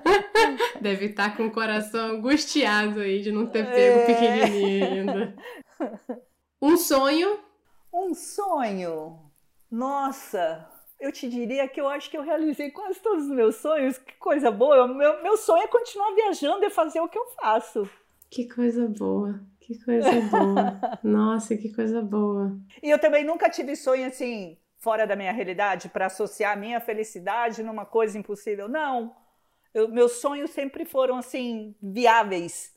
Deve 0.80 1.06
estar 1.06 1.32
tá 1.32 1.36
com 1.36 1.48
o 1.48 1.52
coração 1.52 2.12
angustiado 2.12 3.00
aí 3.00 3.20
de 3.20 3.30
não 3.30 3.46
ter 3.46 3.66
pego 3.66 3.98
é... 3.98 4.06
pequenininho 4.06 4.86
ainda. 4.86 5.36
Um 6.62 6.78
sonho? 6.78 7.38
Um 7.92 8.14
sonho? 8.14 9.30
Nossa, 9.70 10.66
eu 10.98 11.12
te 11.12 11.28
diria 11.28 11.68
que 11.68 11.78
eu 11.78 11.86
acho 11.86 12.10
que 12.10 12.16
eu 12.16 12.22
realizei 12.22 12.70
quase 12.70 12.98
todos 12.98 13.24
os 13.24 13.30
meus 13.30 13.56
sonhos. 13.56 13.98
Que 13.98 14.14
coisa 14.14 14.50
boa. 14.50 14.88
Meu, 14.88 15.22
meu 15.22 15.36
sonho 15.36 15.62
é 15.62 15.68
continuar 15.68 16.14
viajando 16.14 16.64
e 16.64 16.70
fazer 16.70 16.98
o 17.00 17.08
que 17.08 17.18
eu 17.18 17.26
faço. 17.38 17.88
Que 18.30 18.48
coisa 18.48 18.88
boa. 18.88 19.38
Que 19.60 19.78
coisa 19.84 20.10
boa. 20.30 20.98
Nossa, 21.04 21.54
que 21.58 21.70
coisa 21.74 22.00
boa. 22.00 22.58
E 22.82 22.88
eu 22.88 22.98
também 22.98 23.22
nunca 23.22 23.50
tive 23.50 23.76
sonho 23.76 24.06
assim 24.06 24.56
fora 24.86 25.04
da 25.04 25.16
minha 25.16 25.32
realidade 25.32 25.88
para 25.88 26.06
associar 26.06 26.52
a 26.52 26.56
minha 26.56 26.78
felicidade 26.78 27.60
numa 27.60 27.84
coisa 27.84 28.16
impossível. 28.16 28.68
Não. 28.68 29.16
Eu, 29.74 29.88
meus 29.88 30.12
sonhos 30.12 30.50
sempre 30.50 30.84
foram 30.84 31.16
assim 31.16 31.74
viáveis 31.82 32.72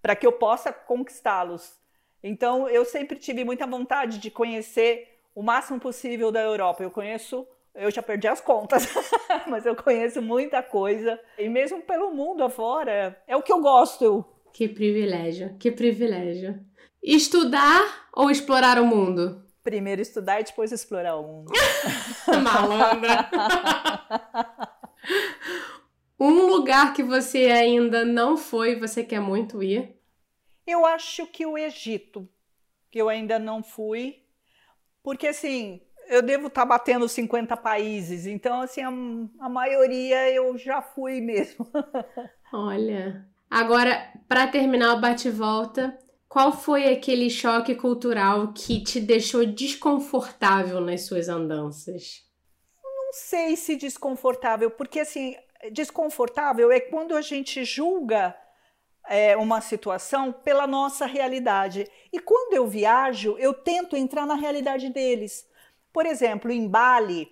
para 0.00 0.14
que 0.14 0.24
eu 0.24 0.30
possa 0.30 0.72
conquistá-los. 0.72 1.76
Então 2.22 2.68
eu 2.68 2.84
sempre 2.84 3.18
tive 3.18 3.42
muita 3.42 3.66
vontade 3.66 4.20
de 4.20 4.30
conhecer 4.30 5.18
o 5.34 5.42
máximo 5.42 5.80
possível 5.80 6.30
da 6.30 6.40
Europa. 6.40 6.84
Eu 6.84 6.92
conheço 6.92 7.44
Eu 7.74 7.90
já 7.90 8.02
perdi 8.02 8.28
as 8.28 8.40
contas, 8.40 8.86
mas 9.48 9.66
eu 9.66 9.74
conheço 9.74 10.22
muita 10.22 10.62
coisa. 10.62 11.18
E 11.36 11.48
mesmo 11.48 11.82
pelo 11.82 12.12
mundo 12.12 12.44
afora, 12.44 13.20
é 13.26 13.36
o 13.36 13.42
que 13.42 13.52
eu 13.52 13.60
gosto. 13.60 14.24
Que 14.52 14.68
privilégio, 14.68 15.56
que 15.58 15.72
privilégio. 15.72 16.64
Estudar 17.02 18.08
ou 18.12 18.30
explorar 18.30 18.80
o 18.80 18.86
mundo? 18.86 19.47
Primeiro 19.68 20.00
estudar 20.00 20.40
e 20.40 20.44
depois 20.44 20.72
explorar 20.72 21.16
o 21.16 21.22
mundo. 21.22 21.52
Malandra. 22.42 23.28
um 26.18 26.46
lugar 26.46 26.94
que 26.94 27.02
você 27.02 27.50
ainda 27.50 28.02
não 28.02 28.38
foi 28.38 28.72
e 28.72 28.80
você 28.80 29.04
quer 29.04 29.20
muito 29.20 29.62
ir? 29.62 29.94
Eu 30.66 30.86
acho 30.86 31.26
que 31.26 31.44
o 31.44 31.58
Egito, 31.58 32.26
que 32.90 32.98
eu 32.98 33.10
ainda 33.10 33.38
não 33.38 33.62
fui, 33.62 34.22
porque 35.02 35.26
assim, 35.26 35.82
eu 36.08 36.22
devo 36.22 36.46
estar 36.46 36.64
batendo 36.64 37.06
50 37.06 37.54
países, 37.58 38.24
então 38.24 38.62
assim, 38.62 38.80
a, 38.80 38.88
a 39.44 39.50
maioria 39.50 40.30
eu 40.32 40.56
já 40.56 40.80
fui 40.80 41.20
mesmo. 41.20 41.70
Olha, 42.50 43.28
agora 43.50 44.14
para 44.26 44.46
terminar 44.46 44.94
o 44.94 45.00
bate-volta, 45.02 45.94
qual 46.38 46.52
foi 46.52 46.86
aquele 46.92 47.28
choque 47.28 47.74
cultural 47.74 48.52
que 48.52 48.80
te 48.80 49.00
deixou 49.00 49.44
desconfortável 49.44 50.80
nas 50.80 51.00
suas 51.00 51.28
andanças? 51.28 52.22
Não 52.80 53.12
sei 53.12 53.56
se 53.56 53.74
desconfortável, 53.74 54.70
porque 54.70 55.00
assim, 55.00 55.34
desconfortável 55.72 56.70
é 56.70 56.78
quando 56.78 57.16
a 57.16 57.22
gente 57.22 57.64
julga 57.64 58.36
é, 59.08 59.36
uma 59.36 59.60
situação 59.60 60.30
pela 60.32 60.64
nossa 60.64 61.06
realidade. 61.06 61.90
E 62.12 62.20
quando 62.20 62.54
eu 62.54 62.68
viajo, 62.68 63.36
eu 63.36 63.52
tento 63.52 63.96
entrar 63.96 64.24
na 64.24 64.36
realidade 64.36 64.90
deles. 64.90 65.44
Por 65.92 66.06
exemplo, 66.06 66.52
em 66.52 66.68
Bali, 66.68 67.28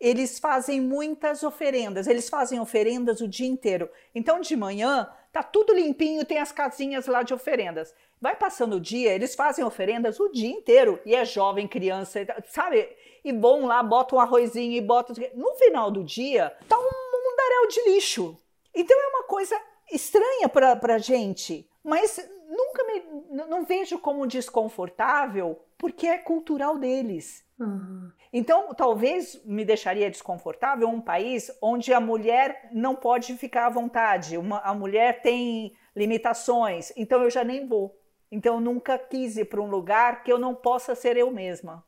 eles 0.00 0.38
fazem 0.38 0.80
muitas 0.80 1.42
oferendas, 1.42 2.06
eles 2.06 2.30
fazem 2.30 2.58
oferendas 2.58 3.20
o 3.20 3.28
dia 3.28 3.46
inteiro. 3.46 3.90
Então, 4.14 4.40
de 4.40 4.56
manhã, 4.56 5.10
tá 5.36 5.42
tudo 5.42 5.74
limpinho, 5.74 6.24
tem 6.24 6.38
as 6.38 6.50
casinhas 6.50 7.06
lá 7.06 7.22
de 7.22 7.34
oferendas. 7.34 7.94
Vai 8.18 8.34
passando 8.34 8.76
o 8.76 8.80
dia, 8.80 9.12
eles 9.12 9.34
fazem 9.34 9.62
oferendas 9.62 10.18
o 10.18 10.30
dia 10.30 10.50
inteiro. 10.50 10.98
E 11.04 11.14
é 11.14 11.26
jovem, 11.26 11.68
criança, 11.68 12.26
sabe? 12.46 12.88
E 13.22 13.32
bom 13.32 13.66
lá, 13.66 13.82
bota 13.82 14.16
um 14.16 14.20
arrozinho 14.20 14.72
e 14.72 14.80
bota. 14.80 15.12
No 15.34 15.52
final 15.56 15.90
do 15.90 16.02
dia, 16.02 16.56
tá 16.66 16.78
um 16.78 16.82
mundaréu 16.82 17.68
de 17.68 17.90
lixo. 17.90 18.38
Então 18.74 18.98
é 18.98 19.06
uma 19.08 19.24
coisa 19.24 19.60
estranha 19.92 20.48
para 20.48 20.94
a 20.94 20.98
gente, 20.98 21.68
mas 21.84 22.18
nunca 22.66 22.84
me 22.84 23.26
não 23.46 23.64
vejo 23.64 23.98
como 23.98 24.26
desconfortável 24.26 25.60
porque 25.78 26.06
é 26.06 26.18
cultural 26.18 26.78
deles. 26.78 27.44
Uhum. 27.58 28.10
Então, 28.32 28.74
talvez 28.74 29.42
me 29.44 29.64
deixaria 29.64 30.10
desconfortável 30.10 30.88
um 30.88 31.00
país 31.00 31.50
onde 31.62 31.92
a 31.92 32.00
mulher 32.00 32.68
não 32.72 32.94
pode 32.94 33.34
ficar 33.36 33.66
à 33.66 33.70
vontade, 33.70 34.36
uma, 34.36 34.58
a 34.60 34.74
mulher 34.74 35.22
tem 35.22 35.74
limitações, 35.94 36.92
então 36.96 37.22
eu 37.22 37.30
já 37.30 37.42
nem 37.42 37.66
vou. 37.66 37.98
Então, 38.30 38.56
eu 38.56 38.60
nunca 38.60 38.98
quis 38.98 39.36
ir 39.36 39.46
para 39.46 39.60
um 39.60 39.70
lugar 39.70 40.22
que 40.22 40.32
eu 40.32 40.38
não 40.38 40.54
possa 40.54 40.94
ser 40.94 41.16
eu 41.16 41.30
mesma. 41.30 41.84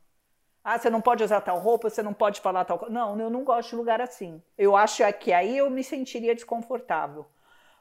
Ah, 0.63 0.77
você 0.77 0.89
não 0.89 1.01
pode 1.01 1.23
usar 1.23 1.41
tal 1.41 1.59
roupa, 1.59 1.89
você 1.89 2.01
não 2.01 2.13
pode 2.13 2.41
falar 2.41 2.65
tal 2.65 2.79
coisa. 2.79 2.93
Não, 2.93 3.19
eu 3.19 3.29
não 3.29 3.43
gosto 3.43 3.69
de 3.69 3.75
lugar 3.75 4.01
assim. 4.01 4.41
Eu 4.57 4.75
acho 4.75 5.03
que 5.13 5.31
aí 5.33 5.57
eu 5.57 5.69
me 5.69 5.83
sentiria 5.83 6.35
desconfortável. 6.35 7.25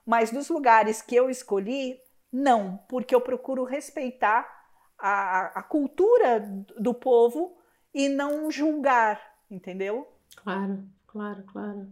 Mas 0.04 0.30
dos 0.30 0.48
lugares 0.48 1.02
que 1.02 1.14
eu 1.14 1.28
escolhi, 1.28 2.00
não, 2.32 2.78
porque 2.88 3.14
eu 3.14 3.20
procuro 3.20 3.64
respeitar 3.64 4.46
a, 4.98 5.58
a 5.58 5.62
cultura 5.62 6.40
do 6.78 6.92
povo 6.92 7.56
e 7.94 8.08
não 8.08 8.50
julgar, 8.50 9.20
entendeu? 9.50 10.06
Claro, 10.36 10.84
claro, 11.06 11.42
claro. 11.50 11.88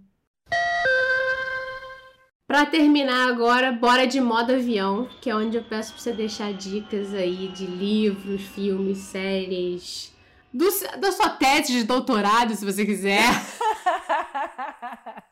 Para 2.47 2.67
terminar 2.67 3.29
agora, 3.29 3.73
bora 3.73 4.07
de 4.07 4.21
modo 4.21 4.53
avião, 4.53 5.09
que 5.21 5.29
é 5.29 5.35
onde 5.35 5.57
eu 5.57 5.65
peço 5.65 5.93
para 5.93 6.01
você 6.01 6.13
deixar 6.13 6.53
dicas 6.53 7.13
aí 7.13 7.49
de 7.49 7.67
livros, 7.67 8.43
filmes, 8.43 8.99
séries, 8.99 10.15
do, 10.53 10.67
da 11.01 11.11
sua 11.11 11.31
tese 11.31 11.73
de 11.73 11.83
doutorado, 11.83 12.55
se 12.55 12.65
você 12.65 12.87
quiser. 12.87 13.21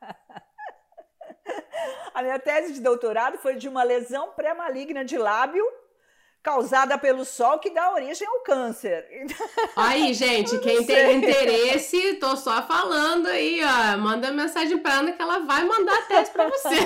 A 2.15 2.23
minha 2.23 2.39
tese 2.39 2.73
de 2.73 2.81
doutorado 2.81 3.39
foi 3.39 3.57
de 3.57 3.69
uma 3.69 3.83
lesão 3.83 4.31
pré-maligna 4.37 5.05
de 5.05 5.19
lábio 5.19 5.67
causada 6.41 6.97
pelo 6.97 7.25
sol 7.25 7.59
que 7.59 7.71
dá 7.71 7.93
origem 7.93 8.29
ao 8.29 8.41
câncer. 8.41 9.05
Aí, 9.75 10.15
gente, 10.15 10.57
quem 10.61 10.87
tem 10.87 11.17
interesse, 11.17 12.15
tô 12.15 12.37
só 12.37 12.63
falando 12.63 13.27
aí, 13.27 13.61
ó, 13.65 13.97
manda 13.97 14.31
mensagem 14.31 14.79
para 14.79 15.01
Ana 15.01 15.13
que 15.13 15.23
ela 15.23 15.41
vai 15.41 15.65
mandar 15.65 15.97
a 15.99 16.03
tese 16.03 16.31
para 16.31 16.49
você. 16.49 16.77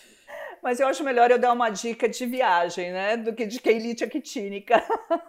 Mas 0.60 0.80
eu 0.80 0.88
acho 0.88 1.04
melhor 1.04 1.30
eu 1.30 1.38
dar 1.38 1.52
uma 1.52 1.68
dica 1.68 2.08
de 2.08 2.24
viagem, 2.24 2.90
né, 2.90 3.18
do 3.18 3.34
que 3.34 3.44
de 3.44 3.60
quelite 3.60 4.02
actínica. 4.02 4.82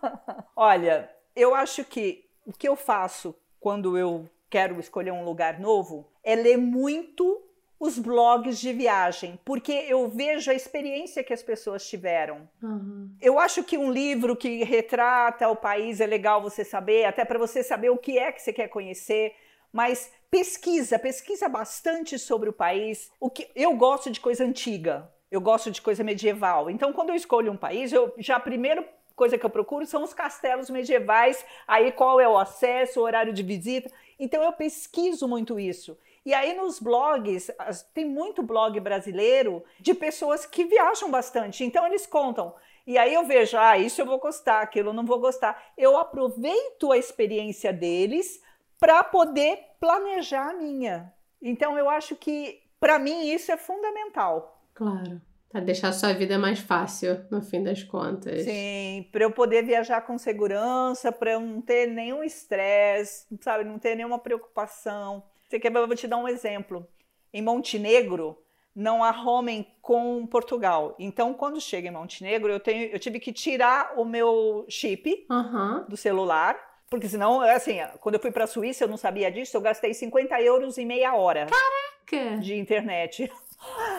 Olha, 0.55 1.11
eu 1.35 1.53
acho 1.53 1.83
que 1.83 2.25
o 2.47 2.53
que 2.53 2.67
eu 2.67 2.77
faço 2.77 3.35
quando 3.59 3.97
eu 3.97 4.27
quero 4.49 4.79
escolher 4.79 5.11
um 5.11 5.25
lugar 5.25 5.59
novo 5.59 6.09
é 6.23 6.33
ler 6.33 6.57
muito 6.57 7.45
os 7.79 7.99
blogs 7.99 8.59
de 8.59 8.71
viagem, 8.71 9.39
porque 9.43 9.71
eu 9.71 10.07
vejo 10.07 10.49
a 10.49 10.53
experiência 10.53 11.23
que 11.23 11.33
as 11.33 11.43
pessoas 11.43 11.87
tiveram. 11.87 12.47
Uhum. 12.61 13.09
Eu 13.21 13.39
acho 13.39 13.63
que 13.63 13.77
um 13.77 13.91
livro 13.91 14.35
que 14.35 14.63
retrata 14.63 15.49
o 15.49 15.55
país 15.55 15.99
é 15.99 16.05
legal 16.05 16.41
você 16.41 16.63
saber, 16.63 17.05
até 17.05 17.25
para 17.25 17.39
você 17.39 17.61
saber 17.63 17.89
o 17.89 17.97
que 17.97 18.17
é 18.17 18.31
que 18.31 18.41
você 18.41 18.53
quer 18.53 18.67
conhecer. 18.69 19.33
Mas 19.71 20.11
pesquisa, 20.31 20.97
pesquisa 20.97 21.49
bastante 21.49 22.17
sobre 22.17 22.49
o 22.49 22.53
país. 22.53 23.11
O 23.19 23.29
que 23.29 23.49
eu 23.55 23.75
gosto 23.75 24.09
de 24.09 24.21
coisa 24.21 24.45
antiga, 24.45 25.11
eu 25.29 25.41
gosto 25.41 25.69
de 25.69 25.81
coisa 25.81 26.03
medieval. 26.03 26.69
Então, 26.69 26.93
quando 26.93 27.09
eu 27.09 27.15
escolho 27.15 27.51
um 27.51 27.57
país, 27.57 27.91
eu 27.91 28.13
já 28.17 28.39
primeiro 28.39 28.85
coisa 29.15 29.37
que 29.37 29.45
eu 29.45 29.49
procuro 29.49 29.85
são 29.85 30.03
os 30.03 30.13
castelos 30.13 30.69
medievais, 30.69 31.43
aí 31.67 31.91
qual 31.91 32.19
é 32.19 32.27
o 32.27 32.37
acesso, 32.37 32.99
o 32.99 33.03
horário 33.03 33.33
de 33.33 33.41
visita. 33.41 33.89
Então 34.19 34.43
eu 34.43 34.51
pesquiso 34.53 35.27
muito 35.27 35.59
isso. 35.59 35.97
E 36.25 36.33
aí 36.33 36.55
nos 36.55 36.79
blogs, 36.79 37.51
tem 37.93 38.03
muito 38.03 38.41
blog 38.41 38.79
brasileiro 38.79 39.63
de 39.79 39.93
pessoas 39.93 40.45
que 40.45 40.65
viajam 40.65 41.11
bastante. 41.11 41.63
Então 41.63 41.85
eles 41.85 42.07
contam. 42.07 42.55
E 42.87 42.97
aí 42.97 43.13
eu 43.13 43.25
vejo, 43.25 43.57
ah, 43.57 43.77
isso 43.77 44.01
eu 44.01 44.05
vou 44.05 44.19
gostar, 44.19 44.61
aquilo 44.61 44.89
eu 44.89 44.93
não 44.93 45.05
vou 45.05 45.19
gostar. 45.19 45.71
Eu 45.77 45.97
aproveito 45.97 46.91
a 46.91 46.97
experiência 46.97 47.71
deles 47.71 48.41
para 48.79 49.03
poder 49.03 49.59
planejar 49.79 50.49
a 50.49 50.53
minha. 50.53 51.13
Então 51.39 51.77
eu 51.77 51.87
acho 51.87 52.15
que 52.15 52.59
para 52.79 52.97
mim 52.97 53.29
isso 53.29 53.51
é 53.51 53.57
fundamental. 53.57 54.63
Claro. 54.73 55.21
Para 55.49 55.61
deixar 55.61 55.89
a 55.89 55.93
sua 55.93 56.11
vida 56.11 56.37
mais 56.37 56.59
fácil, 56.59 57.25
no 57.31 57.41
fim 57.41 57.63
das 57.63 57.81
contas. 57.81 58.43
Sim, 58.43 59.07
para 59.11 59.23
eu 59.23 59.31
poder 59.31 59.63
viajar 59.63 60.01
com 60.01 60.17
segurança, 60.17 61.11
para 61.11 61.33
eu 61.33 61.39
não 61.39 61.61
ter 61.61 61.87
nenhum 61.87 62.23
estresse, 62.23 63.25
sabe, 63.39 63.63
não 63.63 63.79
ter 63.79 63.95
nenhuma 63.95 64.19
preocupação. 64.19 65.23
Você 65.47 65.59
quer, 65.59 65.73
eu 65.73 65.87
vou 65.87 65.95
te 65.95 66.07
dar 66.07 66.17
um 66.17 66.27
exemplo. 66.27 66.87
Em 67.33 67.41
Montenegro, 67.41 68.37
não 68.75 69.03
há 69.03 69.11
roaming 69.11 69.65
com 69.81 70.25
Portugal. 70.27 70.95
Então, 70.99 71.33
quando 71.33 71.61
chega 71.61 71.87
em 71.87 71.91
Montenegro, 71.91 72.51
eu, 72.51 72.59
tenho, 72.59 72.91
eu 72.91 72.99
tive 72.99 73.19
que 73.19 73.31
tirar 73.31 73.93
o 73.97 74.03
meu 74.03 74.65
chip 74.67 75.25
uhum. 75.29 75.85
do 75.87 75.95
celular, 75.95 76.59
porque 76.89 77.07
senão, 77.07 77.41
assim, 77.41 77.77
quando 78.01 78.15
eu 78.15 78.21
fui 78.21 78.31
para 78.31 78.43
a 78.43 78.47
Suíça, 78.47 78.83
eu 78.83 78.87
não 78.87 78.97
sabia 78.97 79.31
disso, 79.31 79.55
eu 79.55 79.61
gastei 79.61 79.93
50 79.93 80.41
euros 80.41 80.77
em 80.77 80.85
meia 80.85 81.15
hora. 81.15 81.47
Caraca! 81.47 82.37
De 82.37 82.55
internet. 82.55 83.31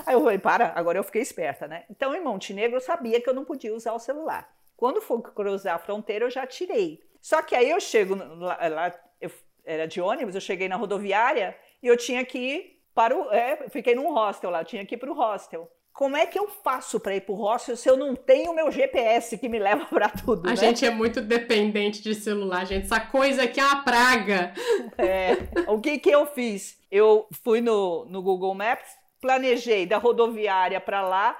Aí 0.06 0.14
eu 0.14 0.20
falei, 0.20 0.38
para, 0.38 0.72
agora 0.76 0.98
eu 0.98 1.04
fiquei 1.04 1.22
esperta, 1.22 1.66
né? 1.66 1.84
Então, 1.90 2.14
em 2.14 2.22
Montenegro, 2.22 2.76
eu 2.76 2.80
sabia 2.80 3.20
que 3.20 3.28
eu 3.28 3.34
não 3.34 3.44
podia 3.44 3.74
usar 3.74 3.94
o 3.94 3.98
celular. 3.98 4.48
Quando 4.76 5.00
for 5.00 5.20
cruzar 5.22 5.74
a 5.74 5.78
fronteira, 5.78 6.26
eu 6.26 6.30
já 6.30 6.46
tirei. 6.46 7.02
Só 7.20 7.42
que 7.42 7.56
aí 7.56 7.70
eu 7.70 7.80
chego 7.80 8.14
lá, 8.14 8.68
lá 8.68 8.94
eu 9.20 9.30
era 9.66 9.86
de 9.86 10.00
ônibus, 10.00 10.34
eu 10.34 10.40
cheguei 10.40 10.68
na 10.68 10.76
rodoviária 10.76 11.56
e 11.82 11.86
eu 11.86 11.96
tinha 11.96 12.24
que 12.24 12.38
ir 12.38 12.82
para 12.94 13.14
o. 13.14 13.30
É, 13.30 13.68
fiquei 13.68 13.94
num 13.94 14.14
hostel 14.14 14.50
lá, 14.50 14.60
eu 14.60 14.64
tinha 14.64 14.86
que 14.86 14.94
ir 14.94 14.98
para 14.98 15.10
o 15.10 15.14
hostel. 15.14 15.70
Como 15.92 16.14
é 16.14 16.26
que 16.26 16.38
eu 16.38 16.46
faço 16.46 17.00
para 17.00 17.16
ir 17.16 17.22
para 17.22 17.32
o 17.32 17.36
hostel 17.36 17.74
se 17.74 17.88
eu 17.88 17.96
não 17.96 18.14
tenho 18.14 18.52
o 18.52 18.54
meu 18.54 18.70
GPS 18.70 19.38
que 19.38 19.48
me 19.48 19.58
leva 19.58 19.86
para 19.86 20.10
tudo? 20.10 20.46
A 20.46 20.50
né? 20.50 20.56
gente 20.56 20.84
é 20.84 20.90
muito 20.90 21.22
dependente 21.22 22.02
de 22.02 22.14
celular, 22.14 22.66
gente. 22.66 22.84
Essa 22.84 23.00
coisa 23.00 23.44
aqui 23.44 23.58
é 23.58 23.64
uma 23.64 23.82
praga. 23.82 24.52
É. 24.98 25.32
O 25.72 25.80
que, 25.80 25.98
que 25.98 26.10
eu 26.10 26.26
fiz? 26.26 26.78
Eu 26.90 27.26
fui 27.42 27.62
no, 27.62 28.04
no 28.06 28.22
Google 28.22 28.54
Maps, 28.54 28.88
planejei 29.20 29.86
da 29.86 29.96
rodoviária 29.96 30.80
para 30.80 31.00
lá, 31.00 31.38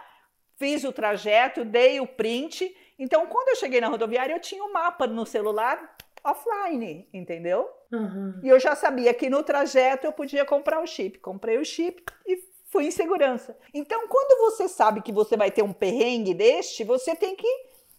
fiz 0.59 0.85
o 0.85 0.93
trajeto, 0.93 1.63
dei 1.63 2.01
o 2.01 2.07
print. 2.07 2.75
Então, 2.99 3.27
quando 3.27 3.51
eu 3.51 3.57
cheguei 3.57 3.81
na 3.81 3.89
rodoviária, 3.89 4.35
eu 4.35 4.41
tinha 4.41 4.65
o 4.65 4.69
um 4.69 4.73
mapa 4.73 5.07
no 5.07 5.27
celular 5.27 5.97
offline, 6.25 7.07
entendeu? 7.13 7.69
Uhum. 7.93 8.41
E 8.43 8.49
eu 8.49 8.59
já 8.59 8.75
sabia 8.75 9.13
que 9.15 9.31
no 9.31 9.43
trajeto 9.43 10.07
eu 10.07 10.13
podia 10.13 10.45
comprar 10.45 10.83
o 10.83 10.87
chip. 10.87 11.19
Comprei 11.19 11.59
o 11.59 11.65
chip 11.65 12.03
e 12.27 12.39
fui 12.67 12.87
em 12.87 12.91
segurança. 12.91 13.57
Então, 13.73 14.07
quando 14.09 14.39
você 14.41 14.69
sabe 14.69 15.01
que 15.01 15.13
você 15.13 15.37
vai 15.37 15.51
ter 15.51 15.63
um 15.63 15.73
perrengue 15.73 16.35
deste, 16.35 16.85
você 16.85 17.15
tem 17.15 17.37
que 17.37 17.49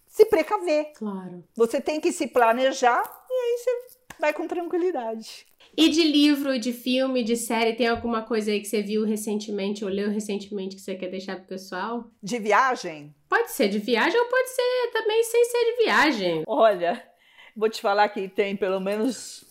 se 0.06 0.24
precaver. 0.26 0.92
Claro. 0.94 1.44
Você 1.54 1.80
tem 1.80 2.00
que 2.00 2.12
se 2.12 2.26
planejar 2.26 3.02
e 3.30 3.32
aí 3.32 3.58
você 3.58 3.70
vai 4.18 4.32
com 4.32 4.46
tranquilidade. 4.46 5.46
E 5.76 5.88
de 5.88 6.02
livro, 6.02 6.58
de 6.58 6.72
filme, 6.72 7.22
de 7.22 7.36
série, 7.36 7.74
tem 7.74 7.86
alguma 7.86 8.22
coisa 8.22 8.50
aí 8.50 8.60
que 8.60 8.66
você 8.66 8.82
viu 8.82 9.04
recentemente 9.04 9.84
ou 9.84 9.90
leu 9.90 10.10
recentemente 10.10 10.74
que 10.74 10.82
você 10.82 10.96
quer 10.96 11.08
deixar 11.08 11.36
pro 11.36 11.46
pessoal? 11.46 12.10
De 12.20 12.38
viagem? 12.38 13.14
Pode 13.28 13.52
ser 13.52 13.68
de 13.68 13.78
viagem 13.78 14.18
ou 14.18 14.26
pode 14.26 14.48
ser 14.48 14.90
também 14.92 15.22
sem 15.22 15.44
ser 15.44 15.64
de 15.64 15.84
viagem. 15.84 16.42
Olha, 16.48 17.00
vou 17.54 17.68
te 17.68 17.80
falar 17.80 18.08
que 18.08 18.28
tem 18.28 18.56
pelo 18.56 18.80
menos 18.80 19.47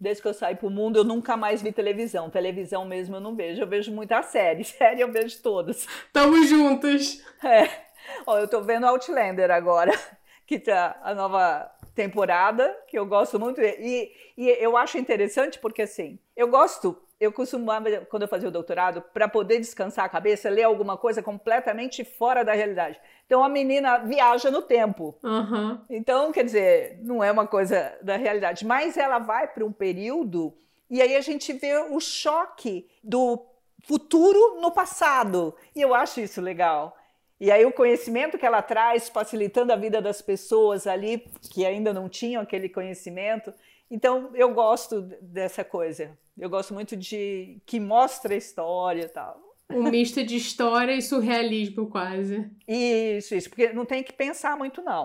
desde 0.00 0.22
que 0.22 0.28
eu 0.28 0.34
saí 0.34 0.56
pro 0.56 0.70
mundo, 0.70 0.98
eu 0.98 1.04
nunca 1.04 1.36
mais 1.36 1.60
vi 1.60 1.70
televisão. 1.70 2.30
Televisão 2.30 2.84
mesmo 2.84 3.16
eu 3.16 3.20
não 3.20 3.36
vejo. 3.36 3.60
Eu 3.60 3.66
vejo 3.66 3.92
muita 3.92 4.22
série. 4.22 4.64
Série 4.64 5.02
eu 5.02 5.12
vejo 5.12 5.42
todas. 5.42 5.86
Tamo 6.12 6.42
juntos. 6.46 7.22
É. 7.44 7.68
Ó, 8.26 8.38
eu 8.38 8.48
tô 8.48 8.62
vendo 8.62 8.86
Outlander 8.86 9.50
agora, 9.50 9.92
que 10.46 10.58
tá 10.58 10.98
a 11.02 11.14
nova 11.14 11.70
temporada, 11.94 12.74
que 12.88 12.98
eu 12.98 13.04
gosto 13.04 13.38
muito. 13.38 13.60
E, 13.60 14.10
e 14.36 14.48
eu 14.58 14.76
acho 14.76 14.96
interessante 14.96 15.58
porque, 15.58 15.82
assim, 15.82 16.18
eu 16.34 16.48
gosto 16.48 16.96
eu 17.20 17.30
costumava, 17.30 17.90
quando 18.08 18.22
eu 18.22 18.28
fazia 18.28 18.48
o 18.48 18.52
doutorado, 18.52 19.02
para 19.12 19.28
poder 19.28 19.58
descansar 19.58 20.06
a 20.06 20.08
cabeça, 20.08 20.48
ler 20.48 20.62
alguma 20.62 20.96
coisa 20.96 21.22
completamente 21.22 22.02
fora 22.02 22.42
da 22.42 22.54
realidade. 22.54 22.98
Então 23.26 23.44
a 23.44 23.48
menina 23.48 23.98
viaja 23.98 24.50
no 24.50 24.62
tempo. 24.62 25.14
Uhum. 25.22 25.78
Então, 25.90 26.32
quer 26.32 26.44
dizer, 26.44 26.98
não 27.02 27.22
é 27.22 27.30
uma 27.30 27.46
coisa 27.46 27.96
da 28.00 28.16
realidade, 28.16 28.64
mas 28.64 28.96
ela 28.96 29.18
vai 29.18 29.46
para 29.46 29.64
um 29.64 29.70
período 29.72 30.56
e 30.90 31.00
aí 31.00 31.14
a 31.14 31.20
gente 31.20 31.52
vê 31.52 31.76
o 31.76 32.00
choque 32.00 32.88
do 33.04 33.46
futuro 33.84 34.60
no 34.60 34.72
passado. 34.72 35.54
E 35.76 35.80
eu 35.80 35.94
acho 35.94 36.20
isso 36.20 36.40
legal. 36.40 36.96
E 37.38 37.50
aí 37.50 37.64
o 37.64 37.72
conhecimento 37.72 38.36
que 38.36 38.44
ela 38.44 38.60
traz, 38.60 39.08
facilitando 39.08 39.72
a 39.72 39.76
vida 39.76 40.02
das 40.02 40.20
pessoas 40.20 40.86
ali 40.86 41.24
que 41.52 41.64
ainda 41.64 41.92
não 41.92 42.08
tinham 42.08 42.42
aquele 42.42 42.68
conhecimento. 42.68 43.54
Então 43.88 44.30
eu 44.34 44.52
gosto 44.52 45.00
dessa 45.22 45.62
coisa. 45.62 46.18
Eu 46.40 46.48
gosto 46.48 46.72
muito 46.72 46.96
de 46.96 47.60
que 47.66 47.78
mostra 47.78 48.32
a 48.32 48.36
história 48.38 49.02
e 49.02 49.08
tal. 49.08 49.38
Um 49.68 49.90
misto 49.90 50.24
de 50.24 50.36
história 50.36 50.92
e 50.92 51.02
surrealismo, 51.02 51.90
quase. 51.90 52.50
Isso, 52.66 53.34
isso, 53.34 53.50
porque 53.50 53.74
não 53.74 53.84
tem 53.84 54.02
que 54.02 54.12
pensar 54.12 54.56
muito, 54.56 54.80
não. 54.80 55.04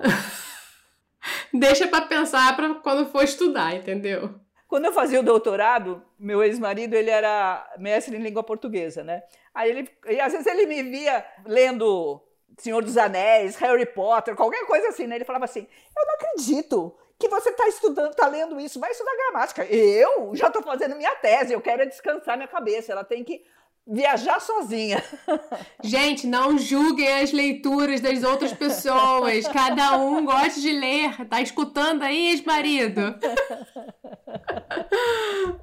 Deixa 1.53 1.87
para 1.87 2.05
pensar 2.05 2.55
para 2.55 2.75
quando 2.75 3.11
for 3.11 3.21
estudar, 3.21 3.75
entendeu? 3.75 4.33
Quando 4.65 4.85
eu 4.85 4.93
fazia 4.93 5.19
o 5.19 5.23
doutorado, 5.23 6.01
meu 6.17 6.41
ex-marido, 6.41 6.95
ele 6.95 7.09
era 7.09 7.69
mestre 7.77 8.15
em 8.15 8.21
língua 8.21 8.41
portuguesa, 8.41 9.03
né? 9.03 9.21
Aí 9.53 9.69
ele, 9.69 9.89
e 10.07 10.19
às 10.21 10.31
vezes 10.31 10.47
ele 10.47 10.65
me 10.65 10.83
via 10.83 11.23
lendo 11.45 12.21
Senhor 12.57 12.81
dos 12.81 12.97
Anéis, 12.97 13.57
Harry 13.57 13.85
Potter, 13.85 14.35
qualquer 14.35 14.65
coisa 14.65 14.87
assim, 14.87 15.05
né? 15.05 15.15
Ele 15.15 15.25
falava 15.25 15.45
assim: 15.45 15.67
Eu 15.95 16.05
não 16.05 16.13
acredito 16.15 16.95
que 17.19 17.27
você 17.29 17.49
está 17.49 17.67
estudando, 17.67 18.11
está 18.11 18.27
lendo 18.27 18.59
isso, 18.59 18.79
vai 18.79 18.91
estudar 18.91 19.15
gramática. 19.15 19.65
Eu 19.65 20.35
já 20.35 20.47
estou 20.47 20.61
fazendo 20.61 20.95
minha 20.95 21.15
tese, 21.15 21.53
eu 21.53 21.61
quero 21.61 21.83
é 21.83 21.85
descansar 21.85 22.35
minha 22.35 22.47
cabeça, 22.47 22.91
ela 22.91 23.03
tem 23.03 23.23
que 23.23 23.43
viajar 23.87 24.39
sozinha. 24.39 25.01
Gente, 25.83 26.27
não 26.27 26.57
julguem 26.57 27.21
as 27.21 27.31
leituras 27.31 28.01
das 28.01 28.23
outras 28.23 28.51
pessoas. 28.51 29.47
Cada 29.47 29.97
um 29.97 30.25
gosta 30.25 30.59
de 30.59 30.71
ler. 30.71 31.25
Tá 31.27 31.41
escutando 31.41 32.01
aí, 32.03 32.29
ex-marido? 32.29 33.01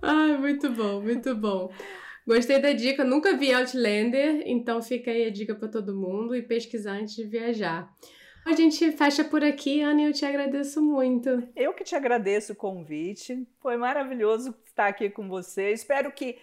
Ai, 0.01 0.37
muito 0.39 0.71
bom, 0.71 1.01
muito 1.01 1.35
bom. 1.35 1.71
Gostei 2.27 2.61
da 2.61 2.73
dica, 2.73 3.05
nunca 3.05 3.37
vi 3.37 3.53
Outlander, 3.53 4.45
então 4.47 4.81
fica 4.81 5.11
aí 5.11 5.27
a 5.27 5.31
dica 5.31 5.57
para 5.57 5.67
todo 5.67 5.95
mundo 5.95 6.37
e 6.37 6.43
pesquisar 6.43 6.93
antes 6.93 7.17
de 7.17 7.25
viajar. 7.25 7.93
A 8.45 8.55
gente 8.55 8.91
fecha 8.93 9.25
por 9.25 9.45
aqui, 9.45 9.81
Ana, 9.83 10.03
e 10.03 10.05
eu 10.05 10.13
te 10.13 10.25
agradeço 10.25 10.83
muito. 10.83 11.49
Eu 11.55 11.73
que 11.73 11.85
te 11.85 11.95
agradeço 11.95 12.53
o 12.53 12.57
convite. 12.57 13.47
Foi 13.61 13.77
maravilhoso 13.77 14.55
estar 14.65 14.89
aqui 14.89 15.09
com 15.09 15.29
você. 15.29 15.71
Espero 15.71 16.11
que 16.11 16.39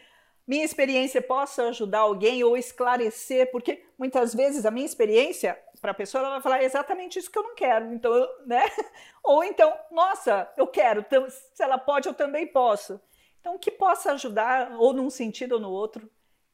minha 0.47 0.63
experiência 0.63 1.21
possa 1.21 1.67
ajudar 1.67 1.99
alguém 1.99 2.43
ou 2.43 2.57
esclarecer, 2.57 3.51
porque 3.51 3.83
muitas 3.97 4.33
vezes 4.33 4.65
a 4.65 4.71
minha 4.71 4.85
experiência 4.85 5.59
para 5.81 5.91
a 5.91 5.93
pessoa 5.93 6.21
ela 6.21 6.31
vai 6.31 6.41
falar 6.41 6.63
exatamente 6.63 7.19
isso 7.19 7.29
que 7.29 7.37
eu 7.37 7.43
não 7.43 7.53
quero. 7.53 7.93
Então, 7.93 8.11
né? 8.45 8.63
Ou 9.23 9.43
então, 9.43 9.71
nossa, 9.91 10.51
eu 10.57 10.65
quero, 10.65 11.05
se 11.53 11.61
ela 11.61 11.77
pode, 11.77 12.07
eu 12.07 12.13
também 12.13 12.47
posso. 12.47 12.99
Então, 13.39 13.59
que 13.59 13.69
possa 13.69 14.13
ajudar 14.13 14.71
ou 14.79 14.93
num 14.93 15.09
sentido 15.09 15.53
ou 15.53 15.59
no 15.59 15.69
outro, 15.69 16.09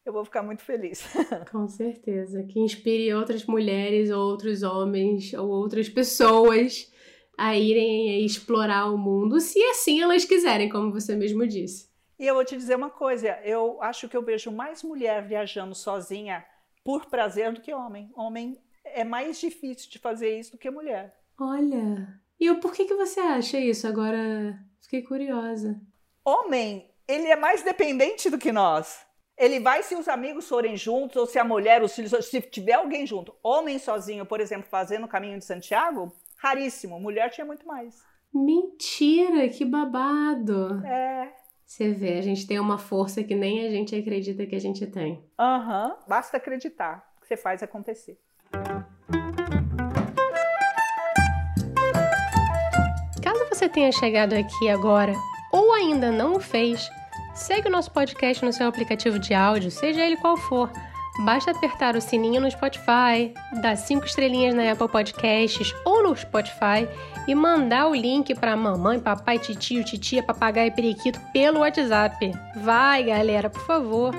eu 0.05 0.13
vou 0.13 0.23
ficar 0.23 0.43
muito 0.43 0.61
feliz. 0.61 1.03
Com 1.51 1.67
certeza. 1.67 2.43
Que 2.43 2.59
inspire 2.59 3.13
outras 3.13 3.45
mulheres, 3.45 4.11
outros 4.11 4.61
homens 4.61 5.33
ou 5.33 5.49
outras 5.49 5.89
pessoas 5.89 6.91
a 7.37 7.57
irem 7.57 8.23
explorar 8.25 8.89
o 8.91 8.97
mundo, 8.97 9.41
se 9.41 9.61
assim 9.63 10.01
elas 10.01 10.23
quiserem, 10.23 10.69
como 10.69 10.93
você 10.93 11.15
mesmo 11.15 11.45
disse. 11.45 11.89
E 12.17 12.25
eu 12.25 12.35
vou 12.35 12.45
te 12.45 12.55
dizer 12.55 12.75
uma 12.75 12.89
coisa: 12.89 13.27
eu 13.43 13.81
acho 13.81 14.07
que 14.07 14.15
eu 14.15 14.23
vejo 14.23 14.51
mais 14.51 14.83
mulher 14.83 15.27
viajando 15.27 15.75
sozinha 15.75 16.45
por 16.83 17.07
prazer 17.07 17.51
do 17.51 17.61
que 17.61 17.73
homem. 17.73 18.09
Homem 18.15 18.57
é 18.85 19.03
mais 19.03 19.39
difícil 19.39 19.89
de 19.89 19.99
fazer 19.99 20.39
isso 20.39 20.51
do 20.51 20.57
que 20.57 20.69
mulher. 20.69 21.13
Olha, 21.37 22.07
e 22.39 22.53
por 22.55 22.73
que, 22.73 22.85
que 22.85 22.95
você 22.95 23.19
acha 23.19 23.57
isso? 23.57 23.87
Agora 23.87 24.57
fiquei 24.81 25.01
curiosa. 25.01 25.81
Homem, 26.23 26.89
ele 27.07 27.27
é 27.27 27.35
mais 27.35 27.63
dependente 27.63 28.29
do 28.29 28.37
que 28.37 28.51
nós. 28.51 29.05
Ele 29.37 29.59
vai 29.59 29.83
se 29.83 29.95
os 29.95 30.07
amigos 30.07 30.47
forem 30.47 30.77
juntos, 30.77 31.17
ou 31.17 31.25
se 31.25 31.37
a 31.37 31.43
mulher, 31.43 31.83
os 31.83 31.93
filhos, 31.93 32.13
se 32.25 32.39
tiver 32.41 32.73
alguém 32.73 33.05
junto. 33.05 33.35
Homem 33.43 33.77
sozinho, 33.77 34.25
por 34.25 34.39
exemplo, 34.39 34.67
fazendo 34.69 35.05
o 35.05 35.09
caminho 35.09 35.37
de 35.37 35.43
Santiago, 35.43 36.13
raríssimo. 36.37 36.99
Mulher 36.99 37.29
tinha 37.29 37.43
muito 37.43 37.67
mais. 37.67 38.01
Mentira, 38.33 39.49
que 39.49 39.65
babado. 39.65 40.81
É. 40.85 41.33
Você 41.65 41.91
vê, 41.91 42.17
a 42.17 42.21
gente 42.21 42.47
tem 42.47 42.59
uma 42.59 42.77
força 42.77 43.23
que 43.23 43.35
nem 43.35 43.65
a 43.65 43.69
gente 43.69 43.93
acredita 43.93 44.45
que 44.45 44.55
a 44.55 44.59
gente 44.59 44.87
tem. 44.87 45.21
Aham, 45.37 45.87
uhum. 45.87 45.95
basta 46.07 46.37
acreditar 46.37 47.05
que 47.19 47.27
você 47.27 47.35
faz 47.35 47.61
acontecer. 47.61 48.17
Caso 53.21 53.45
você 53.49 53.67
tenha 53.67 53.91
chegado 53.91 54.33
aqui 54.33 54.69
agora 54.69 55.13
ou 55.51 55.73
ainda 55.73 56.11
não 56.11 56.35
o 56.35 56.39
fez, 56.39 56.87
Segue 57.35 57.67
o 57.67 57.71
nosso 57.71 57.91
podcast 57.91 58.43
no 58.45 58.53
seu 58.53 58.65
aplicativo 58.65 59.19
de 59.19 59.33
áudio, 59.33 59.69
seja 59.69 60.01
ele 60.01 60.15
qual 60.15 60.37
for. 60.37 60.71
Basta 61.19 61.51
apertar 61.51 61.95
o 61.95 62.01
sininho 62.01 62.41
no 62.41 62.49
Spotify, 62.49 63.33
dar 63.61 63.75
cinco 63.75 64.05
estrelinhas 64.05 64.55
na 64.55 64.71
Apple 64.71 64.87
Podcasts 64.87 65.73
ou 65.85 66.01
no 66.01 66.15
Spotify 66.15 66.87
e 67.27 67.35
mandar 67.35 67.87
o 67.87 67.95
link 67.95 68.33
para 68.35 68.55
mamãe, 68.55 68.99
papai, 68.99 69.37
titio, 69.37 69.83
titia, 69.83 70.23
papagaio 70.23 70.69
e 70.69 70.71
periquito 70.71 71.19
pelo 71.33 71.59
WhatsApp. 71.59 72.31
Vai, 72.55 73.03
galera, 73.03 73.49
por 73.49 73.65
favor. 73.65 74.13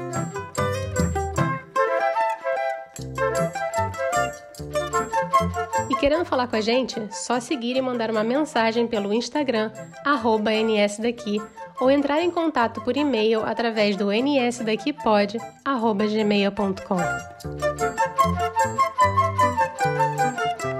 E 5.88 5.94
querendo 5.96 6.24
falar 6.26 6.48
com 6.48 6.56
a 6.56 6.60
gente, 6.60 7.00
só 7.10 7.40
seguir 7.40 7.76
e 7.76 7.80
mandar 7.80 8.10
uma 8.10 8.24
mensagem 8.24 8.86
pelo 8.86 9.12
Instagram, 9.12 9.70
nsdaqui 10.04 11.40
ou 11.80 11.90
entrar 11.90 12.22
em 12.22 12.30
contato 12.30 12.80
por 12.80 12.96
e-mail 12.96 13.44
através 13.44 13.96
do 13.96 14.12
nsdaquipod@gmail.com. 14.12 16.96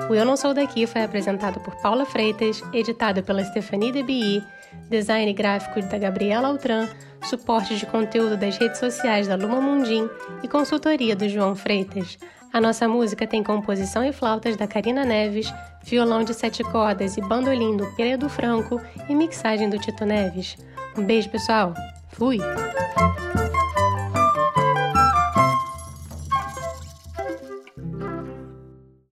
O 0.08 0.14
Eu 0.14 0.24
Não 0.24 0.36
Sou 0.36 0.54
Daqui 0.54 0.86
foi 0.86 1.02
apresentado 1.02 1.58
por 1.60 1.74
Paula 1.76 2.06
Freitas, 2.06 2.62
editado 2.72 3.24
pela 3.24 3.44
Stephanie 3.44 3.90
DeBi, 3.90 4.40
design 4.88 5.32
gráfico 5.32 5.82
da 5.82 5.98
Gabriela 5.98 6.46
Altran, 6.48 6.88
suporte 7.24 7.76
de 7.76 7.86
conteúdo 7.86 8.36
das 8.36 8.56
redes 8.56 8.78
sociais 8.78 9.26
da 9.26 9.34
Luma 9.34 9.60
Mundim 9.60 10.08
e 10.42 10.48
consultoria 10.48 11.16
do 11.16 11.28
João 11.28 11.56
Freitas. 11.56 12.16
A 12.56 12.60
nossa 12.60 12.88
música 12.88 13.26
tem 13.26 13.44
composição 13.44 14.02
e 14.02 14.14
flautas 14.14 14.56
da 14.56 14.66
Karina 14.66 15.04
Neves, 15.04 15.52
violão 15.84 16.24
de 16.24 16.32
sete 16.32 16.64
cordas 16.64 17.18
e 17.18 17.20
bandolim 17.20 17.76
do 17.76 17.84
Pedro 17.94 18.30
Franco 18.30 18.80
e 19.10 19.14
mixagem 19.14 19.68
do 19.68 19.78
Tito 19.78 20.06
Neves. 20.06 20.56
Um 20.96 21.02
beijo, 21.02 21.28
pessoal. 21.28 21.74
Fui! 22.08 22.38